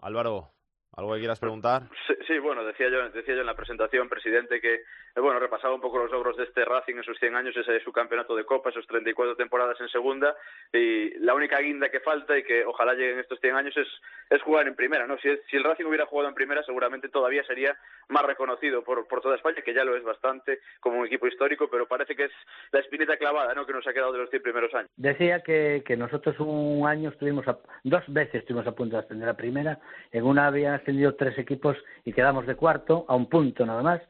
Álvaro, 0.00 0.50
¿Algo 0.96 1.12
que 1.12 1.20
quieras 1.20 1.38
preguntar? 1.40 1.82
Sí, 2.26 2.38
bueno, 2.38 2.64
decía 2.64 2.88
yo, 2.88 3.10
decía 3.10 3.34
yo 3.34 3.42
en 3.42 3.46
la 3.46 3.54
presentación, 3.54 4.08
presidente, 4.08 4.62
que 4.62 4.74
eh, 4.74 5.20
bueno, 5.20 5.38
repasaba 5.38 5.74
un 5.74 5.80
poco 5.80 5.98
los 5.98 6.10
logros 6.10 6.38
de 6.38 6.44
este 6.44 6.64
Racing 6.64 6.96
en 6.96 7.02
sus 7.02 7.18
100 7.18 7.36
años, 7.36 7.54
ese 7.54 7.80
su 7.80 7.92
campeonato 7.92 8.34
de 8.34 8.44
Copa, 8.44 8.70
esos 8.70 8.86
34 8.86 9.36
temporadas 9.36 9.78
en 9.80 9.88
segunda, 9.88 10.34
y 10.72 11.10
la 11.18 11.34
única 11.34 11.58
guinda 11.58 11.90
que 11.90 12.00
falta 12.00 12.38
y 12.38 12.44
que 12.44 12.64
ojalá 12.64 12.94
lleguen 12.94 13.18
estos 13.18 13.38
100 13.40 13.56
años 13.56 13.76
es, 13.76 13.86
es 14.30 14.40
jugar 14.40 14.66
en 14.68 14.74
primera, 14.74 15.06
¿no? 15.06 15.18
Si, 15.18 15.28
si 15.50 15.56
el 15.58 15.64
Racing 15.64 15.84
hubiera 15.84 16.06
jugado 16.06 16.30
en 16.30 16.34
primera, 16.34 16.62
seguramente 16.62 17.10
todavía 17.10 17.44
sería 17.44 17.76
más 18.08 18.24
reconocido 18.24 18.82
por, 18.82 19.06
por 19.06 19.20
toda 19.20 19.36
España, 19.36 19.60
que 19.62 19.74
ya 19.74 19.84
lo 19.84 19.96
es 19.96 20.02
bastante 20.02 20.60
como 20.80 21.00
un 21.00 21.06
equipo 21.06 21.26
histórico, 21.26 21.68
pero 21.70 21.86
parece 21.86 22.16
que 22.16 22.24
es 22.24 22.32
la 22.72 22.80
espinita 22.80 23.18
clavada, 23.18 23.52
¿no? 23.52 23.66
Que 23.66 23.74
nos 23.74 23.86
ha 23.86 23.92
quedado 23.92 24.12
de 24.12 24.18
los 24.20 24.30
100 24.30 24.42
primeros 24.42 24.72
años. 24.74 24.90
Decía 24.96 25.40
que, 25.40 25.82
que 25.86 25.96
nosotros 25.96 26.36
un 26.38 26.86
año 26.86 27.10
estuvimos, 27.10 27.46
a, 27.48 27.58
dos 27.84 28.02
veces 28.08 28.36
estuvimos 28.36 28.66
a 28.66 28.72
punto 28.72 28.96
de 28.96 29.02
ascender 29.02 29.28
a 29.28 29.34
primera, 29.34 29.78
en 30.10 30.24
una 30.24 30.46
había 30.46 30.85
ascendido 30.86 31.16
tres 31.16 31.36
equipos 31.36 31.76
y 32.04 32.12
quedamos 32.12 32.46
de 32.46 32.54
cuarto, 32.54 33.04
a 33.08 33.16
un 33.16 33.28
punto 33.28 33.66
nada 33.66 33.82
más, 33.82 34.00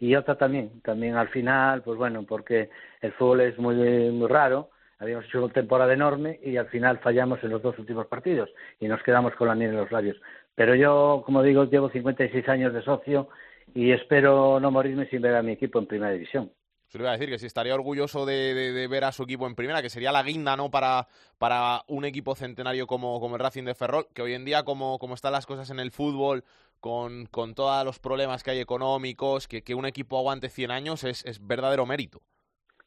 y 0.00 0.14
otra 0.16 0.36
también, 0.36 0.80
también 0.80 1.14
al 1.14 1.28
final, 1.28 1.82
pues 1.82 1.98
bueno, 1.98 2.24
porque 2.24 2.70
el 3.02 3.12
fútbol 3.12 3.42
es 3.42 3.58
muy, 3.58 3.76
muy 3.76 4.28
raro, 4.28 4.70
habíamos 4.98 5.26
hecho 5.26 5.44
una 5.44 5.52
temporada 5.52 5.92
enorme 5.92 6.40
y 6.42 6.56
al 6.56 6.68
final 6.68 6.98
fallamos 7.00 7.44
en 7.44 7.50
los 7.50 7.60
dos 7.60 7.78
últimos 7.78 8.06
partidos 8.06 8.48
y 8.80 8.88
nos 8.88 9.02
quedamos 9.02 9.34
con 9.34 9.48
la 9.48 9.54
miel 9.54 9.70
en 9.70 9.76
los 9.76 9.92
labios. 9.92 10.16
Pero 10.54 10.74
yo, 10.74 11.22
como 11.26 11.42
digo, 11.42 11.64
llevo 11.64 11.90
56 11.90 12.48
años 12.48 12.72
de 12.72 12.82
socio 12.82 13.28
y 13.74 13.92
espero 13.92 14.58
no 14.58 14.70
morirme 14.70 15.06
sin 15.06 15.20
ver 15.20 15.36
a 15.36 15.42
mi 15.42 15.52
equipo 15.52 15.78
en 15.78 15.86
primera 15.86 16.12
división. 16.12 16.50
Se 16.92 16.98
lo 16.98 17.04
iba 17.04 17.12
a 17.12 17.16
decir 17.16 17.30
que 17.30 17.38
si 17.38 17.46
estaría 17.46 17.74
orgulloso 17.74 18.26
de, 18.26 18.86
ver 18.86 19.04
a 19.04 19.12
su 19.12 19.22
equipo 19.22 19.46
en 19.46 19.54
primera, 19.54 19.80
que 19.80 19.88
sería 19.88 20.12
la 20.12 20.22
guinda, 20.22 20.58
¿no? 20.58 20.70
Para, 20.70 21.08
para 21.38 21.84
un 21.86 22.04
equipo 22.04 22.34
centenario 22.34 22.86
como, 22.86 23.18
como 23.18 23.36
el 23.36 23.40
Racing 23.40 23.64
de 23.64 23.74
Ferrol, 23.74 24.08
que 24.12 24.20
hoy 24.20 24.34
en 24.34 24.44
día, 24.44 24.62
como, 24.62 24.98
como 24.98 25.14
están 25.14 25.32
las 25.32 25.46
cosas 25.46 25.70
en 25.70 25.80
el 25.80 25.90
fútbol, 25.90 26.44
con, 26.80 27.24
con 27.30 27.54
todos 27.54 27.82
los 27.86 27.98
problemas 27.98 28.42
que 28.42 28.50
hay 28.50 28.60
económicos, 28.60 29.48
que, 29.48 29.62
que 29.62 29.74
un 29.74 29.86
equipo 29.86 30.18
aguante 30.18 30.50
100 30.50 30.70
años 30.70 31.02
es, 31.04 31.24
es 31.24 31.46
verdadero 31.46 31.86
mérito. 31.86 32.20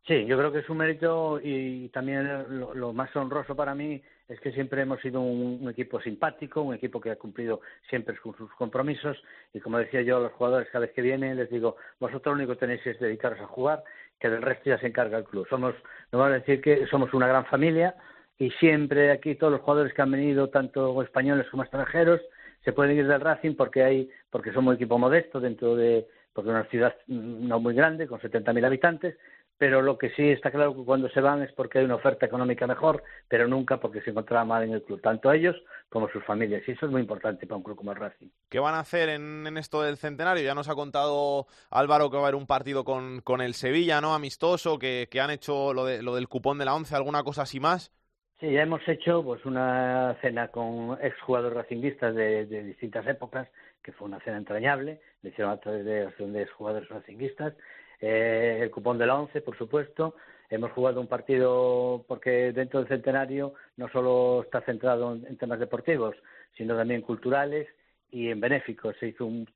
Sí, 0.08 0.24
yo 0.28 0.38
creo 0.38 0.52
que 0.52 0.60
es 0.60 0.70
un 0.70 0.78
mérito 0.78 1.40
y 1.42 1.90
también 1.90 2.46
lo, 2.76 2.94
más 2.94 3.16
honroso 3.16 3.56
para 3.56 3.74
mí 3.74 4.00
es 4.28 4.40
que 4.40 4.52
siempre 4.52 4.84
hemos 4.84 5.02
sido 5.02 5.20
un, 5.20 5.68
equipo 5.68 6.00
simpático, 6.00 6.62
un 6.62 6.76
equipo 6.76 7.02
que 7.02 7.10
ha 7.10 7.16
cumplido 7.16 7.62
siempre 7.90 8.16
con 8.18 8.38
sus 8.38 8.54
compromisos 8.54 9.18
y 9.52 9.60
como 9.60 9.80
decía 9.80 10.04
yo 10.04 10.18
a 10.18 10.20
los 10.20 10.34
jugadores 10.34 10.68
cada 10.70 10.86
vez 10.86 10.94
que 10.94 11.02
vienen 11.02 11.38
les 11.38 11.50
digo, 11.50 11.78
vosotros 12.00 12.38
lo 12.38 12.44
único 12.44 12.54
que 12.54 12.60
tenéis 12.60 12.86
es 12.86 13.00
dedicaros 13.00 13.40
a 13.40 13.48
jugar, 13.48 13.84
que 14.20 14.30
del 14.30 14.44
resto 14.44 14.70
ya 14.70 14.78
se 14.78 14.86
encarga 14.86 15.18
el 15.18 15.24
club. 15.24 15.48
Somos, 15.50 15.74
no 16.12 16.20
vamos 16.20 16.36
a 16.36 16.40
decir 16.40 16.62
que 16.62 16.86
somos 16.86 17.12
una 17.16 17.28
gran 17.28 17.46
familia 17.48 17.96
y 18.38 18.52
siempre 18.52 19.10
aquí 19.10 19.34
todos 19.34 19.54
los 19.54 19.62
jugadores 19.62 19.92
que 19.96 20.04
han 20.04 20.12
venido, 20.12 20.52
tanto 20.52 21.02
españoles 21.02 21.48
como 21.50 21.64
extranjeros, 21.64 22.22
se 22.64 22.74
pueden 22.74 22.96
ir 22.96 23.08
del 23.08 23.22
Racing 23.22 23.56
porque 23.56 23.84
hay, 23.84 24.10
porque 24.30 24.54
somos 24.54 24.70
un 24.70 24.76
equipo 24.76 25.00
modesto 25.00 25.40
dentro 25.40 25.76
de, 25.76 26.06
porque 26.32 26.50
es 26.52 26.56
una 26.56 26.66
ciudad 26.66 26.96
no 27.08 27.60
muy 27.60 27.74
grande, 27.74 28.08
con 28.08 28.20
70.000 28.20 28.66
habitantes, 28.66 29.18
pero 29.58 29.82
lo 29.82 29.98
que 29.98 30.10
sí 30.12 30.30
está 30.30 30.52
claro 30.52 30.76
que 30.76 30.84
cuando 30.84 31.10
se 31.10 31.22
van 31.22 31.42
es 31.42 31.52
porque 31.54 31.80
hay 31.80 31.86
una 31.86 31.96
oferta 31.96 32.26
económica 32.26 32.68
mejor, 32.68 33.04
pero 33.28 33.48
nunca 33.48 33.80
porque 33.80 34.02
se 34.02 34.10
encontraban 34.10 34.48
mal 34.48 34.64
en 34.64 34.74
el 34.74 34.84
club, 34.84 35.02
tanto 35.02 35.32
ellos 35.32 35.56
como 35.90 36.10
sus 36.10 36.24
familias. 36.26 36.64
Y 36.68 36.72
eso 36.72 36.86
es 36.86 36.92
muy 36.92 37.02
importante 37.02 37.48
para 37.48 37.58
un 37.58 37.64
club 37.64 37.78
como 37.78 37.92
el 37.92 37.98
Racing. 37.98 38.28
¿Qué 38.50 38.60
van 38.60 38.76
a 38.76 38.80
hacer 38.80 39.10
en, 39.10 39.58
esto 39.58 39.82
del 39.82 39.98
centenario? 39.98 40.44
Ya 40.44 40.56
nos 40.56 40.68
ha 40.68 40.76
contado 40.76 41.48
Álvaro 41.70 42.10
que 42.10 42.18
va 42.18 42.24
a 42.24 42.26
haber 42.26 42.36
un 42.36 42.48
partido 42.48 42.84
con, 42.84 43.22
con 43.22 43.42
el 43.42 43.54
Sevilla, 43.54 44.02
¿no? 44.02 44.14
Amistoso, 44.14 44.78
que, 44.78 45.08
que 45.10 45.22
han 45.22 45.32
hecho 45.32 45.74
lo, 45.74 45.86
de, 45.86 46.04
lo 46.04 46.16
del 46.16 46.28
cupón 46.28 46.58
de 46.58 46.66
la 46.66 46.76
once, 46.76 46.96
alguna 46.96 47.24
cosa 47.24 47.44
así 47.44 47.60
más. 47.60 47.94
Sí, 48.40 48.52
ya 48.52 48.64
hemos 48.64 48.86
hecho 48.90 49.24
pues 49.24 49.46
una 49.46 50.18
cena 50.22 50.50
con 50.50 50.98
exjugadores 51.02 51.56
racinguistas 51.56 52.14
de, 52.14 52.46
de 52.46 52.64
distintas 52.64 53.08
épocas, 53.08 53.48
que 53.82 53.94
fue 53.94 54.08
una 54.08 54.20
cena 54.20 54.38
entrañable, 54.38 55.00
le 55.22 55.30
hicieron 55.30 55.54
a 55.54 55.58
través 55.58 55.86
de, 55.86 56.08
de 56.08 56.42
exjugadores 56.42 56.90
racinguistas 56.90 57.54
eh, 58.02 58.60
el 58.62 58.72
cupón 58.72 58.98
de 58.98 59.06
la 59.06 59.16
once, 59.16 59.42
por 59.42 59.58
supuesto. 59.58 60.16
Hemos 60.50 60.72
jugado 60.72 61.02
un 61.02 61.08
partido 61.08 62.06
porque 62.08 62.52
dentro 62.52 62.80
del 62.80 62.88
centenario 62.88 63.54
no 63.78 63.90
solo 63.90 64.44
está 64.44 64.62
centrado 64.62 65.14
en, 65.14 65.38
temas 65.38 65.60
deportivos, 65.60 66.16
sino 66.56 66.76
también 66.76 67.02
culturales 67.02 67.68
y 68.12 68.30
en 68.30 68.40
benéficos. 68.40 68.96
Se 69.00 69.08
hizo 69.08 69.26
un, 69.26 69.48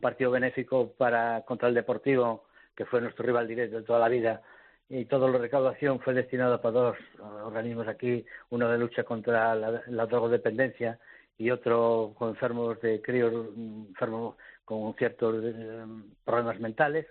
partido 0.00 0.30
benéfico 0.30 0.92
para 0.96 1.42
contra 1.42 1.68
el 1.68 1.74
Deportivo, 1.74 2.44
que 2.76 2.84
fue 2.84 3.00
nuestro 3.00 3.24
rival 3.24 3.48
directo 3.48 3.78
de 3.78 3.82
toda 3.82 3.98
la 3.98 4.08
vida, 4.08 4.42
y 4.88 5.06
toda 5.06 5.28
la 5.30 5.38
recaudación 5.38 5.98
fue 6.00 6.14
destinada 6.14 6.60
para 6.60 6.72
dos 6.72 6.96
organismos 7.44 7.88
aquí, 7.88 8.24
uno 8.50 8.68
de 8.68 8.78
lucha 8.78 9.02
contra 9.02 9.54
la, 9.54 10.06
drogodependencia 10.06 10.98
y 11.38 11.50
otro 11.50 12.14
con 12.16 12.30
enfermos 12.30 12.80
de 12.80 13.00
críos, 13.02 13.32
enfermos 13.56 14.36
con 14.64 14.94
ciertos 14.94 15.42
eh, 15.42 15.84
problemas 16.24 16.60
mentales 16.60 17.06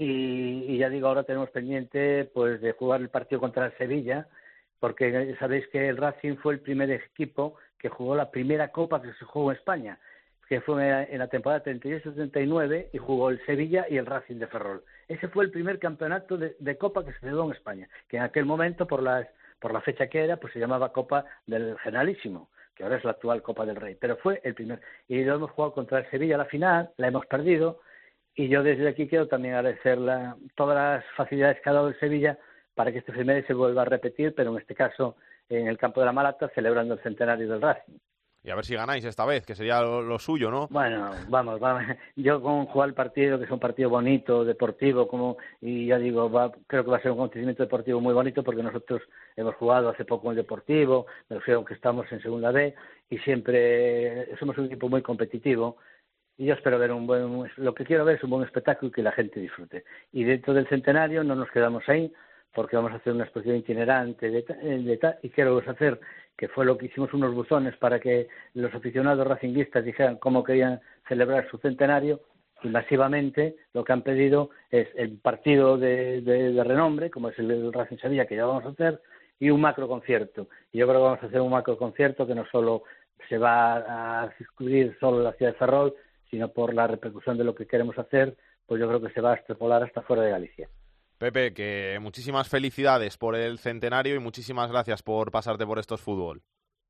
y, 0.00 0.78
ya 0.78 0.88
digo, 0.88 1.08
ahora 1.08 1.24
tenemos 1.24 1.50
pendiente 1.50 2.30
pues 2.32 2.60
de 2.60 2.70
jugar 2.72 3.00
el 3.00 3.08
partido 3.08 3.40
contra 3.40 3.66
el 3.66 3.76
Sevilla, 3.76 4.28
porque 4.78 5.34
sabéis 5.40 5.66
que 5.68 5.88
el 5.88 5.96
Racing 5.96 6.36
fue 6.36 6.54
el 6.54 6.60
primer 6.60 6.88
equipo 6.92 7.56
que 7.76 7.88
jugó 7.88 8.14
la 8.14 8.30
primera 8.30 8.70
copa 8.70 9.02
que 9.02 9.12
se 9.14 9.24
jugó 9.24 9.50
en 9.50 9.58
España, 9.58 9.98
que 10.48 10.60
fue 10.60 11.06
en 11.10 11.18
la 11.18 11.26
temporada 11.26 11.64
38-39 11.64 12.90
y 12.92 12.98
jugó 12.98 13.30
el 13.30 13.44
Sevilla 13.44 13.86
y 13.90 13.96
el 13.96 14.06
Racing 14.06 14.36
de 14.36 14.46
Ferrol. 14.46 14.84
Ese 15.08 15.26
fue 15.26 15.44
el 15.44 15.50
primer 15.50 15.80
campeonato 15.80 16.38
de, 16.38 16.78
copa 16.78 17.04
que 17.04 17.12
se 17.14 17.28
jugó 17.28 17.46
en 17.46 17.56
España, 17.56 17.88
que 18.08 18.18
en 18.18 18.22
aquel 18.22 18.44
momento, 18.44 18.86
por, 18.86 19.02
las, 19.02 19.26
por 19.58 19.72
la 19.72 19.80
fecha 19.80 20.06
que 20.06 20.22
era, 20.22 20.36
pues 20.36 20.52
se 20.52 20.60
llamaba 20.60 20.92
Copa 20.92 21.24
del 21.46 21.76
Generalísimo 21.78 22.48
que 22.76 22.84
ahora 22.84 22.96
es 22.96 23.02
la 23.02 23.10
actual 23.10 23.42
Copa 23.42 23.66
del 23.66 23.74
Rey, 23.74 23.96
pero 24.00 24.16
fue 24.18 24.40
el 24.44 24.54
primer. 24.54 24.80
Y 25.08 25.24
lo 25.24 25.34
hemos 25.34 25.50
jugado 25.50 25.74
contra 25.74 25.98
el 25.98 26.08
Sevilla 26.10 26.36
la 26.36 26.44
final, 26.44 26.92
la 26.96 27.08
hemos 27.08 27.26
perdido, 27.26 27.80
y 28.38 28.46
yo 28.46 28.62
desde 28.62 28.88
aquí 28.88 29.08
quiero 29.08 29.26
también 29.26 29.54
agradecer 29.54 29.98
todas 30.54 30.76
las 30.76 31.04
facilidades 31.16 31.60
que 31.60 31.70
ha 31.70 31.72
dado 31.72 31.88
el 31.88 31.98
Sevilla 31.98 32.38
para 32.72 32.92
que 32.92 32.98
este 32.98 33.12
primer 33.12 33.44
se 33.48 33.52
vuelva 33.52 33.82
a 33.82 33.84
repetir, 33.84 34.32
pero 34.32 34.52
en 34.52 34.60
este 34.60 34.76
caso 34.76 35.16
en 35.48 35.66
el 35.66 35.76
campo 35.76 35.98
de 35.98 36.06
la 36.06 36.12
Malata, 36.12 36.48
celebrando 36.54 36.94
el 36.94 37.00
centenario 37.00 37.48
del 37.48 37.60
Racing. 37.60 37.98
Y 38.44 38.50
a 38.50 38.54
ver 38.54 38.64
si 38.64 38.76
ganáis 38.76 39.04
esta 39.04 39.26
vez, 39.26 39.44
que 39.44 39.56
sería 39.56 39.82
lo, 39.82 40.18
suyo, 40.20 40.52
¿no? 40.52 40.68
Bueno, 40.70 41.10
vamos, 41.28 41.58
vamos. 41.58 41.82
Yo 42.16 42.40
con 42.40 42.66
jugar 42.66 42.90
el 42.90 42.94
partido, 42.94 43.38
que 43.40 43.46
es 43.46 43.50
un 43.50 43.58
partido 43.58 43.90
bonito, 43.90 44.44
deportivo, 44.44 45.08
como 45.08 45.36
y 45.60 45.86
ya 45.86 45.98
digo, 45.98 46.30
creo 46.68 46.84
que 46.84 46.90
va 46.92 46.98
a 46.98 47.02
ser 47.02 47.10
un 47.10 47.18
acontecimiento 47.18 47.64
deportivo 47.64 48.00
muy 48.00 48.14
bonito 48.14 48.44
porque 48.44 48.62
nosotros 48.62 49.02
hemos 49.34 49.56
jugado 49.56 49.88
hace 49.88 50.04
poco 50.04 50.28
en 50.28 50.38
el 50.38 50.44
deportivo, 50.44 51.06
me 51.28 51.38
refiero 51.38 51.62
a 51.62 51.64
que 51.64 51.74
estamos 51.74 52.06
en 52.12 52.22
segunda 52.22 52.52
B 52.52 52.72
y 53.10 53.18
siempre 53.18 54.28
somos 54.38 54.56
un 54.58 54.66
equipo 54.66 54.88
muy 54.88 55.02
competitivo 55.02 55.78
y 56.38 56.46
yo 56.46 56.54
espero 56.54 56.78
ver 56.78 56.92
un 56.92 57.06
buen 57.06 57.50
lo 57.56 57.74
que 57.74 57.84
quiero 57.84 58.04
ver 58.04 58.16
es 58.16 58.24
un 58.24 58.30
buen 58.30 58.44
espectáculo 58.44 58.88
y 58.88 58.92
que 58.92 59.02
la 59.02 59.12
gente 59.12 59.40
disfrute. 59.40 59.84
Y 60.12 60.24
dentro 60.24 60.54
del 60.54 60.68
centenario 60.68 61.24
no 61.24 61.34
nos 61.34 61.50
quedamos 61.50 61.86
ahí 61.88 62.12
porque 62.54 62.76
vamos 62.76 62.92
a 62.92 62.96
hacer 62.96 63.12
una 63.12 63.24
exposición 63.24 63.56
itinerante 63.56 64.30
de, 64.30 64.42
de, 64.42 65.14
y 65.22 65.30
quiero 65.30 65.58
hacer 65.58 66.00
que 66.36 66.48
fue 66.48 66.64
lo 66.64 66.78
que 66.78 66.86
hicimos 66.86 67.12
unos 67.12 67.34
buzones 67.34 67.76
para 67.76 67.98
que 67.98 68.28
los 68.54 68.72
aficionados 68.72 69.26
racinguistas 69.26 69.84
dijeran 69.84 70.16
cómo 70.16 70.44
querían 70.44 70.80
celebrar 71.08 71.50
su 71.50 71.58
centenario 71.58 72.20
y 72.62 72.68
masivamente 72.68 73.56
lo 73.74 73.84
que 73.84 73.92
han 73.92 74.02
pedido 74.02 74.50
es 74.70 74.88
el 74.94 75.18
partido 75.18 75.76
de, 75.76 76.20
de, 76.20 76.64
renombre 76.64 77.10
como 77.10 77.28
es 77.30 77.38
el, 77.40 77.72
Racing 77.72 77.96
Sevilla 77.98 78.26
que 78.26 78.36
ya 78.36 78.46
vamos 78.46 78.64
a 78.64 78.68
hacer 78.68 79.02
y 79.40 79.50
un 79.50 79.60
macro 79.60 79.88
concierto. 79.88 80.48
Y 80.72 80.78
yo 80.78 80.86
creo 80.86 81.00
que 81.00 81.04
vamos 81.04 81.22
a 81.22 81.26
hacer 81.26 81.40
un 81.40 81.50
macro 81.50 81.76
concierto 81.76 82.26
que 82.26 82.34
no 82.34 82.46
solo 82.46 82.84
se 83.28 83.38
va 83.38 84.22
a 84.22 84.28
descubrir 84.38 84.96
solo 85.00 85.22
la 85.22 85.32
ciudad 85.32 85.52
de 85.52 85.58
Ferrol 85.58 85.94
sino 86.30 86.48
por 86.48 86.74
la 86.74 86.86
repercusión 86.86 87.36
de 87.38 87.44
lo 87.44 87.54
que 87.54 87.66
queremos 87.66 87.98
hacer, 87.98 88.36
pues 88.66 88.80
yo 88.80 88.88
creo 88.88 89.00
que 89.00 89.12
se 89.12 89.20
va 89.20 89.32
a 89.32 89.36
extrapolar 89.36 89.82
hasta 89.82 90.02
fuera 90.02 90.22
de 90.22 90.30
Galicia. 90.30 90.68
Pepe, 91.18 91.52
que 91.52 91.98
muchísimas 92.00 92.48
felicidades 92.48 93.18
por 93.18 93.34
el 93.34 93.58
centenario 93.58 94.14
y 94.14 94.20
muchísimas 94.20 94.70
gracias 94.70 95.02
por 95.02 95.32
pasarte 95.32 95.66
por 95.66 95.78
estos 95.78 96.00
fútbol. 96.00 96.42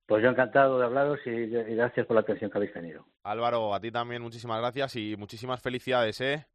Pues 0.06 0.22
yo 0.22 0.30
encantado 0.30 0.78
de 0.78 0.84
hablaros 0.86 1.18
y, 1.26 1.46
gracias 1.46 2.06
por 2.06 2.14
la 2.14 2.20
atención 2.20 2.50
que 2.50 2.58
habéis 2.58 2.72
tenido. 2.72 3.06
Álvaro, 3.24 3.74
a 3.74 3.80
ti 3.80 3.90
también 3.90 4.22
muchísimas 4.22 4.58
gracias 4.58 4.96
y 4.96 5.16
muchísimas 5.16 5.62
felicidades, 5.62 6.20
¿eh? 6.20 6.46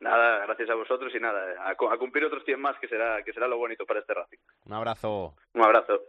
Nada, 0.00 0.44
gracias 0.46 0.68
a 0.70 0.74
vosotros 0.74 1.12
y 1.14 1.20
nada, 1.20 1.40
a, 1.66 1.98
cumplir 1.98 2.24
otros 2.24 2.44
100 2.44 2.60
más 2.60 2.78
que 2.78 2.88
será, 2.88 3.22
que 3.22 3.32
será 3.32 3.48
lo 3.48 3.56
bonito 3.56 3.86
para 3.86 4.00
este 4.00 4.12
Racing. 4.12 4.38
Un 4.66 4.72
abrazo. 4.72 5.34
Un 5.54 5.62
abrazo. 5.62 6.00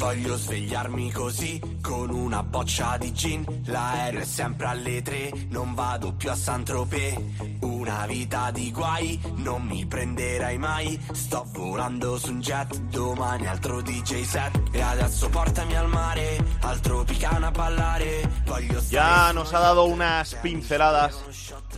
Voglio 0.00 0.34
svegliarmi 0.34 1.12
così, 1.12 1.60
con 1.82 2.08
una 2.08 2.42
boccia 2.42 2.96
di 2.96 3.12
gin. 3.12 3.44
L'aereo 3.66 4.22
è 4.22 4.24
sempre 4.24 4.66
alle 4.68 5.02
tre, 5.02 5.30
non 5.50 5.74
vado 5.74 6.14
più 6.14 6.30
a 6.30 6.34
Saint-Tropez. 6.34 7.18
Una 7.60 8.06
vita 8.06 8.50
di 8.50 8.72
guai, 8.72 9.20
non 9.36 9.60
mi 9.62 9.84
prenderai 9.84 10.56
mai. 10.56 10.98
Sto 11.12 11.46
volando 11.52 12.16
su 12.16 12.32
un 12.32 12.40
jet, 12.40 12.74
domani 12.78 13.46
altro 13.46 13.82
DJ 13.82 14.22
set. 14.22 14.62
E 14.72 14.80
adesso 14.80 15.28
portami 15.28 15.76
al 15.76 15.88
mare, 15.88 16.42
al 16.62 16.80
Tropicana 16.80 17.48
a 17.48 17.50
ballare. 17.50 18.26
Voglio 18.46 18.80
ya 18.88 19.32
nos 19.32 19.52
ha 19.52 19.60
dado 19.60 19.84
unas 19.84 20.34
pinceladas 20.40 21.14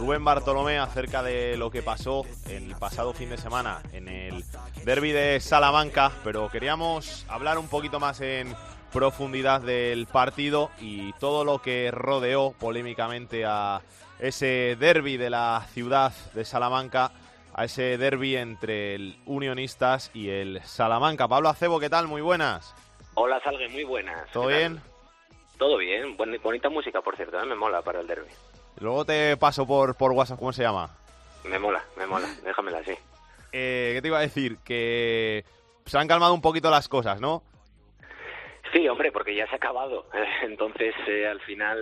Rubén 0.02 0.24
Bartolomé 0.24 0.80
acerca 0.80 1.22
de 1.22 1.56
lo 1.56 1.70
que 1.70 1.80
pasó 1.80 2.26
el 2.48 2.74
pasado 2.74 3.12
fin 3.12 3.30
de 3.30 3.38
semana 3.38 3.80
en 3.92 4.08
el 4.08 4.42
derby 4.84 5.12
de 5.12 5.38
Salamanca, 5.38 6.10
pero 6.24 6.48
queríamos 6.48 7.24
hablar 7.28 7.56
un 7.56 7.68
poquito 7.68 8.00
más 8.00 8.20
en 8.20 8.52
profundidad 8.92 9.60
del 9.60 10.06
partido 10.06 10.70
y 10.80 11.12
todo 11.20 11.44
lo 11.44 11.62
que 11.62 11.92
rodeó 11.92 12.50
polémicamente 12.50 13.44
a 13.46 13.82
ese 14.18 14.76
derby 14.76 15.18
de 15.18 15.30
la 15.30 15.68
ciudad 15.70 16.12
de 16.34 16.44
Salamanca, 16.44 17.12
a 17.54 17.64
ese 17.66 17.96
derby 17.96 18.34
entre 18.34 18.96
el 18.96 19.16
Unionistas 19.24 20.10
y 20.14 20.30
el 20.30 20.60
Salamanca. 20.64 21.28
Pablo 21.28 21.48
Acebo, 21.48 21.78
¿qué 21.78 21.88
tal? 21.88 22.08
Muy 22.08 22.22
buenas. 22.22 22.74
Hola, 23.14 23.40
Salgue, 23.44 23.68
muy 23.68 23.84
buenas. 23.84 24.28
¿Todo 24.32 24.48
bien? 24.48 24.80
Todo 25.58 25.76
bien, 25.76 26.16
bonita 26.16 26.68
música, 26.70 27.00
por 27.02 27.14
cierto, 27.14 27.40
¿eh? 27.40 27.46
me 27.46 27.54
mola 27.54 27.82
para 27.82 28.00
el 28.00 28.08
derby. 28.08 28.32
Luego 28.82 29.04
te 29.04 29.36
paso 29.36 29.64
por, 29.64 29.96
por 29.96 30.10
WhatsApp, 30.10 30.40
¿cómo 30.40 30.52
se 30.52 30.62
llama? 30.62 30.90
Me 31.44 31.56
mola, 31.58 31.84
me 31.96 32.04
mola, 32.04 32.26
déjamela 32.42 32.78
así. 32.78 32.92
Eh, 33.52 33.92
¿Qué 33.94 34.02
te 34.02 34.08
iba 34.08 34.18
a 34.18 34.22
decir? 34.22 34.58
Que 34.64 35.44
se 35.86 35.98
han 35.98 36.08
calmado 36.08 36.34
un 36.34 36.42
poquito 36.42 36.68
las 36.68 36.88
cosas, 36.88 37.20
¿no? 37.20 37.42
Sí, 38.72 38.88
hombre, 38.88 39.12
porque 39.12 39.36
ya 39.36 39.46
se 39.46 39.54
ha 39.54 39.56
acabado. 39.56 40.06
Entonces, 40.42 40.94
eh, 41.06 41.28
al 41.28 41.40
final, 41.42 41.78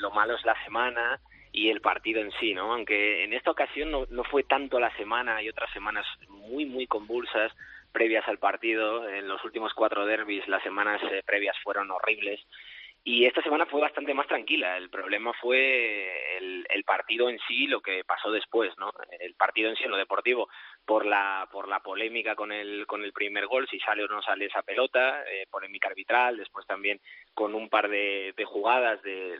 lo 0.00 0.10
malo 0.10 0.34
es 0.34 0.44
la 0.44 0.56
semana 0.64 1.20
y 1.52 1.70
el 1.70 1.80
partido 1.80 2.20
en 2.20 2.32
sí, 2.40 2.54
¿no? 2.54 2.72
Aunque 2.72 3.22
en 3.22 3.34
esta 3.34 3.52
ocasión 3.52 3.92
no, 3.92 4.06
no 4.10 4.24
fue 4.24 4.42
tanto 4.42 4.80
la 4.80 4.94
semana, 4.96 5.36
hay 5.36 5.48
otras 5.48 5.70
semanas 5.72 6.06
muy, 6.28 6.64
muy 6.64 6.88
convulsas, 6.88 7.52
previas 7.92 8.26
al 8.26 8.38
partido. 8.38 9.08
En 9.08 9.28
los 9.28 9.44
últimos 9.44 9.72
cuatro 9.74 10.06
derbis, 10.06 10.48
las 10.48 10.62
semanas 10.64 11.00
eh, 11.04 11.22
previas 11.24 11.56
fueron 11.62 11.90
horribles. 11.92 12.40
Y 13.04 13.26
esta 13.26 13.42
semana 13.42 13.66
fue 13.66 13.80
bastante 13.80 14.14
más 14.14 14.28
tranquila. 14.28 14.76
El 14.76 14.88
problema 14.88 15.32
fue 15.40 16.36
el, 16.38 16.64
el, 16.70 16.84
partido 16.84 17.28
en 17.28 17.38
sí, 17.48 17.66
lo 17.66 17.80
que 17.80 18.04
pasó 18.04 18.30
después, 18.30 18.72
¿no? 18.78 18.92
El 19.18 19.34
partido 19.34 19.68
en 19.70 19.76
sí, 19.76 19.82
en 19.82 19.90
lo 19.90 19.96
deportivo, 19.96 20.48
por 20.84 21.04
la 21.04 21.48
por 21.50 21.66
la 21.66 21.80
polémica 21.80 22.36
con 22.36 22.52
el 22.52 22.86
con 22.86 23.02
el 23.02 23.12
primer 23.12 23.48
gol, 23.48 23.66
si 23.68 23.80
sale 23.80 24.04
o 24.04 24.08
no 24.08 24.22
sale 24.22 24.46
esa 24.46 24.62
pelota, 24.62 25.24
eh, 25.24 25.46
polémica 25.50 25.88
arbitral, 25.88 26.36
después 26.36 26.64
también 26.64 27.00
con 27.34 27.56
un 27.56 27.68
par 27.68 27.88
de, 27.88 28.34
de 28.36 28.44
jugadas 28.44 29.02
de, 29.02 29.36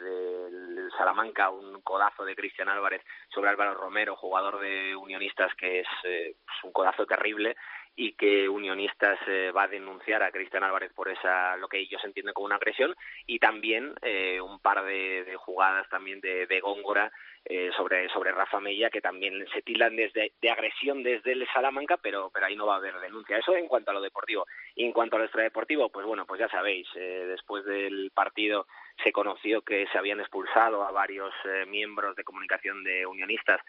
Salamanca, 0.98 1.50
un 1.50 1.82
codazo 1.82 2.24
de 2.24 2.34
Cristian 2.34 2.68
Álvarez 2.68 3.02
sobre 3.28 3.50
Álvaro 3.50 3.74
Romero, 3.74 4.16
jugador 4.16 4.58
de 4.58 4.96
Unionistas, 4.96 5.54
que 5.54 5.80
es 5.80 5.86
eh, 6.04 6.34
un 6.64 6.72
codazo 6.72 7.06
terrible 7.06 7.54
y 7.95 8.12
que 8.12 8.49
Unionistas 8.49 9.18
eh, 9.26 9.51
va 9.55 9.64
a 9.64 9.68
denunciar 9.68 10.22
a 10.22 10.30
Cristian 10.30 10.64
Álvarez 10.64 10.93
por 10.95 11.09
esa 11.11 11.57
lo 11.57 11.68
que 11.68 11.78
ellos 11.78 12.03
entienden 12.05 12.32
como 12.32 12.47
una 12.47 12.57
agresión 12.57 12.95
y 13.26 13.38
también 13.38 13.93
eh, 14.01 14.40
un 14.40 14.61
par 14.61 14.82
de, 14.84 15.24
de, 15.24 15.36
jugadas 15.36 15.88
también 15.90 16.20
de, 16.20 16.61
Góngora 16.61 17.12
eh, 17.45 17.70
sobre 17.76 18.09
sobre 18.09 18.32
Rafa 18.32 18.61
Mella 18.61 18.88
que 18.88 19.01
también 19.01 19.45
se 19.53 19.62
tildan 19.62 19.97
desde 19.97 20.32
de 20.40 20.51
agresión 20.51 21.03
desde 21.03 21.32
el 21.32 21.47
Salamanca 21.53 21.99
pero 21.99 22.30
pero 22.32 22.47
ahí 22.47 22.57
no 22.57 22.66
va 22.66 22.74
a 22.74 22.78
haber 22.78 22.99
denuncia. 23.01 23.36
Eso 23.36 23.55
en 23.57 23.68
cuanto 23.68 23.90
a 23.90 23.95
lo 23.95 24.01
deportivo. 24.01 24.47
Y 24.74 24.84
en 24.84 24.93
cuanto 24.93 25.16
a 25.16 25.18
lo 25.18 25.26
extradeportivo 25.26 25.90
pues 25.90 26.07
bueno 26.07 26.24
pues 26.24 26.40
ya 26.40 26.49
sabéis 26.49 26.88
eh, 26.95 27.26
después 27.28 27.64
del 27.64 28.11
partido 28.14 28.66
se 29.03 29.12
conoció 29.12 29.62
que 29.62 29.86
se 29.88 29.99
habían 29.99 30.20
expulsado 30.20 30.82
a 30.82 30.93
varios 30.93 31.32
eh, 31.45 31.66
miembros 31.66 32.16
de 32.16 32.24
comunicación 32.24 32.84
de 32.84 33.07
Unionistas 33.07 33.61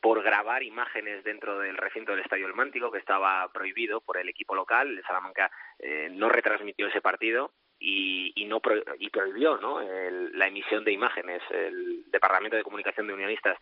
por 0.00 0.22
grabar 0.22 0.62
imágenes 0.62 1.24
dentro 1.24 1.58
del 1.58 1.76
recinto 1.76 2.12
del 2.12 2.20
Estadio 2.20 2.46
El 2.46 2.54
Mántico, 2.54 2.90
que 2.90 2.98
estaba 2.98 3.48
prohibido 3.52 4.00
por 4.00 4.18
el 4.18 4.28
equipo 4.28 4.54
local. 4.54 4.88
El 4.88 5.02
Salamanca 5.02 5.50
eh, 5.78 6.08
no 6.12 6.28
retransmitió 6.28 6.86
ese 6.86 7.00
partido 7.00 7.52
y, 7.78 8.32
y 8.36 8.44
no 8.46 8.60
pro, 8.60 8.76
y 8.98 9.10
prohibió 9.10 9.56
¿no? 9.58 9.80
La 9.80 10.46
emisión 10.46 10.84
de 10.84 10.92
imágenes. 10.92 11.42
El 11.50 12.04
Departamento 12.10 12.56
de 12.56 12.62
Comunicación 12.62 13.06
de 13.06 13.14
Unionistas 13.14 13.58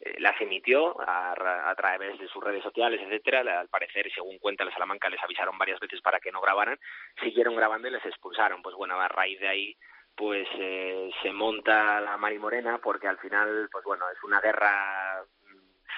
eh, 0.00 0.14
las 0.18 0.40
emitió 0.40 1.00
a, 1.00 1.32
a, 1.70 1.74
través 1.74 2.18
de 2.18 2.28
sus 2.28 2.42
redes 2.42 2.62
sociales, 2.62 3.00
etcétera. 3.02 3.60
Al 3.60 3.68
parecer, 3.68 4.10
según 4.14 4.38
cuenta 4.38 4.64
el 4.64 4.72
Salamanca, 4.72 5.10
les 5.10 5.22
avisaron 5.22 5.58
varias 5.58 5.80
veces 5.80 6.00
para 6.00 6.20
que 6.20 6.30
no 6.30 6.40
grabaran. 6.40 6.78
Siguieron 7.20 7.56
grabando 7.56 7.88
y 7.88 7.90
les 7.90 8.06
expulsaron. 8.06 8.62
Pues 8.62 8.76
bueno, 8.76 9.00
a 9.00 9.08
raíz 9.08 9.40
de 9.40 9.48
ahí 9.48 9.76
pues 10.16 10.46
eh, 10.58 11.10
se 11.22 11.32
monta 11.32 11.98
la 12.00 12.18
Marimorena 12.18 12.78
porque 12.78 13.08
al 13.08 13.18
final, 13.18 13.68
pues 13.72 13.84
bueno, 13.84 14.04
es 14.10 14.22
una 14.22 14.38
guerra 14.40 15.24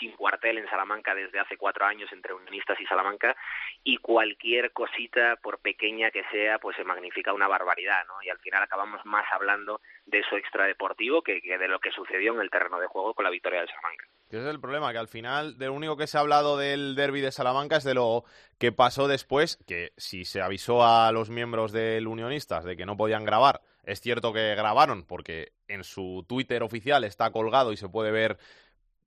sin 0.03 0.13
cuartel 0.13 0.59
en 0.59 0.69
Salamanca 0.69 1.15
desde 1.15 1.39
hace 1.39 1.57
cuatro 1.57 1.85
años 1.87 2.11
entre 2.13 2.35
unionistas 2.35 2.79
y 2.81 2.87
Salamanca 2.87 3.37
y 3.85 3.99
cualquier 3.99 4.73
cosita, 4.73 5.37
por 5.37 5.61
pequeña 5.61 6.11
que 6.11 6.25
sea, 6.31 6.59
pues 6.59 6.77
se 6.77 6.85
magnifica 6.85 7.33
una 7.33 7.47
barbaridad, 7.47 8.05
¿no? 8.09 8.15
Y 8.23 8.29
al 8.29 8.39
final 8.39 8.63
acabamos 8.63 9.01
más 9.05 9.25
hablando 9.33 9.81
de 10.07 10.19
eso 10.19 10.37
extradeportivo 10.37 11.23
que, 11.23 11.41
que 11.41 11.57
de 11.57 11.69
lo 11.69 11.79
que 11.79 11.93
sucedió 11.93 12.35
en 12.35 12.41
el 12.41 12.51
terreno 12.51 12.81
de 12.81 12.89
juego 12.89 13.15
con 13.15 13.25
la 13.25 13.31
victoria 13.31 13.61
del 13.61 13.69
Salamanca. 13.69 14.07
Ese 14.29 14.39
es 14.39 14.47
el 14.47 14.61
problema, 14.61 14.93
que 14.93 14.99
al 14.99 15.09
final 15.09 15.59
de 15.59 15.67
lo 15.67 15.75
único 15.75 15.97
que 15.97 16.07
se 16.07 16.17
ha 16.17 16.21
hablado 16.21 16.57
del 16.57 16.95
derby 16.95 17.21
de 17.21 17.33
Salamanca 17.33 17.77
es 17.77 17.85
de 17.85 17.95
lo 17.95 18.25
que 18.59 18.73
pasó 18.73 19.07
después, 19.07 19.59
que 19.67 19.93
si 19.97 20.25
se 20.25 20.41
avisó 20.41 20.85
a 20.85 21.13
los 21.13 21.31
miembros 21.31 21.71
del 21.71 22.09
Unionistas 22.09 22.65
de 22.65 22.77
que 22.77 22.87
no 22.87 22.97
podían 22.97 23.25
grabar, 23.25 23.61
es 23.85 24.01
cierto 24.01 24.33
que 24.33 24.55
grabaron, 24.55 25.05
porque 25.05 25.53
en 25.69 25.85
su 25.85 26.25
Twitter 26.29 26.63
oficial 26.63 27.05
está 27.05 27.31
colgado 27.31 27.73
y 27.73 27.77
se 27.77 27.89
puede 27.89 28.11
ver 28.11 28.39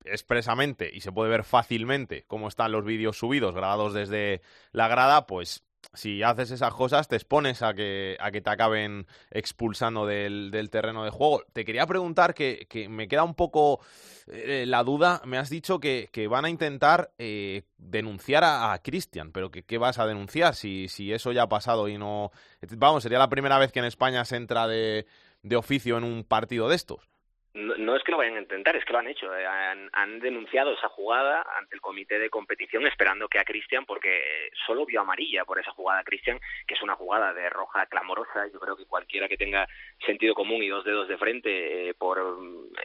expresamente 0.05 0.89
y 0.93 1.01
se 1.01 1.11
puede 1.11 1.29
ver 1.29 1.43
fácilmente 1.43 2.23
cómo 2.27 2.47
están 2.47 2.71
los 2.71 2.85
vídeos 2.85 3.17
subidos, 3.17 3.55
grabados 3.55 3.93
desde 3.93 4.41
la 4.71 4.87
grada, 4.87 5.25
pues 5.27 5.63
si 5.93 6.23
haces 6.23 6.51
esas 6.51 6.73
cosas 6.73 7.07
te 7.07 7.15
expones 7.15 7.61
a 7.61 7.73
que, 7.73 8.17
a 8.19 8.31
que 8.31 8.41
te 8.41 8.49
acaben 8.49 9.07
expulsando 9.31 10.05
del, 10.05 10.51
del 10.51 10.69
terreno 10.69 11.03
de 11.03 11.11
juego. 11.11 11.43
Te 11.53 11.65
quería 11.65 11.85
preguntar 11.85 12.33
que, 12.33 12.67
que 12.69 12.89
me 12.89 13.07
queda 13.07 13.23
un 13.23 13.35
poco 13.35 13.79
eh, 14.27 14.65
la 14.67 14.83
duda, 14.83 15.21
me 15.25 15.37
has 15.37 15.49
dicho 15.49 15.79
que, 15.79 16.09
que 16.11 16.27
van 16.27 16.45
a 16.45 16.49
intentar 16.49 17.11
eh, 17.17 17.63
denunciar 17.77 18.43
a, 18.43 18.73
a 18.73 18.79
Cristian, 18.79 19.31
pero 19.31 19.51
que, 19.51 19.63
¿qué 19.63 19.77
vas 19.77 19.99
a 19.99 20.07
denunciar 20.07 20.55
si, 20.55 20.87
si 20.87 21.13
eso 21.13 21.31
ya 21.31 21.43
ha 21.43 21.49
pasado 21.49 21.87
y 21.87 21.97
no... 21.97 22.31
Vamos, 22.77 23.03
sería 23.03 23.19
la 23.19 23.29
primera 23.29 23.59
vez 23.59 23.71
que 23.71 23.79
en 23.79 23.85
España 23.85 24.25
se 24.25 24.37
entra 24.37 24.67
de, 24.67 25.05
de 25.43 25.55
oficio 25.55 25.97
en 25.97 26.03
un 26.03 26.23
partido 26.23 26.67
de 26.69 26.75
estos 26.75 27.14
no, 27.55 27.73
no, 27.77 27.95
es 27.95 28.03
que 28.03 28.11
lo 28.11 28.17
vayan 28.17 28.35
a 28.35 28.41
intentar, 28.41 28.75
es 28.75 28.83
que 28.83 28.91
lo 28.91 28.99
han 28.99 29.07
hecho. 29.07 29.33
Eh, 29.33 29.47
han, 29.47 29.89
han, 29.93 30.19
denunciado 30.19 30.73
esa 30.73 30.89
jugada 30.89 31.45
ante 31.57 31.75
el 31.75 31.81
comité 31.81 32.19
de 32.19 32.29
competición 32.29 32.85
esperando 32.85 33.29
que 33.29 33.39
a 33.39 33.45
Cristian, 33.45 33.85
porque 33.85 34.51
solo 34.67 34.85
vio 34.85 34.99
amarilla 34.99 35.45
por 35.45 35.57
esa 35.57 35.71
jugada 35.71 36.03
Cristian, 36.03 36.37
que 36.67 36.73
es 36.73 36.81
una 36.81 36.95
jugada 36.95 37.33
de 37.33 37.49
roja 37.49 37.85
clamorosa. 37.85 38.47
Yo 38.51 38.59
creo 38.59 38.75
que 38.75 38.85
cualquiera 38.85 39.29
que 39.29 39.37
tenga 39.37 39.67
sentido 40.05 40.35
común 40.35 40.63
y 40.63 40.67
dos 40.67 40.83
dedos 40.83 41.07
de 41.07 41.17
frente, 41.17 41.89
eh, 41.89 41.93
por 41.93 42.21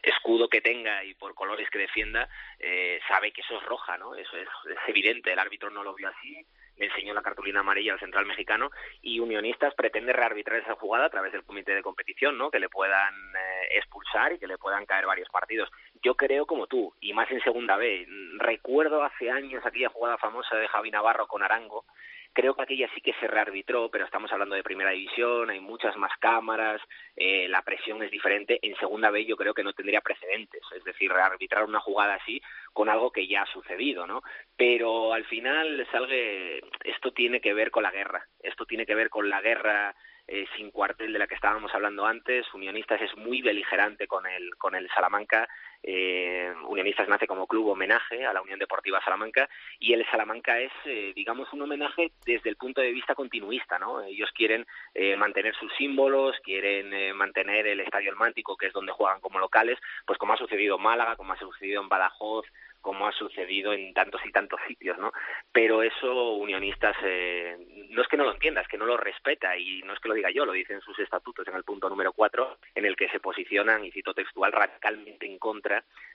escudo 0.04 0.48
que 0.48 0.60
tenga 0.60 1.02
y 1.02 1.14
por 1.14 1.34
colores 1.34 1.68
que 1.68 1.80
defienda, 1.80 2.28
eh, 2.60 3.00
sabe 3.08 3.32
que 3.32 3.40
eso 3.40 3.58
es 3.58 3.64
roja, 3.64 3.98
¿no? 3.98 4.14
Eso 4.14 4.36
es, 4.36 4.48
es 4.70 4.78
evidente. 4.88 5.32
El 5.32 5.40
árbitro 5.40 5.70
no 5.70 5.82
lo 5.82 5.94
vio 5.94 6.08
así 6.08 6.46
le 6.76 6.86
enseñó 6.86 7.14
la 7.14 7.22
cartulina 7.22 7.60
amarilla 7.60 7.92
al 7.92 8.00
central 8.00 8.26
mexicano 8.26 8.70
y 9.02 9.20
Unionistas 9.20 9.74
pretende 9.74 10.12
rearbitrar 10.12 10.60
esa 10.60 10.74
jugada 10.74 11.06
a 11.06 11.10
través 11.10 11.32
del 11.32 11.44
comité 11.44 11.74
de 11.74 11.82
competición, 11.82 12.38
¿no? 12.38 12.50
Que 12.50 12.58
le 12.58 12.68
puedan 12.68 13.14
eh, 13.14 13.68
expulsar 13.76 14.32
y 14.32 14.38
que 14.38 14.46
le 14.46 14.58
puedan 14.58 14.86
caer 14.86 15.06
varios 15.06 15.28
partidos. 15.28 15.70
Yo 16.02 16.14
creo 16.14 16.46
como 16.46 16.66
tú, 16.66 16.94
y 17.00 17.12
más 17.12 17.30
en 17.30 17.42
segunda 17.42 17.76
B, 17.76 18.06
recuerdo 18.38 19.02
hace 19.02 19.30
años 19.30 19.64
aquella 19.64 19.90
jugada 19.90 20.18
famosa 20.18 20.56
de 20.56 20.68
Javi 20.68 20.90
Navarro 20.90 21.26
con 21.26 21.42
Arango, 21.42 21.84
Creo 22.32 22.54
que 22.54 22.62
aquella 22.62 22.88
sí 22.94 23.00
que 23.00 23.14
se 23.14 23.26
rearbitró, 23.26 23.90
pero 23.90 24.04
estamos 24.04 24.32
hablando 24.32 24.54
de 24.54 24.62
primera 24.62 24.90
división, 24.90 25.50
hay 25.50 25.60
muchas 25.60 25.96
más 25.96 26.12
cámaras, 26.20 26.80
eh, 27.16 27.48
la 27.48 27.62
presión 27.62 28.02
es 28.02 28.10
diferente. 28.10 28.58
En 28.62 28.76
segunda 28.76 29.10
vez 29.10 29.26
yo 29.26 29.36
creo 29.36 29.52
que 29.52 29.64
no 29.64 29.72
tendría 29.72 30.00
precedentes, 30.00 30.62
es 30.74 30.84
decir, 30.84 31.10
rearbitrar 31.12 31.64
una 31.64 31.80
jugada 31.80 32.14
así 32.14 32.40
con 32.72 32.88
algo 32.88 33.10
que 33.10 33.26
ya 33.26 33.42
ha 33.42 33.46
sucedido, 33.46 34.06
¿no? 34.06 34.22
Pero 34.56 35.12
al 35.12 35.24
final, 35.24 35.86
Salgue, 35.90 36.60
esto 36.84 37.12
tiene 37.12 37.40
que 37.40 37.52
ver 37.52 37.70
con 37.70 37.82
la 37.82 37.90
guerra, 37.90 38.24
esto 38.40 38.64
tiene 38.64 38.86
que 38.86 38.94
ver 38.94 39.10
con 39.10 39.28
la 39.28 39.40
guerra 39.40 39.94
eh, 40.32 40.46
sin 40.56 40.70
cuartel 40.70 41.12
de 41.12 41.18
la 41.18 41.26
que 41.26 41.34
estábamos 41.34 41.74
hablando 41.74 42.06
antes. 42.06 42.46
Unionistas 42.54 43.02
es 43.02 43.16
muy 43.16 43.42
beligerante 43.42 44.06
con 44.06 44.26
el, 44.28 44.54
con 44.56 44.76
el 44.76 44.88
Salamanca. 44.90 45.48
Eh, 45.82 46.52
Unionistas 46.68 47.08
nace 47.08 47.26
como 47.26 47.46
club 47.46 47.68
homenaje 47.68 48.24
a 48.26 48.32
la 48.32 48.42
Unión 48.42 48.58
Deportiva 48.58 49.02
Salamanca 49.02 49.48
y 49.78 49.92
el 49.92 50.04
Salamanca 50.10 50.58
es, 50.60 50.72
eh, 50.84 51.12
digamos, 51.14 51.52
un 51.52 51.62
homenaje 51.62 52.12
desde 52.24 52.50
el 52.50 52.56
punto 52.56 52.80
de 52.80 52.92
vista 52.92 53.14
continuista, 53.14 53.78
¿no? 53.78 54.02
Ellos 54.02 54.30
quieren 54.34 54.66
eh, 54.94 55.16
mantener 55.16 55.54
sus 55.54 55.72
símbolos, 55.76 56.36
quieren 56.42 56.92
eh, 56.92 57.14
mantener 57.14 57.66
el 57.66 57.80
Estadio 57.80 58.10
El 58.10 58.16
Mántico, 58.16 58.56
que 58.56 58.66
es 58.66 58.72
donde 58.72 58.92
juegan 58.92 59.20
como 59.20 59.38
locales, 59.38 59.78
pues 60.06 60.18
como 60.18 60.34
ha 60.34 60.36
sucedido 60.36 60.76
en 60.76 60.82
Málaga, 60.82 61.16
como 61.16 61.32
ha 61.32 61.38
sucedido 61.38 61.82
en 61.82 61.88
Badajoz, 61.88 62.46
como 62.80 63.06
ha 63.06 63.12
sucedido 63.12 63.72
en 63.72 63.92
tantos 63.92 64.24
y 64.24 64.32
tantos 64.32 64.60
sitios, 64.66 64.98
¿no? 64.98 65.12
Pero 65.52 65.82
eso 65.82 66.32
Unionistas 66.32 66.96
eh, 67.04 67.56
no 67.90 68.02
es 68.02 68.08
que 68.08 68.16
no 68.16 68.24
lo 68.24 68.32
entienda, 68.32 68.62
es 68.62 68.68
que 68.68 68.78
no 68.78 68.86
lo 68.86 68.96
respeta 68.96 69.56
y 69.56 69.82
no 69.82 69.92
es 69.92 70.00
que 70.00 70.08
lo 70.08 70.14
diga 70.14 70.30
yo, 70.30 70.46
lo 70.46 70.52
dicen 70.52 70.80
sus 70.80 70.98
estatutos 70.98 71.46
en 71.48 71.56
el 71.56 71.64
punto 71.64 71.88
número 71.88 72.12
cuatro, 72.12 72.58
en 72.74 72.86
el 72.86 72.96
que 72.96 73.08
se 73.08 73.20
posicionan, 73.20 73.84
y 73.84 73.90
cito 73.90 74.14
textual, 74.14 74.52
radicalmente 74.52 75.26
en 75.26 75.38
contra 75.38 75.69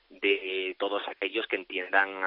de 0.09 0.75
todos 0.77 1.01
aquellos 1.07 1.47
que 1.47 1.55
entiendan 1.55 2.23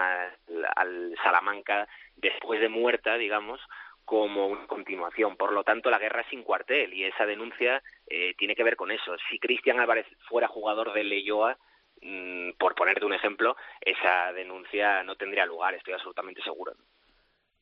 al 0.77 1.15
Salamanca 1.23 1.89
después 2.17 2.61
de 2.61 2.69
muerta, 2.69 3.17
digamos, 3.17 3.61
como 4.05 4.49
una 4.49 4.67
continuación. 4.67 5.37
Por 5.37 5.53
lo 5.53 5.65
tanto, 5.65 5.91
la 5.91 5.99
guerra 5.99 6.23
es 6.23 6.29
sin 6.29 6.43
cuartel 6.43 6.93
y 6.93 7.05
esa 7.05 7.27
denuncia 7.27 7.83
eh, 8.07 8.35
tiene 8.37 8.57
que 8.57 8.65
ver 8.65 8.77
con 8.77 8.91
eso. 8.91 9.17
Si 9.31 9.39
Cristian 9.39 9.81
Álvarez 9.81 10.07
fuera 10.29 10.49
jugador 10.49 10.93
de 10.93 11.05
Leyoa, 11.05 11.57
Mm, 12.01 12.53
por 12.59 12.75
ponerte 12.75 13.05
un 13.05 13.13
ejemplo, 13.13 13.57
esa 13.81 14.33
denuncia 14.33 15.03
no 15.03 15.17
tendría 15.17 15.47
lugar, 15.47 15.75
estoy 15.75 15.95
absolutamente 15.95 16.43
seguro. 16.43 16.73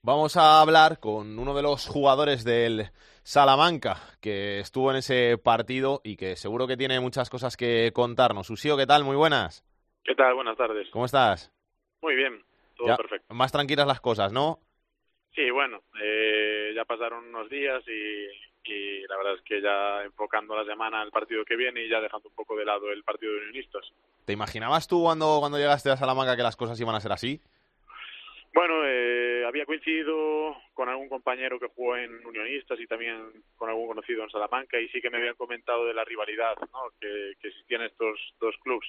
Vamos 0.06 0.36
a 0.36 0.60
hablar 0.60 1.00
con 1.00 1.36
uno 1.36 1.52
de 1.52 1.62
los 1.62 1.88
jugadores 1.88 2.44
del 2.44 2.92
Salamanca 3.24 3.96
que 4.20 4.60
estuvo 4.60 4.92
en 4.92 4.98
ese 4.98 5.36
partido 5.36 6.00
y 6.04 6.16
que 6.16 6.36
seguro 6.36 6.68
que 6.68 6.76
tiene 6.76 7.00
muchas 7.00 7.28
cosas 7.28 7.56
que 7.56 7.90
contarnos. 7.92 8.48
Usío, 8.48 8.76
¿qué 8.76 8.86
tal? 8.86 9.02
Muy 9.02 9.16
buenas. 9.16 9.64
¿Qué 10.04 10.14
tal? 10.14 10.36
Buenas 10.36 10.56
tardes. 10.56 10.86
¿Cómo 10.92 11.06
estás? 11.06 11.52
Muy 12.02 12.14
bien, 12.14 12.40
todo 12.76 12.86
ya, 12.86 12.96
perfecto. 12.96 13.34
Más 13.34 13.50
tranquilas 13.50 13.88
las 13.88 14.00
cosas, 14.00 14.32
¿no? 14.32 14.60
Sí, 15.34 15.50
bueno, 15.50 15.82
eh, 16.00 16.70
ya 16.72 16.84
pasaron 16.84 17.24
unos 17.24 17.50
días 17.50 17.82
y, 17.88 18.70
y 18.70 19.04
la 19.08 19.16
verdad 19.16 19.34
es 19.34 19.42
que 19.42 19.60
ya 19.60 20.04
enfocando 20.04 20.54
la 20.54 20.64
semana 20.64 21.00
al 21.00 21.10
partido 21.10 21.44
que 21.44 21.56
viene 21.56 21.82
y 21.82 21.90
ya 21.90 22.00
dejando 22.00 22.28
un 22.28 22.34
poco 22.36 22.54
de 22.54 22.64
lado 22.64 22.92
el 22.92 23.02
partido 23.02 23.32
de 23.32 23.38
unionistas. 23.40 23.82
¿Te 24.24 24.32
imaginabas 24.32 24.86
tú 24.86 25.02
cuando, 25.02 25.40
cuando 25.40 25.58
llegaste 25.58 25.90
a 25.90 25.96
Salamanca 25.96 26.36
que 26.36 26.44
las 26.44 26.54
cosas 26.54 26.80
iban 26.80 26.94
a 26.94 27.00
ser 27.00 27.10
así? 27.10 27.40
Bueno, 28.56 28.86
eh, 28.86 29.44
había 29.46 29.66
coincidido 29.66 30.56
con 30.72 30.88
algún 30.88 31.10
compañero 31.10 31.60
que 31.60 31.66
jugó 31.66 31.94
en 31.98 32.24
Unionistas 32.24 32.80
y 32.80 32.86
también 32.86 33.30
con 33.54 33.68
algún 33.68 33.86
conocido 33.86 34.22
en 34.22 34.30
Salamanca 34.30 34.80
y 34.80 34.88
sí 34.88 35.02
que 35.02 35.10
me 35.10 35.18
habían 35.18 35.34
comentado 35.34 35.84
de 35.84 35.92
la 35.92 36.04
rivalidad 36.04 36.56
¿no? 36.72 36.90
que, 36.98 37.34
que 37.38 37.48
existían 37.48 37.82
estos 37.82 38.18
dos 38.40 38.56
clubes. 38.62 38.88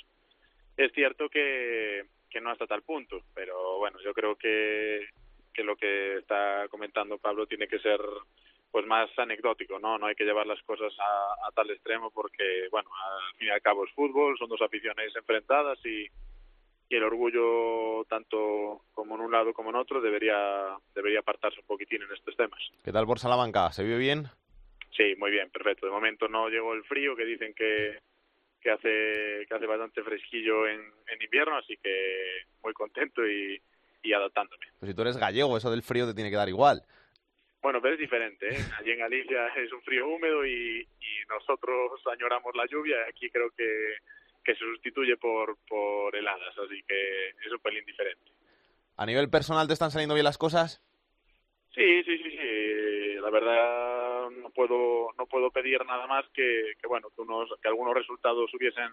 Es 0.77 0.93
cierto 0.93 1.27
que, 1.27 2.05
no 2.41 2.49
hasta 2.49 2.65
tal 2.65 2.83
punto, 2.83 3.23
pero 3.35 3.77
bueno, 3.79 3.99
yo 3.99 4.13
creo 4.13 4.37
que, 4.37 5.05
que 5.53 5.65
lo 5.65 5.75
que 5.75 6.19
está 6.19 6.69
comentando 6.69 7.17
Pablo 7.17 7.45
tiene 7.45 7.67
que 7.67 7.79
ser 7.79 7.99
pues 8.71 8.85
más 8.85 9.09
anecdótico, 9.19 9.79
¿no? 9.79 9.97
No 9.97 10.05
hay 10.05 10.15
que 10.15 10.23
llevar 10.23 10.47
las 10.47 10.61
cosas 10.63 10.93
a, 10.97 11.45
a 11.45 11.51
tal 11.51 11.69
extremo 11.71 12.09
porque, 12.11 12.69
bueno, 12.71 12.89
al 12.95 13.37
fin 13.37 13.49
y 13.49 13.51
al 13.51 13.61
cabo 13.61 13.83
es 13.83 13.91
fútbol, 13.91 14.37
son 14.37 14.47
dos 14.47 14.61
aficiones 14.61 15.13
enfrentadas 15.13 15.77
y, 15.85 16.07
y 16.89 16.95
el 16.95 17.03
orgullo 17.03 18.05
tanto 18.05 18.81
como 18.93 19.15
en 19.15 19.21
un 19.21 19.31
lado 19.31 19.53
como 19.53 19.69
en 19.69 19.75
otro 19.75 20.01
debería 20.01 20.77
debería 20.95 21.19
apartarse 21.19 21.59
un 21.59 21.67
poquitín 21.67 22.01
en 22.03 22.11
estos 22.13 22.35
temas. 22.35 22.59
¿Qué 22.83 22.91
tal 22.91 23.05
por 23.05 23.19
Salamanca? 23.19 23.71
¿Se 23.71 23.83
vio 23.83 23.97
bien? 23.97 24.25
Sí, 24.95 25.15
muy 25.17 25.31
bien, 25.31 25.49
perfecto. 25.51 25.85
De 25.85 25.91
momento 25.91 26.27
no 26.27 26.49
llegó 26.49 26.73
el 26.73 26.83
frío 26.83 27.15
que 27.15 27.25
dicen 27.25 27.53
que 27.53 27.99
que 28.61 28.71
hace 28.71 29.45
que 29.47 29.55
hace 29.55 29.65
bastante 29.65 30.01
fresquillo 30.03 30.67
en, 30.67 30.81
en 30.81 31.21
invierno, 31.21 31.57
así 31.57 31.77
que 31.77 32.45
muy 32.63 32.73
contento 32.73 33.27
y, 33.27 33.61
y 34.03 34.13
adaptándome. 34.13 34.65
Pues 34.79 34.89
si 34.89 34.95
tú 34.95 35.01
eres 35.01 35.17
gallego, 35.17 35.57
eso 35.57 35.69
del 35.69 35.83
frío 35.83 36.07
te 36.07 36.13
tiene 36.13 36.29
que 36.29 36.37
dar 36.37 36.49
igual. 36.49 36.81
Bueno, 37.61 37.81
pero 37.81 37.95
es 37.95 37.99
diferente. 37.99 38.47
¿eh? 38.47 38.57
Allí 38.79 38.91
en 38.91 38.99
Galicia 38.99 39.47
es 39.57 39.71
un 39.71 39.81
frío 39.81 40.07
húmedo 40.07 40.45
y, 40.45 40.81
y 40.81 41.27
nosotros 41.29 42.01
añoramos 42.11 42.55
la 42.55 42.65
lluvia. 42.65 42.97
Aquí 43.09 43.29
creo 43.29 43.49
que, 43.51 43.97
que 44.47 44.55
se 44.55 44.63
sustituye 44.63 45.17
por, 45.17 45.57
por 45.67 46.15
heladas, 46.15 46.57
así 46.57 46.81
que 46.87 47.27
es 47.45 47.51
un 47.51 47.59
pelín 47.59 47.83
diferente. 47.85 48.31
¿A 48.95 49.05
nivel 49.05 49.29
personal 49.29 49.67
te 49.67 49.73
están 49.73 49.91
saliendo 49.91 50.15
bien 50.15 50.23
las 50.23 50.37
cosas? 50.37 50.81
Sí, 51.75 52.01
sí, 52.03 52.17
sí, 52.17 52.31
sí. 52.31 53.15
La 53.21 53.29
verdad 53.29 54.29
no 54.29 54.49
puedo 54.51 55.09
no 55.17 55.25
puedo 55.25 55.51
pedir 55.51 55.85
nada 55.85 56.07
más 56.07 56.25
que, 56.29 56.71
que 56.81 56.87
bueno 56.87 57.09
que 57.13 57.21
unos 57.21 57.49
que 57.61 57.67
algunos 57.67 57.93
resultados 57.93 58.49
hubiesen 58.53 58.89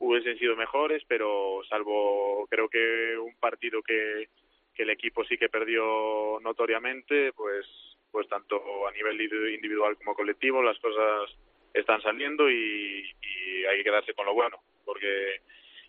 hubiesen 0.00 0.36
sido 0.36 0.56
mejores, 0.56 1.04
pero 1.06 1.60
salvo 1.68 2.48
creo 2.50 2.68
que 2.68 3.16
un 3.16 3.36
partido 3.36 3.82
que, 3.82 4.28
que 4.74 4.82
el 4.82 4.90
equipo 4.90 5.24
sí 5.24 5.38
que 5.38 5.48
perdió 5.48 6.40
notoriamente, 6.40 7.32
pues 7.34 7.66
pues 8.10 8.28
tanto 8.28 8.60
a 8.88 8.90
nivel 8.90 9.20
individual 9.54 9.96
como 9.96 10.16
colectivo 10.16 10.60
las 10.60 10.78
cosas 10.80 11.30
están 11.72 12.02
saliendo 12.02 12.50
y, 12.50 13.08
y 13.22 13.64
hay 13.64 13.78
que 13.78 13.84
quedarse 13.84 14.12
con 14.12 14.26
lo 14.26 14.34
bueno, 14.34 14.58
porque 14.84 15.40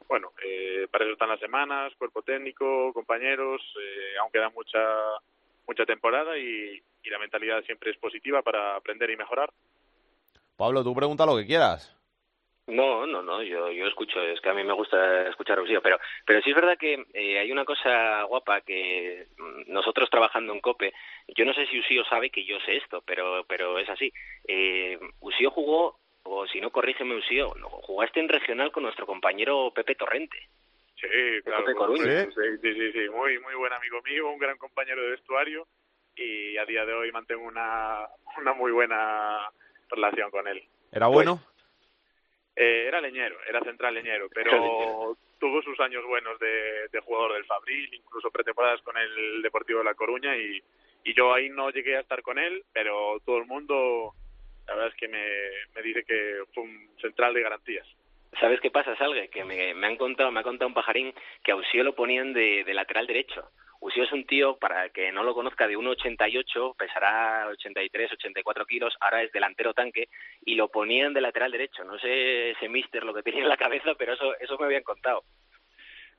bueno, 0.07 0.31
eh, 0.43 0.87
para 0.91 1.05
eso 1.05 1.13
están 1.13 1.29
las 1.29 1.39
semanas, 1.39 1.93
cuerpo 1.97 2.21
técnico, 2.21 2.91
compañeros, 2.93 3.61
eh, 3.79 4.17
aún 4.19 4.31
queda 4.31 4.49
mucha 4.49 4.79
mucha 5.65 5.85
temporada 5.85 6.37
y, 6.37 6.81
y 7.03 7.09
la 7.09 7.19
mentalidad 7.19 7.63
siempre 7.63 7.91
es 7.91 7.97
positiva 7.97 8.41
para 8.41 8.75
aprender 8.75 9.09
y 9.09 9.17
mejorar. 9.17 9.49
Pablo, 10.57 10.83
tú 10.83 10.93
pregunta 10.93 11.25
lo 11.25 11.37
que 11.37 11.45
quieras. 11.45 11.97
No, 12.65 13.05
no, 13.05 13.21
no, 13.21 13.43
yo, 13.43 13.69
yo 13.71 13.87
escucho, 13.87 14.21
es 14.21 14.39
que 14.39 14.47
a 14.47 14.53
mí 14.53 14.63
me 14.63 14.71
gusta 14.71 15.27
escuchar 15.27 15.59
a 15.59 15.61
Usío, 15.63 15.81
pero, 15.81 15.97
pero 16.25 16.41
sí 16.41 16.51
es 16.51 16.55
verdad 16.55 16.77
que 16.77 17.05
eh, 17.13 17.37
hay 17.39 17.51
una 17.51 17.65
cosa 17.65 18.23
guapa 18.23 18.61
que 18.61 19.27
mm, 19.37 19.73
nosotros 19.73 20.09
trabajando 20.09 20.53
en 20.53 20.61
COPE, 20.61 20.93
yo 21.35 21.43
no 21.43 21.53
sé 21.53 21.67
si 21.67 21.79
Usío 21.79 22.05
sabe 22.05 22.29
que 22.29 22.45
yo 22.45 22.57
sé 22.61 22.77
esto, 22.77 23.03
pero, 23.05 23.43
pero 23.49 23.77
es 23.79 23.89
así. 23.89 24.13
Eh, 24.47 24.97
Usío 25.19 25.51
jugó, 25.51 25.99
o 26.23 26.47
si 26.47 26.59
no, 26.61 26.71
corrígeme 26.71 27.15
Usío, 27.15 27.49
jugaste 27.83 28.19
en 28.19 28.29
regional 28.29 28.71
con 28.71 28.83
nuestro 28.83 29.05
compañero 29.05 29.71
Pepe 29.73 29.95
Torrente. 29.95 30.37
Sí, 30.95 31.07
claro. 31.43 31.65
Pepe 31.65 31.77
Coruña. 31.77 32.25
Sí, 32.25 32.31
sí, 32.61 32.73
sí, 32.73 32.91
sí, 32.93 33.09
muy, 33.09 33.39
muy 33.39 33.55
buen 33.55 33.73
amigo 33.73 34.01
mío, 34.03 34.29
un 34.29 34.39
gran 34.39 34.57
compañero 34.57 35.01
de 35.01 35.11
vestuario 35.11 35.67
y 36.15 36.57
a 36.57 36.65
día 36.65 36.85
de 36.85 36.93
hoy 36.93 37.11
mantengo 37.11 37.43
una, 37.43 38.07
una 38.37 38.53
muy 38.53 38.71
buena 38.71 39.49
relación 39.89 40.31
con 40.31 40.47
él. 40.47 40.63
¿Era 40.91 41.07
bueno? 41.07 41.41
Eh, 42.55 42.85
era 42.87 43.01
leñero, 43.01 43.35
era 43.47 43.61
central 43.61 43.95
leñero, 43.95 44.29
pero 44.29 45.17
tuvo 45.39 45.61
sus 45.63 45.79
años 45.79 46.05
buenos 46.05 46.39
de, 46.39 46.87
de 46.91 46.99
jugador 46.99 47.33
del 47.33 47.45
Fabril, 47.45 47.91
incluso 47.93 48.29
pretemporadas 48.29 48.81
con 48.83 48.95
el 48.95 49.41
Deportivo 49.41 49.79
de 49.79 49.85
La 49.85 49.95
Coruña 49.95 50.37
y, 50.37 50.61
y 51.03 51.13
yo 51.15 51.33
ahí 51.33 51.49
no 51.49 51.71
llegué 51.71 51.97
a 51.97 52.01
estar 52.01 52.21
con 52.21 52.37
él, 52.37 52.63
pero 52.71 53.19
todo 53.25 53.39
el 53.39 53.45
mundo, 53.45 54.13
la 54.67 54.75
verdad 54.75 54.89
es 54.89 54.95
que 54.95 55.07
me, 55.07 55.25
me 55.75 55.81
dice 55.81 56.03
que 56.03 56.43
fue 56.53 56.63
un 56.63 56.89
central 57.01 57.33
de 57.33 57.41
garantías. 57.41 57.87
¿Sabes 58.39 58.59
qué 58.61 58.71
pasa, 58.71 58.95
Salgue? 58.95 59.29
Que 59.29 59.43
me, 59.43 59.73
me 59.73 59.87
han 59.87 59.97
contado, 59.97 60.31
me 60.31 60.39
ha 60.39 60.43
contado 60.43 60.67
un 60.67 60.73
pajarín 60.73 61.13
que 61.43 61.51
a 61.51 61.55
Usío 61.55 61.83
lo 61.83 61.93
ponían 61.93 62.33
de, 62.33 62.63
de 62.63 62.73
lateral 62.73 63.05
derecho. 63.05 63.49
Usío 63.79 64.03
es 64.03 64.11
un 64.13 64.25
tío, 64.25 64.55
para 64.57 64.85
el 64.85 64.91
que 64.91 65.11
no 65.11 65.23
lo 65.23 65.33
conozca, 65.33 65.67
de 65.67 65.77
1,88, 65.77 66.75
pesará 66.77 67.47
83, 67.49 68.13
84 68.13 68.65
kilos, 68.65 68.95
ahora 69.01 69.21
es 69.21 69.31
delantero 69.33 69.73
tanque, 69.73 70.07
y 70.45 70.55
lo 70.55 70.69
ponían 70.69 71.13
de 71.13 71.19
lateral 71.19 71.51
derecho. 71.51 71.83
No 71.83 71.99
sé 71.99 72.51
ese 72.51 72.69
mister 72.69 73.03
lo 73.03 73.13
que 73.13 73.23
tenía 73.23 73.43
en 73.43 73.49
la 73.49 73.57
cabeza, 73.57 73.93
pero 73.95 74.13
eso, 74.13 74.37
eso 74.39 74.57
me 74.57 74.65
habían 74.65 74.83
contado. 74.83 75.23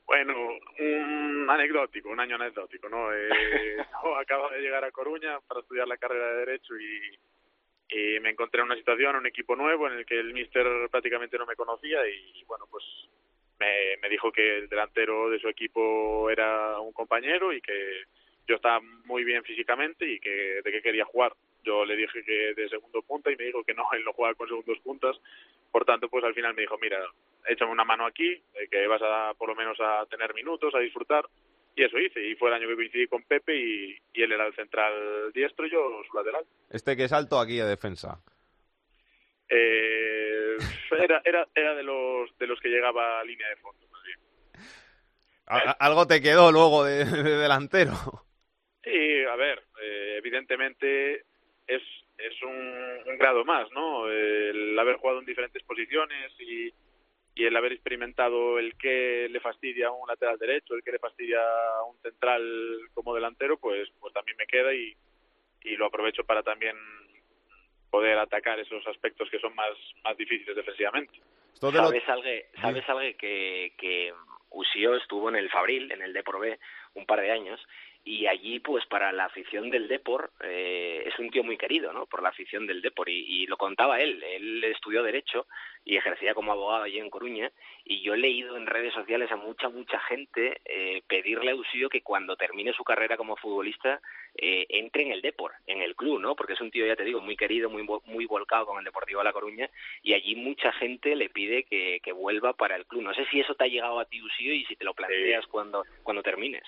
Bueno, 0.05 0.35
un 0.77 1.47
anecdótico, 1.49 2.09
un 2.09 2.19
año 2.19 2.35
anecdótico, 2.35 2.87
¿no? 2.87 3.11
Eh, 3.11 3.29
no, 4.03 4.15
acabo 4.15 4.49
de 4.49 4.61
llegar 4.61 4.85
a 4.85 4.91
Coruña 4.91 5.39
para 5.47 5.61
estudiar 5.61 5.87
la 5.87 5.97
carrera 5.97 6.27
de 6.27 6.45
Derecho 6.45 6.77
y, 6.77 7.17
y 7.89 8.19
me 8.19 8.31
encontré 8.31 8.61
en 8.61 8.65
una 8.65 8.75
situación, 8.75 9.15
un 9.15 9.27
equipo 9.27 9.55
nuevo 9.55 9.87
en 9.87 9.93
el 9.93 10.05
que 10.05 10.19
el 10.19 10.33
míster 10.33 10.65
prácticamente 10.89 11.37
no 11.37 11.45
me 11.45 11.55
conocía 11.55 11.99
y, 12.07 12.43
bueno, 12.45 12.65
pues 12.69 12.83
me, 13.59 14.09
dijo 14.09 14.31
que 14.31 14.57
el 14.57 14.69
delantero 14.69 15.29
de 15.29 15.39
su 15.39 15.47
equipo 15.47 16.29
era 16.29 16.79
un 16.79 16.93
compañero 16.93 17.53
y 17.53 17.61
que 17.61 18.03
yo 18.47 18.55
estaba 18.55 18.79
muy 19.05 19.23
bien 19.23 19.43
físicamente 19.43 20.07
y 20.09 20.19
que 20.19 20.61
de 20.63 20.71
qué 20.71 20.81
quería 20.81 21.05
jugar. 21.05 21.33
Yo 21.63 21.83
le 21.83 21.95
dije 21.95 22.23
que 22.23 22.53
de 22.53 22.69
segundo 22.69 23.01
punta 23.01 23.31
y 23.31 23.35
me 23.35 23.45
dijo 23.45 23.63
que 23.63 23.73
no, 23.73 23.85
él 23.93 24.03
no 24.03 24.13
juega 24.13 24.35
con 24.35 24.47
segundos 24.47 24.79
puntas. 24.79 25.17
Por 25.71 25.85
tanto, 25.85 26.09
pues 26.09 26.23
al 26.23 26.33
final 26.33 26.53
me 26.53 26.61
dijo, 26.61 26.77
mira, 26.79 26.99
échame 27.47 27.71
una 27.71 27.83
mano 27.83 28.05
aquí, 28.05 28.31
eh, 28.31 28.67
que 28.69 28.87
vas 28.87 29.01
a 29.03 29.33
por 29.37 29.49
lo 29.49 29.55
menos 29.55 29.77
a 29.79 30.05
tener 30.07 30.33
minutos, 30.33 30.73
a 30.73 30.79
disfrutar. 30.79 31.25
Y 31.75 31.83
eso 31.83 31.99
hice. 31.99 32.25
Y 32.25 32.35
fue 32.35 32.49
el 32.49 32.55
año 32.55 32.67
que 32.67 32.75
coincidí 32.75 33.07
con 33.07 33.23
Pepe 33.23 33.55
y, 33.55 33.97
y 34.13 34.23
él 34.23 34.31
era 34.31 34.47
el 34.47 34.55
central 34.55 35.31
diestro 35.33 35.65
y 35.67 35.71
yo 35.71 36.01
su 36.09 36.17
lateral. 36.17 36.45
Este 36.69 36.95
que 36.95 37.07
salto 37.07 37.39
aquí 37.39 37.59
a 37.59 37.65
defensa. 37.65 38.21
Eh, 39.49 40.57
era, 40.97 41.21
era, 41.23 41.47
era 41.53 41.75
de 41.75 41.83
los 41.83 42.35
de 42.37 42.47
los 42.47 42.59
que 42.59 42.69
llegaba 42.69 43.19
a 43.19 43.23
línea 43.23 43.47
de 43.49 43.55
fondo, 43.57 43.87
más 43.89 44.03
bien. 44.03 44.19
Algo 45.79 46.07
te 46.07 46.21
quedó 46.21 46.51
luego 46.51 46.83
de, 46.83 47.05
de 47.05 47.37
delantero. 47.37 47.93
Sí, 48.83 49.23
a 49.29 49.35
ver, 49.35 49.63
eh, 49.81 50.15
evidentemente 50.17 51.25
es, 51.67 51.81
es 52.17 52.41
un, 52.41 52.99
un 53.05 53.17
grado 53.17 53.43
más, 53.45 53.69
¿no? 53.71 54.07
El 54.09 54.77
haber 54.79 54.95
jugado 54.97 55.19
en 55.19 55.25
diferentes 55.25 55.61
posiciones 55.63 56.31
y, 56.39 56.73
y 57.35 57.45
el 57.45 57.55
haber 57.55 57.73
experimentado 57.73 58.57
el 58.57 58.77
que 58.77 59.27
le 59.29 59.41
fastidia 59.41 59.87
a 59.87 59.91
un 59.91 60.07
lateral 60.07 60.37
derecho, 60.39 60.73
el 60.73 60.83
que 60.83 60.93
le 60.93 60.99
fastidia 60.99 61.39
a 61.39 61.83
un 61.83 61.97
central 62.01 62.41
como 62.93 63.13
delantero, 63.13 63.57
pues, 63.57 63.89
pues 63.99 64.13
también 64.13 64.37
me 64.37 64.47
queda 64.47 64.73
y, 64.73 64.95
y 65.63 65.75
lo 65.75 65.87
aprovecho 65.87 66.23
para 66.23 66.43
también 66.43 66.77
poder 67.91 68.17
atacar 68.17 68.57
esos 68.59 68.85
aspectos 68.87 69.29
que 69.29 69.39
son 69.39 69.53
más, 69.53 69.75
más 70.03 70.15
difíciles 70.15 70.55
defensivamente. 70.55 71.19
¿Sabes 71.53 72.07
algo, 72.07 72.29
sabes 72.61 72.89
algo 72.89 73.17
que, 73.17 73.73
que 73.77 74.13
Usío 74.49 74.95
estuvo 74.95 75.29
en 75.29 75.35
el 75.35 75.49
Fabril, 75.49 75.91
en 75.91 76.01
el 76.01 76.13
Depor 76.13 76.39
B, 76.39 76.57
un 76.93 77.05
par 77.05 77.19
de 77.19 77.31
años, 77.31 77.59
y 78.07 78.27
allí, 78.27 78.59
pues 78.59 78.85
para 78.85 79.11
la 79.11 79.25
afición 79.25 79.71
del 79.71 79.87
Depor, 79.87 80.31
eh, 80.41 81.03
es 81.07 81.17
un 81.17 81.31
tío 81.31 81.43
muy 81.43 81.57
querido, 81.57 81.91
¿no? 81.91 82.05
Por 82.05 82.21
la 82.21 82.29
afición 82.29 82.67
del 82.67 82.83
Depor, 82.83 83.09
y, 83.09 83.43
y 83.43 83.47
lo 83.47 83.57
contaba 83.57 83.99
él, 83.99 84.21
él 84.23 84.63
estudió 84.63 85.01
Derecho 85.01 85.47
y 85.83 85.97
ejercía 85.97 86.35
como 86.35 86.51
abogado 86.51 86.83
allí 86.83 86.99
en 86.99 87.09
Coruña, 87.09 87.51
y 87.83 88.01
yo 88.01 88.13
he 88.13 88.17
leído 88.17 88.57
en 88.57 88.67
redes 88.67 88.93
sociales 88.93 89.31
a 89.31 89.37
mucha, 89.37 89.69
mucha 89.69 89.99
gente 90.01 90.61
eh, 90.65 91.01
pedirle 91.07 91.51
a 91.51 91.55
Usío 91.55 91.89
que 91.89 92.01
cuando 92.01 92.35
termine 92.35 92.73
su 92.73 92.83
carrera 92.83 93.17
como 93.17 93.37
futbolista 93.37 93.99
eh, 94.35 94.67
entre 94.69 95.01
en 95.01 95.11
el 95.11 95.23
Depor, 95.23 95.53
en 95.65 95.81
el 95.81 95.95
club, 95.95 96.19
¿no? 96.19 96.35
Porque 96.35 96.53
es 96.53 96.61
un 96.61 96.69
tío, 96.69 96.85
ya 96.85 96.95
te 96.95 97.05
digo, 97.05 97.21
muy 97.21 97.35
querido, 97.35 97.71
muy, 97.71 97.87
muy 98.05 98.25
volcado 98.25 98.67
con 98.67 98.77
el 98.77 98.85
Deportivo 98.85 99.21
de 99.21 99.25
La 99.25 99.33
Coruña, 99.33 99.67
y 100.03 100.13
allí 100.13 100.35
mucha 100.35 100.71
gente 100.73 101.15
le 101.15 101.29
pide 101.29 101.63
que, 101.63 101.99
que 102.03 102.11
vuelva 102.11 102.53
para 102.53 102.75
el 102.75 102.85
club. 102.85 103.01
No 103.01 103.15
sé 103.15 103.25
si 103.31 103.39
eso 103.39 103.55
te 103.55 103.63
ha 103.63 103.67
llegado 103.67 103.99
a 103.99 104.05
ti, 104.05 104.21
Usío, 104.21 104.53
y 104.53 104.63
si 104.65 104.75
te 104.75 104.85
lo 104.85 104.93
planteas 104.93 105.47
cuando, 105.47 105.83
cuando 106.03 106.21
termines. 106.21 106.63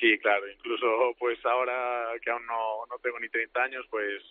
Sí, 0.00 0.18
claro, 0.18 0.48
incluso 0.50 1.14
pues 1.18 1.38
ahora 1.44 2.12
que 2.22 2.30
aún 2.30 2.46
no, 2.46 2.86
no 2.86 2.98
tengo 2.98 3.18
ni 3.20 3.28
30 3.28 3.62
años, 3.62 3.86
pues 3.90 4.22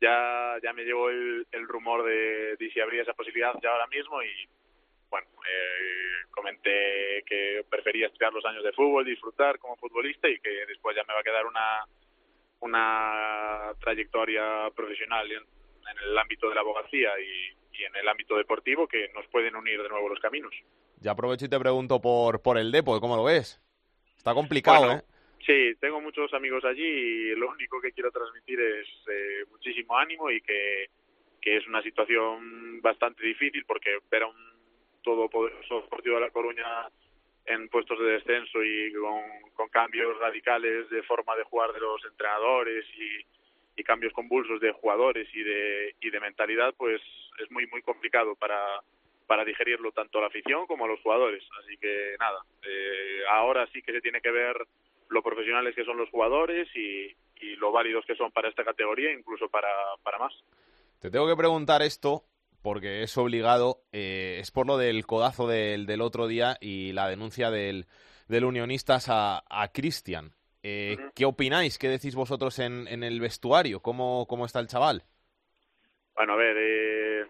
ya, 0.00 0.56
ya 0.62 0.72
me 0.72 0.84
llevo 0.84 1.08
el, 1.10 1.46
el 1.52 1.68
rumor 1.68 2.04
de, 2.04 2.56
de 2.56 2.70
si 2.70 2.80
habría 2.80 3.02
esa 3.02 3.12
posibilidad 3.12 3.54
ya 3.62 3.70
ahora 3.70 3.86
mismo 3.86 4.22
y 4.22 4.48
bueno, 5.10 5.28
eh, 5.46 6.26
comenté 6.30 7.22
que 7.26 7.64
prefería 7.70 8.06
estudiar 8.06 8.32
los 8.32 8.44
años 8.44 8.64
de 8.64 8.72
fútbol, 8.72 9.04
disfrutar 9.04 9.58
como 9.58 9.76
futbolista 9.76 10.28
y 10.28 10.40
que 10.40 10.50
después 10.66 10.96
ya 10.96 11.04
me 11.06 11.14
va 11.14 11.20
a 11.20 11.22
quedar 11.22 11.46
una, 11.46 11.86
una 12.60 13.72
trayectoria 13.80 14.70
profesional 14.74 15.30
en, 15.30 15.38
en 15.38 15.98
el 16.02 16.18
ámbito 16.18 16.48
de 16.48 16.56
la 16.56 16.62
abogacía 16.62 17.10
y, 17.20 17.78
y 17.78 17.84
en 17.84 17.94
el 17.96 18.08
ámbito 18.08 18.36
deportivo 18.36 18.88
que 18.88 19.10
nos 19.14 19.26
pueden 19.28 19.54
unir 19.54 19.80
de 19.82 19.88
nuevo 19.88 20.08
los 20.08 20.18
caminos. 20.18 20.52
Ya 21.00 21.12
aprovecho 21.12 21.44
y 21.44 21.48
te 21.48 21.60
pregunto 21.60 22.00
por, 22.00 22.42
por 22.42 22.58
el 22.58 22.72
Depor, 22.72 23.00
¿cómo 23.00 23.16
lo 23.16 23.24
ves? 23.24 23.60
Está 24.24 24.32
complicado, 24.32 24.86
Bueno, 24.86 25.00
¿eh? 25.00 25.04
Sí, 25.44 25.78
tengo 25.78 26.00
muchos 26.00 26.32
amigos 26.32 26.64
allí 26.64 26.82
y 26.82 27.36
lo 27.36 27.50
único 27.50 27.78
que 27.78 27.92
quiero 27.92 28.10
transmitir 28.10 28.58
es 28.58 28.88
eh, 29.06 29.44
muchísimo 29.50 29.98
ánimo 29.98 30.30
y 30.30 30.40
que, 30.40 30.86
que 31.42 31.58
es 31.58 31.66
una 31.66 31.82
situación 31.82 32.80
bastante 32.80 33.22
difícil 33.22 33.66
porque 33.66 33.98
ver 34.10 34.22
a 34.22 34.28
un 34.28 34.36
todopoderoso 35.02 35.82
Deportivo 35.82 36.14
de 36.14 36.22
La 36.22 36.30
Coruña 36.30 36.88
en 37.44 37.68
puestos 37.68 37.98
de 37.98 38.12
descenso 38.12 38.64
y 38.64 38.94
con, 38.94 39.20
con 39.52 39.68
cambios 39.68 40.18
radicales 40.18 40.88
de 40.88 41.02
forma 41.02 41.36
de 41.36 41.44
jugar 41.44 41.74
de 41.74 41.80
los 41.80 42.02
entrenadores 42.06 42.86
y, 42.96 43.26
y 43.78 43.84
cambios 43.84 44.14
convulsos 44.14 44.58
de 44.58 44.72
jugadores 44.72 45.28
y 45.34 45.42
de, 45.42 45.96
y 46.00 46.08
de 46.08 46.20
mentalidad, 46.20 46.72
pues 46.78 47.02
es 47.42 47.50
muy, 47.50 47.66
muy 47.66 47.82
complicado 47.82 48.34
para, 48.36 48.80
para 49.26 49.44
digerirlo 49.44 49.92
tanto 49.92 50.18
a 50.18 50.22
la 50.22 50.26
afición 50.28 50.66
como 50.66 50.84
a 50.84 50.88
los 50.88 51.00
jugadores. 51.00 51.42
Así 51.62 51.76
que 51.78 52.14
nada, 52.18 52.44
eh, 52.62 53.22
ahora 53.30 53.66
sí 53.72 53.82
que 53.82 53.92
se 53.92 54.00
tiene 54.00 54.20
que 54.20 54.30
ver 54.30 54.56
lo 55.08 55.22
profesionales 55.22 55.74
que 55.74 55.84
son 55.84 55.96
los 55.96 56.10
jugadores 56.10 56.68
y, 56.74 57.14
y 57.40 57.56
lo 57.56 57.72
válidos 57.72 58.04
que 58.06 58.16
son 58.16 58.32
para 58.32 58.48
esta 58.48 58.64
categoría, 58.64 59.12
incluso 59.12 59.48
para, 59.48 59.68
para 60.02 60.18
más. 60.18 60.32
Te 61.00 61.10
tengo 61.10 61.28
que 61.28 61.36
preguntar 61.36 61.82
esto 61.82 62.24
porque 62.62 63.02
es 63.02 63.16
obligado, 63.18 63.82
eh, 63.92 64.38
es 64.40 64.50
por 64.50 64.66
lo 64.66 64.78
del 64.78 65.04
codazo 65.04 65.46
del, 65.46 65.84
del 65.84 66.00
otro 66.00 66.26
día 66.26 66.56
y 66.60 66.92
la 66.92 67.08
denuncia 67.08 67.50
del, 67.50 67.86
del 68.26 68.44
Unionistas 68.44 69.08
a, 69.10 69.44
a 69.50 69.68
Cristian. 69.72 70.32
Eh, 70.62 70.96
¿Qué 71.14 71.26
opináis? 71.26 71.76
¿Qué 71.78 71.88
decís 71.90 72.14
vosotros 72.14 72.58
en, 72.58 72.88
en 72.88 73.04
el 73.04 73.20
vestuario? 73.20 73.80
¿Cómo, 73.80 74.26
¿Cómo 74.26 74.46
está 74.46 74.60
el 74.60 74.66
chaval? 74.66 75.02
Bueno, 76.14 76.32
a 76.32 76.36
ver, 76.36 76.56
eh, 76.58 77.26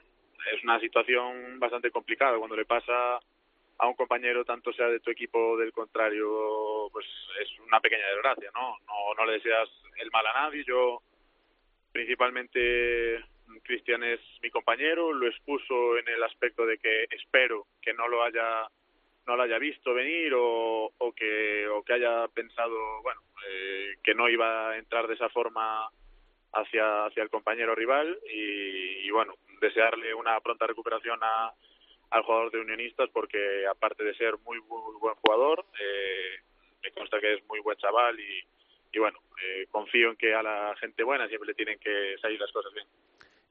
es 0.52 0.62
una 0.62 0.80
situación 0.80 1.58
bastante 1.58 1.90
complicada 1.90 2.38
cuando 2.38 2.56
le 2.56 2.64
pasa 2.64 3.18
a 3.78 3.88
un 3.88 3.94
compañero, 3.94 4.44
tanto 4.44 4.72
sea 4.72 4.88
de 4.88 5.00
tu 5.00 5.10
equipo 5.10 5.38
o 5.38 5.56
del 5.56 5.72
contrario, 5.72 6.88
pues 6.92 7.06
es 7.40 7.58
una 7.60 7.80
pequeña 7.80 8.06
desgracia, 8.08 8.50
¿no? 8.54 8.76
No, 8.86 9.14
no 9.16 9.26
le 9.26 9.34
deseas 9.34 9.68
el 9.96 10.10
mal 10.10 10.26
a 10.26 10.32
nadie. 10.32 10.64
Yo, 10.64 11.02
principalmente, 11.92 13.24
Cristian 13.62 14.04
es 14.04 14.20
mi 14.42 14.50
compañero, 14.50 15.12
lo 15.12 15.26
expuso 15.26 15.98
en 15.98 16.08
el 16.08 16.22
aspecto 16.22 16.66
de 16.66 16.78
que 16.78 17.04
espero 17.10 17.66
que 17.80 17.94
no 17.94 18.08
lo 18.08 18.22
haya 18.22 18.68
no 19.26 19.36
lo 19.36 19.42
haya 19.42 19.58
visto 19.58 19.94
venir 19.94 20.34
o, 20.34 20.92
o 20.98 21.12
que 21.14 21.66
o 21.68 21.82
que 21.82 21.94
haya 21.94 22.28
pensado 22.28 23.02
bueno 23.02 23.22
eh, 23.48 23.94
que 24.02 24.14
no 24.14 24.28
iba 24.28 24.70
a 24.70 24.76
entrar 24.76 25.08
de 25.08 25.14
esa 25.14 25.30
forma 25.30 25.88
hacia 26.52 27.06
hacia 27.06 27.22
el 27.22 27.30
compañero 27.30 27.74
rival 27.74 28.18
y, 28.30 29.06
y 29.06 29.10
bueno 29.10 29.34
desearle 29.64 30.14
una 30.14 30.38
pronta 30.40 30.66
recuperación 30.66 31.18
a, 31.22 31.52
al 32.10 32.22
jugador 32.22 32.50
de 32.50 32.60
Unionistas 32.60 33.08
porque 33.12 33.66
aparte 33.66 34.04
de 34.04 34.14
ser 34.14 34.34
muy, 34.44 34.60
muy 34.60 34.98
buen 35.00 35.14
jugador 35.16 35.64
eh, 35.80 36.40
me 36.82 36.90
consta 36.92 37.20
que 37.20 37.34
es 37.34 37.44
muy 37.46 37.60
buen 37.60 37.76
chaval 37.78 38.18
y, 38.18 38.44
y 38.92 38.98
bueno 38.98 39.18
eh, 39.42 39.66
confío 39.70 40.10
en 40.10 40.16
que 40.16 40.34
a 40.34 40.42
la 40.42 40.74
gente 40.78 41.02
buena 41.02 41.28
siempre 41.28 41.48
le 41.48 41.54
tienen 41.54 41.78
que 41.78 42.16
salir 42.20 42.38
las 42.40 42.52
cosas 42.52 42.72
bien 42.72 42.86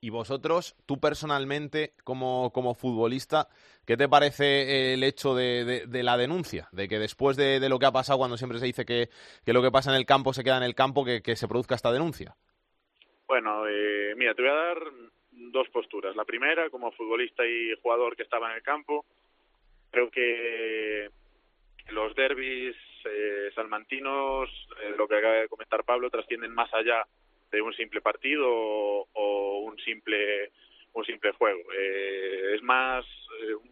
y 0.03 0.09
vosotros, 0.09 0.75
tú 0.85 0.99
personalmente, 0.99 1.93
como, 2.03 2.51
como 2.51 2.75
futbolista, 2.75 3.47
¿qué 3.87 3.95
te 3.95 4.09
parece 4.09 4.93
el 4.93 5.01
hecho 5.01 5.33
de, 5.33 5.63
de, 5.63 5.87
de 5.87 6.03
la 6.03 6.17
denuncia? 6.17 6.67
De 6.73 6.89
que 6.89 6.99
después 6.99 7.37
de, 7.37 7.61
de, 7.61 7.69
lo 7.69 7.79
que 7.79 7.85
ha 7.85 7.93
pasado, 7.93 8.19
cuando 8.19 8.35
siempre 8.35 8.59
se 8.59 8.65
dice 8.65 8.83
que, 8.83 9.07
que, 9.45 9.53
lo 9.53 9.61
que 9.61 9.71
pasa 9.71 9.91
en 9.91 9.95
el 9.95 10.05
campo 10.05 10.33
se 10.33 10.43
queda 10.43 10.57
en 10.57 10.63
el 10.63 10.75
campo, 10.75 11.05
que, 11.05 11.21
que 11.21 11.37
se 11.37 11.47
produzca 11.47 11.75
esta 11.75 11.93
denuncia. 11.93 12.35
Bueno, 13.27 13.65
eh, 13.69 14.13
mira, 14.17 14.33
te 14.33 14.41
voy 14.41 14.51
a 14.51 14.55
dar 14.55 14.77
dos 15.35 15.69
posturas. 15.69 16.15
La 16.15 16.25
primera, 16.25 16.69
como 16.69 16.91
futbolista 16.91 17.45
y 17.45 17.73
jugador 17.81 18.15
que 18.15 18.23
estaba 18.23 18.49
en 18.51 18.57
el 18.57 18.63
campo, 18.63 19.05
creo 19.91 20.09
que 20.09 21.09
los 21.89 22.15
derbis 22.15 22.75
eh, 23.05 23.51
salmantinos, 23.55 24.49
eh, 24.81 24.93
lo 24.97 25.07
que 25.07 25.17
acaba 25.17 25.33
de 25.35 25.47
comentar 25.49 25.83
Pablo, 25.83 26.09
trascienden 26.09 26.53
más 26.53 26.73
allá 26.73 27.05
de 27.51 27.61
un 27.61 27.73
simple 27.73 28.01
partido 28.01 28.47
o, 28.49 29.59
un 29.63 29.77
simple 29.79 30.51
un 30.93 31.05
simple 31.05 31.31
juego. 31.33 31.61
Eh, 31.75 32.55
es 32.55 32.63
más 32.63 33.05
eh, 33.41 33.55
un, 33.55 33.71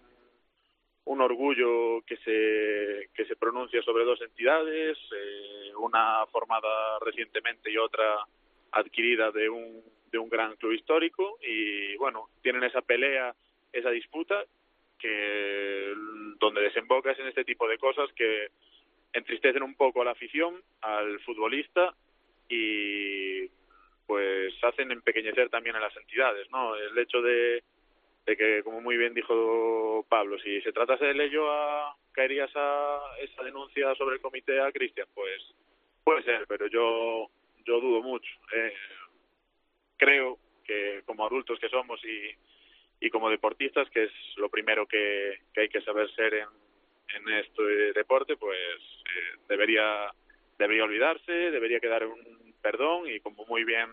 un, 1.05 1.21
orgullo 1.21 2.01
que 2.05 2.17
se 2.17 3.09
que 3.13 3.25
se 3.25 3.35
pronuncia 3.35 3.81
sobre 3.83 4.05
dos 4.05 4.21
entidades, 4.21 4.97
eh, 5.15 5.71
una 5.79 6.25
formada 6.27 6.99
recientemente 6.99 7.71
y 7.71 7.77
otra 7.77 8.25
adquirida 8.71 9.31
de 9.31 9.49
un 9.49 9.83
de 10.11 10.17
un 10.17 10.29
gran 10.29 10.55
club 10.55 10.73
histórico 10.73 11.37
y 11.41 11.95
bueno 11.97 12.29
tienen 12.41 12.63
esa 12.63 12.81
pelea, 12.81 13.33
esa 13.71 13.89
disputa 13.89 14.43
que 14.99 15.93
donde 16.39 16.61
desemboca 16.61 17.11
es 17.11 17.19
en 17.19 17.27
este 17.27 17.43
tipo 17.43 17.67
de 17.67 17.77
cosas 17.77 18.11
que 18.13 18.49
entristecen 19.13 19.63
un 19.63 19.75
poco 19.75 20.01
a 20.01 20.05
la 20.05 20.11
afición, 20.11 20.61
al 20.81 21.19
futbolista 21.21 21.93
y 22.47 23.47
pues 24.05 24.53
hacen 24.63 24.91
empequeñecer 24.91 25.49
también 25.49 25.75
a 25.75 25.79
las 25.79 25.95
entidades, 25.95 26.49
¿no? 26.51 26.75
El 26.75 26.97
hecho 26.97 27.21
de, 27.21 27.63
de 28.25 28.37
que, 28.37 28.61
como 28.63 28.81
muy 28.81 28.97
bien 28.97 29.13
dijo 29.13 30.05
Pablo, 30.09 30.37
si 30.39 30.61
se 30.61 30.73
tratase 30.73 31.05
de 31.05 31.25
ello, 31.25 31.45
caería 32.11 32.45
esa, 32.45 32.99
esa 33.21 33.43
denuncia 33.43 33.95
sobre 33.95 34.15
el 34.15 34.21
comité 34.21 34.59
a 34.59 34.71
Cristian, 34.71 35.07
pues 35.13 35.41
puede 36.03 36.23
ser, 36.23 36.45
pero 36.47 36.67
yo, 36.67 37.29
yo 37.65 37.79
dudo 37.79 38.01
mucho. 38.01 38.29
Eh, 38.53 38.73
creo 40.01 40.39
que 40.63 41.03
como 41.05 41.25
adultos 41.25 41.59
que 41.59 41.69
somos 41.69 42.03
y, 42.03 43.05
y 43.05 43.09
como 43.11 43.29
deportistas, 43.29 43.87
que 43.91 44.05
es 44.05 44.11
lo 44.37 44.49
primero 44.49 44.87
que, 44.87 45.41
que 45.53 45.61
hay 45.61 45.69
que 45.69 45.81
saber 45.81 46.09
ser 46.15 46.33
en, 46.33 46.47
en 47.15 47.29
este 47.35 47.93
deporte, 47.93 48.35
pues 48.35 48.57
eh, 48.57 49.37
debería, 49.47 50.11
debería 50.57 50.85
olvidarse, 50.85 51.31
debería 51.31 51.79
quedar 51.79 52.07
un 52.07 52.55
perdón 52.63 53.07
y 53.07 53.19
como 53.19 53.45
muy 53.45 53.63
bien 53.63 53.89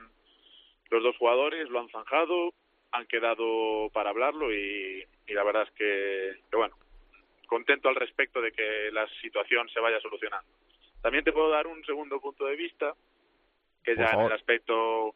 los 0.89 1.03
dos 1.03 1.17
jugadores 1.19 1.69
lo 1.69 1.81
han 1.81 1.91
zanjado, 1.91 2.55
han 2.93 3.07
quedado 3.07 3.91
para 3.93 4.09
hablarlo 4.09 4.51
y, 4.51 5.05
y 5.27 5.33
la 5.35 5.45
verdad 5.45 5.65
es 5.65 5.71
que, 5.73 6.41
que, 6.51 6.57
bueno, 6.57 6.75
contento 7.47 7.91
al 7.91 7.97
respecto 7.97 8.41
de 8.41 8.53
que 8.53 8.91
la 8.93 9.07
situación 9.21 9.69
se 9.69 9.81
vaya 9.81 10.01
solucionando. 10.01 10.49
También 11.03 11.23
te 11.25 11.33
puedo 11.33 11.51
dar 11.51 11.67
un 11.67 11.85
segundo 11.85 12.19
punto 12.19 12.47
de 12.47 12.57
vista, 12.57 12.95
que 13.85 13.95
ya 13.95 14.11
en 14.13 14.21
el 14.21 14.33
aspecto 14.33 15.15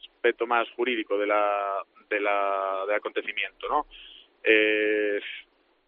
aspecto 0.00 0.46
más 0.46 0.68
jurídico 0.70 1.18
de 1.18 1.26
la, 1.26 1.82
de 2.08 2.20
la 2.20 2.84
del 2.86 2.96
acontecimiento, 2.96 3.68
¿no? 3.68 3.86
Eh, 4.42 5.20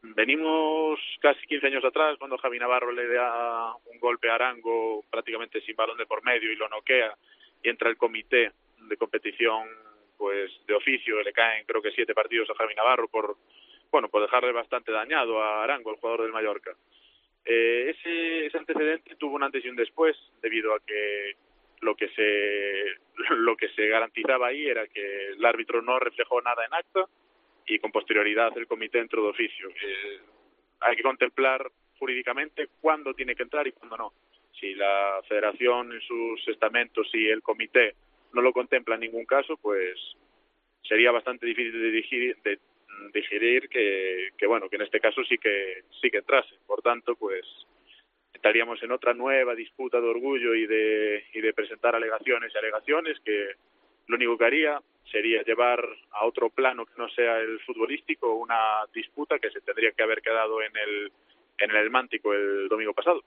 venimos 0.02 0.98
casi 1.20 1.46
15 1.46 1.66
años 1.66 1.84
atrás 1.84 2.16
cuando 2.18 2.38
Javi 2.38 2.58
Navarro 2.58 2.92
le 2.92 3.06
da 3.08 3.74
un 3.92 3.98
golpe 3.98 4.30
a 4.30 4.34
Arango 4.34 5.04
prácticamente 5.10 5.60
sin 5.60 5.76
balón 5.76 5.98
de 5.98 6.06
por 6.06 6.24
medio 6.24 6.50
y 6.50 6.56
lo 6.56 6.68
noquea 6.68 7.14
y 7.62 7.68
entra 7.68 7.90
el 7.90 7.96
comité 7.96 8.52
de 8.88 8.96
competición 8.96 9.68
pues 10.16 10.50
de 10.66 10.74
oficio 10.74 11.22
le 11.22 11.32
caen 11.32 11.64
creo 11.66 11.82
que 11.82 11.92
siete 11.92 12.14
partidos 12.14 12.48
a 12.50 12.54
Javi 12.54 12.74
Navarro 12.74 13.08
por 13.08 13.36
bueno 13.90 14.08
por 14.08 14.22
dejarle 14.22 14.52
bastante 14.52 14.90
dañado 14.90 15.42
a 15.42 15.64
Arango 15.64 15.90
el 15.90 15.98
jugador 15.98 16.22
del 16.22 16.32
Mallorca 16.32 16.74
eh, 17.44 17.94
ese, 17.94 18.46
ese 18.46 18.58
antecedente 18.58 19.16
tuvo 19.16 19.36
un 19.36 19.42
antes 19.42 19.64
y 19.64 19.68
un 19.68 19.76
después 19.76 20.16
debido 20.40 20.74
a 20.74 20.80
que 20.80 21.36
lo 21.80 21.94
que 21.94 22.08
se 22.08 23.00
lo 23.36 23.56
que 23.56 23.68
se 23.70 23.86
garantizaba 23.88 24.48
ahí 24.48 24.66
era 24.66 24.86
que 24.86 25.28
el 25.28 25.44
árbitro 25.44 25.82
no 25.82 25.98
reflejó 25.98 26.40
nada 26.40 26.64
en 26.64 26.74
acta 26.74 27.06
y 27.66 27.78
con 27.78 27.92
posterioridad 27.92 28.56
el 28.56 28.66
comité 28.66 28.98
entró 28.98 29.22
de 29.22 29.30
oficio. 29.30 29.68
Eh, 29.68 30.20
hay 30.80 30.96
que 30.96 31.02
contemplar 31.02 31.70
jurídicamente 31.98 32.68
cuándo 32.80 33.14
tiene 33.14 33.34
que 33.34 33.42
entrar 33.42 33.66
y 33.66 33.72
cuándo 33.72 33.96
no. 33.96 34.12
Si 34.58 34.74
la 34.74 35.20
federación 35.28 35.92
en 35.92 36.00
sus 36.00 36.48
estamentos 36.48 37.08
y 37.14 37.28
el 37.28 37.42
comité 37.42 37.94
no 38.32 38.42
lo 38.42 38.52
contempla 38.52 38.94
en 38.94 39.02
ningún 39.02 39.24
caso, 39.24 39.56
pues 39.56 39.98
sería 40.82 41.10
bastante 41.12 41.46
difícil 41.46 41.80
de 41.80 41.90
digerir, 41.90 42.36
de 42.42 42.58
digerir 43.12 43.68
que, 43.68 44.30
que, 44.36 44.46
bueno, 44.46 44.68
que 44.68 44.76
en 44.76 44.82
este 44.82 45.00
caso 45.00 45.22
sí 45.24 45.38
que 45.38 45.84
sí 46.00 46.10
que 46.10 46.18
entrase. 46.18 46.54
Por 46.66 46.82
tanto, 46.82 47.14
pues 47.16 47.44
estaríamos 48.32 48.82
en 48.82 48.92
otra 48.92 49.14
nueva 49.14 49.54
disputa 49.54 50.00
de 50.00 50.08
orgullo 50.08 50.54
y 50.54 50.66
de, 50.66 51.24
y 51.34 51.40
de 51.40 51.52
presentar 51.52 51.94
alegaciones 51.94 52.52
y 52.54 52.58
alegaciones 52.58 53.18
que 53.24 53.52
lo 54.06 54.16
único 54.16 54.38
que 54.38 54.44
haría 54.44 54.80
sería 55.10 55.42
llevar 55.42 55.80
a 56.12 56.26
otro 56.26 56.50
plano 56.50 56.86
que 56.86 56.94
no 56.96 57.08
sea 57.10 57.38
el 57.38 57.60
futbolístico 57.60 58.34
una 58.34 58.86
disputa 58.94 59.38
que 59.38 59.50
se 59.50 59.60
tendría 59.60 59.92
que 59.92 60.02
haber 60.02 60.22
quedado 60.22 60.62
en 60.62 60.72
el, 60.76 61.12
en 61.58 61.70
el 61.70 61.90
Mántico 61.90 62.32
el 62.32 62.68
domingo 62.68 62.94
pasado. 62.94 63.22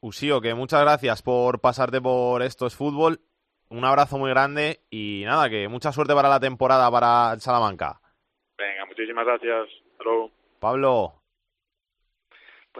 Usío, 0.00 0.40
que 0.40 0.54
muchas 0.54 0.80
gracias 0.80 1.22
por 1.22 1.60
pasarte 1.60 2.00
por 2.00 2.42
Esto 2.42 2.66
es 2.66 2.74
Fútbol. 2.74 3.20
Un 3.68 3.84
abrazo 3.84 4.18
muy 4.18 4.30
grande 4.30 4.80
y 4.90 5.22
nada, 5.26 5.48
que 5.48 5.68
mucha 5.68 5.92
suerte 5.92 6.14
para 6.14 6.28
la 6.28 6.40
temporada 6.40 6.90
para 6.90 7.34
el 7.34 7.40
Salamanca. 7.40 8.00
Venga, 8.58 8.86
muchísimas 8.86 9.26
gracias. 9.26 9.68
Hasta 9.92 10.04
Pablo. 10.58 11.19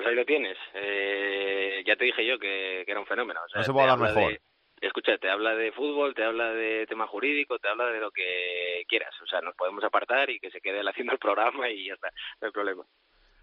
Pues 0.01 0.09
ahí 0.09 0.17
lo 0.17 0.25
tienes. 0.25 0.57
Eh, 0.73 1.83
ya 1.87 1.95
te 1.95 2.07
dije 2.07 2.25
yo 2.25 2.39
que, 2.39 2.85
que 2.87 2.91
era 2.91 3.01
un 3.01 3.07
fenómeno. 3.07 3.39
O 3.45 3.49
sea, 3.51 3.59
no 3.59 3.65
se 3.65 3.71
puede 3.71 3.91
hablar 3.91 4.15
mejor. 4.15 4.33
De 4.81 4.87
escucha, 4.87 5.19
te 5.19 5.29
habla 5.29 5.55
de 5.55 5.73
fútbol, 5.73 6.15
te 6.15 6.25
habla 6.25 6.55
de 6.55 6.87
tema 6.87 7.07
jurídico, 7.07 7.59
te 7.59 7.69
habla 7.69 7.85
de 7.89 8.01
lo 8.01 8.11
que 8.11 8.83
quieras. 8.89 9.15
O 9.23 9.27
sea, 9.27 9.43
nos 9.43 9.55
podemos 9.57 9.85
apartar 9.85 10.31
y 10.31 10.41
que 10.41 10.51
se 10.51 10.63
quede 10.63 10.81
él 10.81 10.89
haciendo 10.89 11.13
el 11.13 11.19
programa 11.19 11.69
y 11.69 11.89
ya 11.89 11.93
está, 11.93 12.09
no 12.41 12.47
hay 12.47 12.51
problema. 12.51 12.83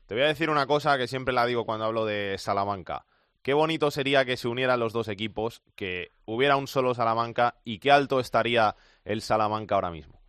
Te 0.07 0.15
voy 0.15 0.23
a 0.23 0.29
decir 0.29 0.49
una 0.49 0.65
cosa 0.65 0.97
que 0.97 1.05
siempre 1.05 1.31
la 1.31 1.45
digo 1.45 1.63
cuando 1.63 1.85
hablo 1.85 2.05
de 2.05 2.39
Salamanca. 2.39 3.05
Qué 3.43 3.53
bonito 3.53 3.91
sería 3.91 4.25
que 4.25 4.35
se 4.35 4.47
unieran 4.47 4.79
los 4.79 4.93
dos 4.93 5.09
equipos, 5.09 5.61
que 5.75 6.09
hubiera 6.25 6.57
un 6.57 6.65
solo 6.65 6.95
Salamanca 6.95 7.53
y 7.65 7.77
qué 7.77 7.91
alto 7.91 8.19
estaría 8.19 8.73
el 9.05 9.21
Salamanca 9.21 9.75
ahora 9.75 9.91
mismo. 9.91 10.19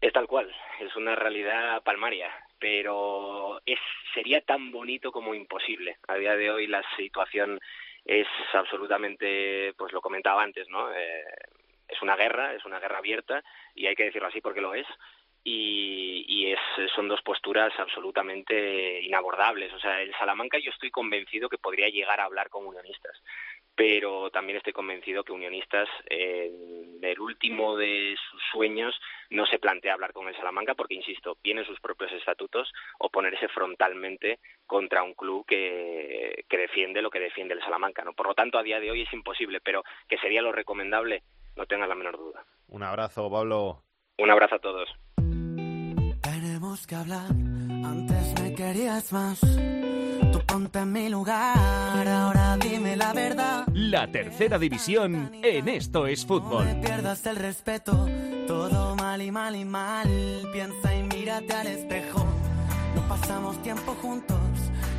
Es 0.00 0.12
tal 0.12 0.28
cual, 0.28 0.48
es 0.78 0.94
una 0.94 1.16
realidad 1.16 1.82
palmaria 1.82 2.32
pero 2.62 3.60
es, 3.66 3.80
sería 4.14 4.40
tan 4.40 4.70
bonito 4.70 5.10
como 5.10 5.34
imposible. 5.34 5.96
A 6.06 6.14
día 6.14 6.36
de 6.36 6.48
hoy 6.48 6.68
la 6.68 6.80
situación 6.96 7.58
es 8.04 8.28
absolutamente, 8.52 9.74
pues 9.76 9.92
lo 9.92 10.00
comentaba 10.00 10.44
antes, 10.44 10.68
¿no? 10.68 10.92
Eh, 10.92 11.24
es 11.88 12.00
una 12.02 12.14
guerra, 12.14 12.54
es 12.54 12.64
una 12.64 12.78
guerra 12.78 12.98
abierta 12.98 13.42
y 13.74 13.88
hay 13.88 13.96
que 13.96 14.04
decirlo 14.04 14.28
así 14.28 14.40
porque 14.40 14.60
lo 14.60 14.74
es. 14.74 14.86
Y, 15.42 16.24
y 16.28 16.52
es, 16.52 16.60
son 16.94 17.08
dos 17.08 17.20
posturas 17.22 17.72
absolutamente 17.80 19.00
inabordables. 19.02 19.72
O 19.72 19.80
sea, 19.80 20.00
el 20.00 20.14
Salamanca 20.14 20.56
yo 20.60 20.70
estoy 20.70 20.92
convencido 20.92 21.48
que 21.48 21.58
podría 21.58 21.88
llegar 21.88 22.20
a 22.20 22.26
hablar 22.26 22.48
con 22.48 22.64
unionistas 22.64 23.20
pero 23.74 24.30
también 24.30 24.58
estoy 24.58 24.72
convencido 24.72 25.24
que 25.24 25.32
Unionistas, 25.32 25.88
en 26.06 26.98
el 27.02 27.18
último 27.20 27.76
de 27.76 28.14
sus 28.30 28.42
sueños, 28.52 28.94
no 29.30 29.46
se 29.46 29.58
plantea 29.58 29.94
hablar 29.94 30.12
con 30.12 30.28
el 30.28 30.36
Salamanca 30.36 30.74
porque, 30.74 30.94
insisto, 30.94 31.36
tiene 31.42 31.64
sus 31.64 31.80
propios 31.80 32.12
estatutos 32.12 32.72
oponerse 32.98 33.48
frontalmente 33.48 34.40
contra 34.66 35.02
un 35.02 35.14
club 35.14 35.46
que, 35.46 36.44
que 36.48 36.58
defiende 36.58 37.02
lo 37.02 37.10
que 37.10 37.20
defiende 37.20 37.54
el 37.54 37.60
Salamanca. 37.60 38.04
¿no? 38.04 38.12
Por 38.12 38.26
lo 38.26 38.34
tanto, 38.34 38.58
a 38.58 38.62
día 38.62 38.78
de 38.78 38.90
hoy 38.90 39.02
es 39.02 39.12
imposible, 39.12 39.60
pero 39.60 39.82
que 40.08 40.18
sería 40.18 40.42
lo 40.42 40.52
recomendable, 40.52 41.22
no 41.56 41.66
tengan 41.66 41.88
la 41.88 41.94
menor 41.94 42.18
duda. 42.18 42.44
Un 42.68 42.82
abrazo, 42.82 43.30
Pablo. 43.30 43.82
Un 44.18 44.30
abrazo 44.30 44.56
a 44.56 44.60
todos. 44.60 44.88
Tenemos 46.22 46.86
que 46.86 46.94
hablar, 46.94 47.30
antes 47.30 48.40
me 48.40 48.54
querías 48.54 49.12
más. 49.12 49.40
Tú 50.32 50.40
ponte 50.46 50.78
en 50.78 50.92
mi 50.92 51.08
lugar, 51.08 52.08
ahora 52.08 52.56
dime 52.56 52.96
la 52.96 53.12
verdad. 53.12 53.66
La 53.74 54.10
tercera 54.10 54.58
división 54.58 55.30
en 55.42 55.68
Esto 55.68 56.06
es 56.06 56.24
Fútbol. 56.24 56.66
No 56.66 56.74
me 56.74 56.80
pierdas 56.80 57.26
el 57.26 57.36
respeto, 57.36 58.08
todo 58.46 58.96
mal 58.96 59.20
y 59.20 59.30
mal 59.30 59.54
y 59.54 59.64
mal. 59.64 60.08
Piensa 60.52 60.94
y 60.94 61.02
mírate 61.02 61.52
al 61.52 61.66
espejo. 61.66 62.24
No 62.94 63.02
pasamos 63.08 63.62
tiempo 63.62 63.94
juntos, 64.00 64.38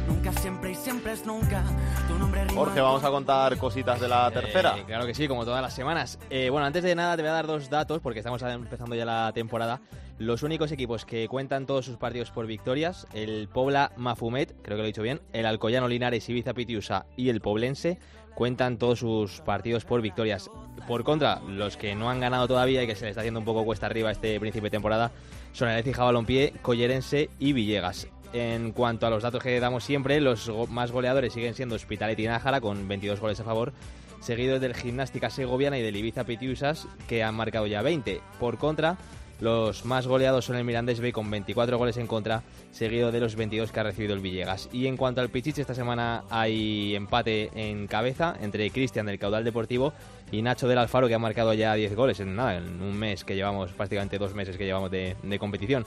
nunca 0.07 0.31
siempre 0.33 0.71
y 0.71 0.75
siempre 0.75 1.13
es 1.13 1.25
nunca. 1.25 1.63
Tu 2.07 2.17
nombre 2.17 2.41
Jorge, 2.53 2.81
vamos 2.81 3.03
a 3.03 3.09
contar 3.09 3.57
cositas 3.57 3.99
de 3.99 4.07
la 4.07 4.29
tercera. 4.31 4.77
Eh, 4.77 4.83
claro 4.85 5.05
que 5.05 5.13
sí, 5.13 5.27
como 5.27 5.45
todas 5.45 5.61
las 5.61 5.73
semanas. 5.73 6.19
Eh, 6.29 6.49
bueno, 6.49 6.65
antes 6.65 6.83
de 6.83 6.95
nada 6.95 7.15
te 7.15 7.21
voy 7.21 7.29
a 7.29 7.33
dar 7.33 7.47
dos 7.47 7.69
datos 7.69 7.99
porque 8.01 8.19
estamos 8.19 8.41
empezando 8.41 8.95
ya 8.95 9.05
la 9.05 9.31
temporada. 9.33 9.81
Los 10.19 10.43
únicos 10.43 10.71
equipos 10.71 11.05
que 11.05 11.27
cuentan 11.27 11.65
todos 11.65 11.85
sus 11.85 11.97
partidos 11.97 12.29
por 12.29 12.45
victorias, 12.45 13.07
el 13.13 13.47
Pobla 13.47 13.91
Mafumet, 13.97 14.55
creo 14.61 14.77
que 14.77 14.81
lo 14.81 14.83
he 14.83 14.87
dicho 14.87 15.01
bien, 15.01 15.21
el 15.33 15.45
Alcoyano 15.45 15.87
Linares 15.87 16.29
Ibiza 16.29 16.53
Pitiusa 16.53 17.05
y 17.17 17.29
el 17.29 17.41
Poblense, 17.41 17.99
cuentan 18.35 18.77
todos 18.77 18.99
sus 18.99 19.41
partidos 19.41 19.85
por 19.85 20.01
victorias. 20.01 20.49
Por 20.87 21.03
contra, 21.03 21.39
los 21.47 21.77
que 21.77 21.95
no 21.95 22.09
han 22.09 22.19
ganado 22.19 22.47
todavía 22.47 22.83
y 22.83 22.87
que 22.87 22.95
se 22.95 23.05
les 23.05 23.11
está 23.11 23.21
haciendo 23.21 23.39
un 23.39 23.45
poco 23.45 23.65
cuesta 23.65 23.87
arriba 23.87 24.11
este 24.11 24.39
principio 24.39 24.67
de 24.67 24.71
temporada 24.71 25.11
son 25.51 25.69
el 25.69 25.79
Ecija 25.79 26.03
Balompié, 26.03 26.53
Collerense 26.61 27.29
y 27.39 27.53
Villegas. 27.53 28.07
En 28.33 28.71
cuanto 28.71 29.05
a 29.05 29.11
los 29.11 29.21
datos 29.21 29.43
que 29.43 29.59
damos 29.59 29.83
siempre, 29.83 30.19
los 30.19 30.51
más 30.69 30.91
goleadores 30.91 31.33
siguen 31.33 31.53
siendo 31.53 31.75
Hospitalet 31.75 32.17
y 32.19 32.25
Nájara 32.25 32.61
con 32.61 32.87
22 32.87 33.19
goles 33.19 33.39
a 33.39 33.43
favor, 33.43 33.73
seguidos 34.21 34.59
del 34.59 34.73
Gimnástica 34.73 35.29
Segoviana 35.29 35.77
y 35.77 35.83
del 35.83 35.95
Ibiza 35.95 36.23
Pitiusas 36.23 36.87
que 37.07 37.21
han 37.21 37.35
marcado 37.35 37.67
ya 37.67 37.83
20. 37.83 38.21
Por 38.39 38.57
contra, 38.57 38.97
los 39.39 39.85
más 39.85 40.07
goleados 40.07 40.45
son 40.45 40.55
el 40.55 40.63
Mirandés 40.63 40.99
B 40.99 41.13
con 41.13 41.29
24 41.29 41.77
goles 41.77 41.97
en 41.97 42.07
contra, 42.07 42.41
seguido 42.71 43.11
de 43.11 43.19
los 43.19 43.35
22 43.35 43.71
que 43.71 43.79
ha 43.79 43.83
recibido 43.83 44.15
el 44.15 44.19
Villegas. 44.19 44.67
Y 44.71 44.87
en 44.87 44.97
cuanto 44.97 45.21
al 45.21 45.29
Pichichi, 45.29 45.61
esta 45.61 45.75
semana 45.75 46.23
hay 46.31 46.95
empate 46.95 47.51
en 47.53 47.85
cabeza 47.85 48.35
entre 48.41 48.67
Cristian 48.71 49.05
del 49.05 49.19
Caudal 49.19 49.43
Deportivo 49.43 49.93
y 50.31 50.41
Nacho 50.41 50.67
del 50.67 50.79
Alfaro 50.79 51.07
que 51.07 51.13
ha 51.13 51.19
marcado 51.19 51.53
ya 51.53 51.75
10 51.75 51.95
goles 51.95 52.19
en 52.19 52.35
nada, 52.35 52.57
en 52.57 52.81
un 52.81 52.97
mes 52.97 53.23
que 53.23 53.35
llevamos, 53.35 53.71
prácticamente 53.73 54.17
dos 54.17 54.33
meses 54.33 54.57
que 54.57 54.65
llevamos 54.65 54.89
de 54.89 55.37
competición. 55.39 55.85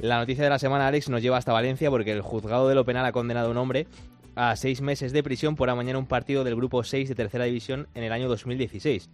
La 0.00 0.18
noticia 0.18 0.44
de 0.44 0.50
la 0.50 0.58
semana, 0.58 0.86
Alex, 0.86 1.08
nos 1.08 1.22
lleva 1.22 1.36
hasta 1.36 1.52
Valencia 1.52 1.90
porque 1.90 2.12
el 2.12 2.20
juzgado 2.20 2.68
de 2.68 2.74
lo 2.74 2.84
penal 2.84 3.06
ha 3.06 3.12
condenado 3.12 3.48
a 3.48 3.50
un 3.50 3.56
hombre 3.56 3.86
a 4.34 4.56
seis 4.56 4.80
meses 4.80 5.12
de 5.12 5.22
prisión 5.22 5.54
por 5.54 5.70
amañar 5.70 5.96
un 5.96 6.06
partido 6.06 6.44
del 6.44 6.56
grupo 6.56 6.82
6 6.82 7.08
de 7.08 7.14
tercera 7.14 7.44
división 7.44 7.88
en 7.94 8.02
el 8.02 8.12
año 8.12 8.28
2016. 8.28 9.08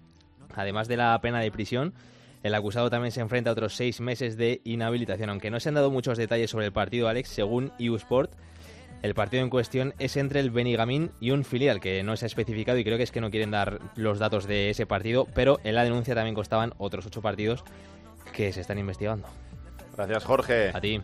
Además 0.55 0.89
de 0.89 0.97
la 0.97 1.21
pena 1.21 1.41
de 1.41 1.51
prisión, 1.51 1.95
el 2.43 2.55
acusado 2.55 2.89
también 2.91 3.13
se 3.13 3.21
enfrenta 3.21 3.51
a 3.51 3.53
otros 3.53 3.77
seis 3.77 4.01
meses 4.01 4.37
de 4.37 4.63
inhabilitación. 4.65 5.31
Aunque 5.31 5.51
no 5.51 5.61
se 5.61 5.69
han 5.69 5.75
dado 5.75 5.91
muchos 5.91 6.17
detalles 6.17 6.51
sobre 6.51 6.67
el 6.67 6.73
partido, 6.73 7.09
Alex, 7.09 7.29
según 7.29 7.73
Sport, 7.79 8.33
el 9.03 9.15
partido 9.15 9.43
en 9.43 9.51
cuestión 9.51 9.95
es 9.99 10.17
entre 10.17 10.41
el 10.41 10.51
Benigamín 10.51 11.11
y 11.21 11.31
un 11.31 11.45
filial 11.45 11.81
que 11.81 12.03
no 12.03 12.17
se 12.17 12.25
ha 12.25 12.29
especificado 12.29 12.79
y 12.79 12.85
creo 12.85 12.97
que 12.97 13.05
es 13.05 13.13
que 13.13 13.21
no 13.21 13.31
quieren 13.31 13.51
dar 13.51 13.81
los 13.95 14.19
datos 14.19 14.47
de 14.47 14.71
ese 14.71 14.87
partido, 14.87 15.27
pero 15.35 15.61
en 15.65 15.75
la 15.75 15.85
denuncia 15.85 16.15
también 16.15 16.35
constaban 16.35 16.75
otros 16.79 17.07
ocho 17.07 17.23
partidos 17.23 17.65
que 18.33 18.53
se 18.53 18.61
están 18.61 18.79
investigando. 18.79 19.27
Gracias, 20.01 20.25
Jorge. 20.25 20.71
A 20.73 20.81
ti. 20.81 20.99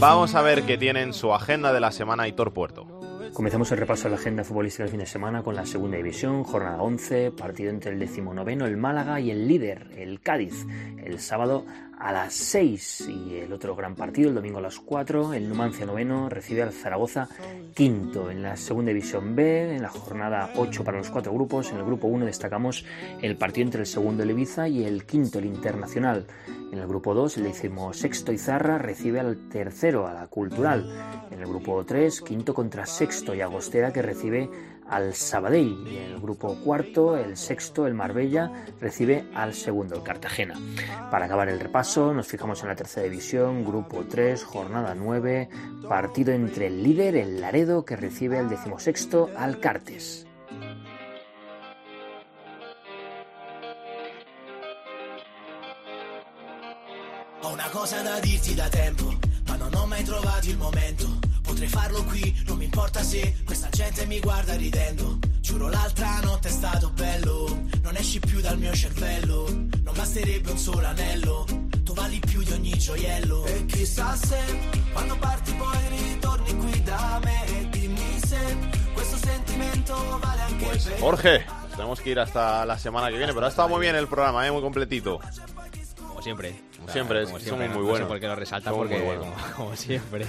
Vamos 0.00 0.34
a 0.34 0.42
ver 0.42 0.64
qué 0.64 0.76
tiene 0.76 1.02
en 1.02 1.12
su 1.12 1.32
agenda 1.32 1.72
de 1.72 1.78
la 1.78 1.92
semana 1.92 2.24
Aitor 2.24 2.52
Puerto. 2.52 2.84
Comenzamos 3.32 3.70
el 3.70 3.78
repaso 3.78 4.04
de 4.04 4.10
la 4.10 4.16
agenda 4.16 4.42
futbolística 4.42 4.82
del 4.82 4.90
fin 4.90 4.98
de 4.98 5.06
semana 5.06 5.44
con 5.44 5.54
la 5.54 5.64
segunda 5.64 5.98
división, 5.98 6.42
jornada 6.42 6.82
11, 6.82 7.30
partido 7.30 7.70
entre 7.70 7.92
el 7.92 8.00
decimonoveno, 8.00 8.66
el 8.66 8.76
Málaga, 8.76 9.20
y 9.20 9.30
el 9.30 9.46
líder, 9.46 9.92
el 9.96 10.20
Cádiz. 10.20 10.66
El 10.96 11.20
sábado 11.20 11.64
a 11.98 12.12
las 12.12 12.34
6 12.34 13.08
y 13.08 13.36
el 13.36 13.52
otro 13.52 13.74
gran 13.74 13.94
partido, 13.94 14.28
el 14.28 14.34
domingo 14.34 14.58
a 14.58 14.62
las 14.62 14.78
4, 14.78 15.34
el 15.34 15.48
Numancia 15.48 15.84
noveno 15.84 16.28
recibe 16.28 16.62
al 16.62 16.72
Zaragoza 16.72 17.28
quinto. 17.74 18.30
En 18.30 18.42
la 18.42 18.56
segunda 18.56 18.90
división 18.90 19.34
B, 19.34 19.74
en 19.74 19.82
la 19.82 19.88
jornada 19.88 20.52
8 20.56 20.84
para 20.84 20.98
los 20.98 21.10
cuatro 21.10 21.32
grupos, 21.32 21.70
en 21.72 21.78
el 21.78 21.84
grupo 21.84 22.06
1 22.06 22.26
destacamos 22.26 22.84
el 23.20 23.36
partido 23.36 23.66
entre 23.66 23.80
el 23.80 23.86
segundo, 23.86 24.22
el 24.22 24.30
Ibiza, 24.30 24.68
y 24.68 24.84
el 24.84 25.04
quinto, 25.04 25.38
el 25.38 25.46
Internacional. 25.46 26.26
En 26.72 26.78
el 26.78 26.86
grupo 26.86 27.14
2, 27.14 27.38
el 27.38 27.44
decimosexto 27.44 28.32
Izarra 28.32 28.78
recibe 28.78 29.20
al 29.20 29.48
tercero, 29.48 30.06
a 30.06 30.12
la 30.12 30.26
Cultural. 30.28 30.92
En 31.30 31.40
el 31.40 31.48
grupo 31.48 31.84
3, 31.84 32.20
quinto 32.22 32.54
contra 32.54 32.86
sexto 32.86 33.34
y 33.34 33.40
Agostera 33.40 33.92
que 33.92 34.02
recibe 34.02 34.48
al 34.88 35.14
Sabadell. 35.14 35.86
Y 35.86 35.98
el 35.98 36.20
grupo 36.20 36.56
cuarto, 36.64 37.16
el 37.16 37.36
sexto, 37.36 37.86
el 37.86 37.94
Marbella, 37.94 38.50
recibe 38.80 39.26
al 39.34 39.54
segundo, 39.54 39.96
el 39.96 40.02
Cartagena. 40.02 40.54
Para 41.10 41.26
acabar 41.26 41.48
el 41.48 41.60
repaso, 41.60 42.12
nos 42.12 42.26
fijamos 42.26 42.62
en 42.62 42.68
la 42.68 42.76
tercera 42.76 43.04
división, 43.04 43.64
grupo 43.64 44.04
3, 44.08 44.42
jornada 44.44 44.94
9, 44.94 45.48
partido 45.88 46.32
entre 46.32 46.68
el 46.68 46.82
líder, 46.82 47.16
el 47.16 47.40
Laredo, 47.40 47.84
que 47.84 47.96
recibe 47.96 48.38
al 48.38 48.48
decimosexto, 48.48 49.30
al 49.36 49.60
Cartes. 49.60 50.26
Una 57.42 57.70
cosa 57.70 58.02
da 58.02 58.20
momento. 60.58 61.27
Potrei 61.58 61.68
farlo 61.74 62.04
qui, 62.04 62.42
non 62.46 62.56
mi 62.56 62.66
importa 62.66 63.02
se 63.02 63.34
questa 63.44 63.68
gente 63.70 64.06
mi 64.06 64.20
guarda 64.20 64.54
ridendo. 64.54 65.18
Giuro 65.40 65.68
l'altra 65.68 66.20
notte 66.22 66.46
è 66.46 66.50
stato 66.52 66.88
bello, 66.90 67.62
non 67.82 67.96
esci 67.96 68.20
più 68.20 68.40
dal 68.40 68.56
mio 68.56 68.72
cervello. 68.72 69.48
Non 69.82 69.92
basterebbe 69.96 70.52
un 70.52 70.56
solo 70.56 70.86
anello, 70.86 71.44
tu 71.82 71.94
vali 71.94 72.20
più 72.20 72.44
di 72.44 72.52
ogni 72.52 72.78
gioiello. 72.78 73.44
E 73.46 73.66
chissà 73.66 74.14
se 74.14 74.38
quando 74.92 75.16
parti 75.18 75.52
poi 75.54 75.76
ritorni 75.88 76.56
qui 76.58 76.80
da 76.84 77.20
me. 77.24 77.46
E 77.48 77.68
dimmi 77.70 78.20
se 78.24 78.56
questo 78.92 79.16
sentimento 79.16 80.18
vale 80.22 80.40
anche 80.42 80.64
per 80.64 81.00
Jorge, 81.00 81.44
tenemos 81.74 82.00
que 82.00 82.10
ir 82.10 82.20
hasta 82.20 82.64
la 82.64 82.78
semana 82.78 83.08
que 83.10 83.16
viene, 83.16 83.32
pero 83.34 83.46
ha 83.46 83.48
estado 83.48 83.68
muy 83.68 83.80
bien 83.80 83.96
el 83.96 84.06
programa, 84.06 84.46
¿eh? 84.46 84.52
muy 84.52 84.62
completito. 84.62 85.18
Como 86.06 86.22
siempre. 86.22 86.54
Como 86.76 86.88
siempre, 86.92 87.22
es- 87.22 87.26
como 87.30 87.40
somos 87.40 87.42
siempre, 87.42 87.68
muy 87.68 87.78
no- 87.78 87.80
no 87.80 87.84
sé 87.86 87.90
buenos. 87.90 88.08
por 88.08 88.20
qué 88.20 88.26
lo 88.28 88.36
resalta, 88.36 88.70
Somos 88.70 88.86
porque 88.86 88.98
muy 89.02 89.06
buenos. 89.16 89.24
como, 89.42 89.54
como 89.56 89.76
siempre. 89.76 90.24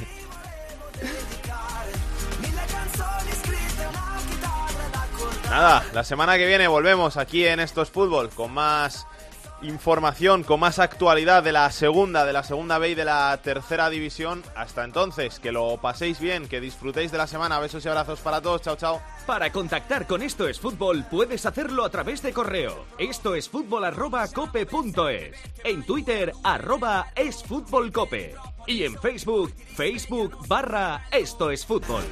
Nada, 5.50 5.84
la 5.94 6.04
semana 6.04 6.38
que 6.38 6.46
viene 6.46 6.68
volvemos 6.68 7.18
aquí 7.18 7.46
en 7.46 7.60
Estos 7.60 7.90
Fútbol 7.90 8.30
con 8.30 8.54
más 8.54 9.08
información, 9.62 10.44
con 10.44 10.60
más 10.60 10.80
actualidad 10.80 11.44
de 11.44 11.52
la 11.52 11.72
segunda, 11.72 12.26
de 12.26 12.34
la 12.34 12.44
segunda 12.44 12.78
B 12.78 12.90
y 12.90 12.96
de 12.96 13.06
la 13.06 13.38
tercera 13.42 13.90
división. 13.90 14.44
Hasta 14.56 14.84
entonces, 14.84 15.40
que 15.40 15.52
lo 15.52 15.78
paséis 15.78 16.20
bien, 16.20 16.48
que 16.48 16.62
disfrutéis 16.62 17.12
de 17.12 17.18
la 17.18 17.28
semana. 17.28 17.60
Besos 17.60 17.84
y 17.86 17.90
abrazos 17.90 18.20
para 18.20 18.42
todos. 18.42 18.62
Chao, 18.62 18.76
chao. 18.76 19.02
Para 19.26 19.52
contactar 19.52 20.08
con 20.08 20.22
Esto 20.22 20.48
es 20.48 20.60
Fútbol 20.60 21.06
puedes 21.10 21.46
hacerlo 21.46 21.84
a 21.84 21.90
través 21.90 22.22
de 22.22 22.34
correo. 22.34 22.86
Esto 22.98 23.36
es 23.36 23.50
fútbol. 23.50 23.86
En 25.64 25.84
Twitter 25.84 26.32
arroba 26.44 27.08
es 27.16 27.44
fútbol 27.44 27.92
cope. 27.92 28.36
Y 28.70 28.84
en 28.84 28.94
Facebook, 29.02 29.52
Facebook 29.76 30.48
barra 30.48 31.04
Esto 31.12 31.50
es 31.50 31.66
Fútbol. 31.66 32.04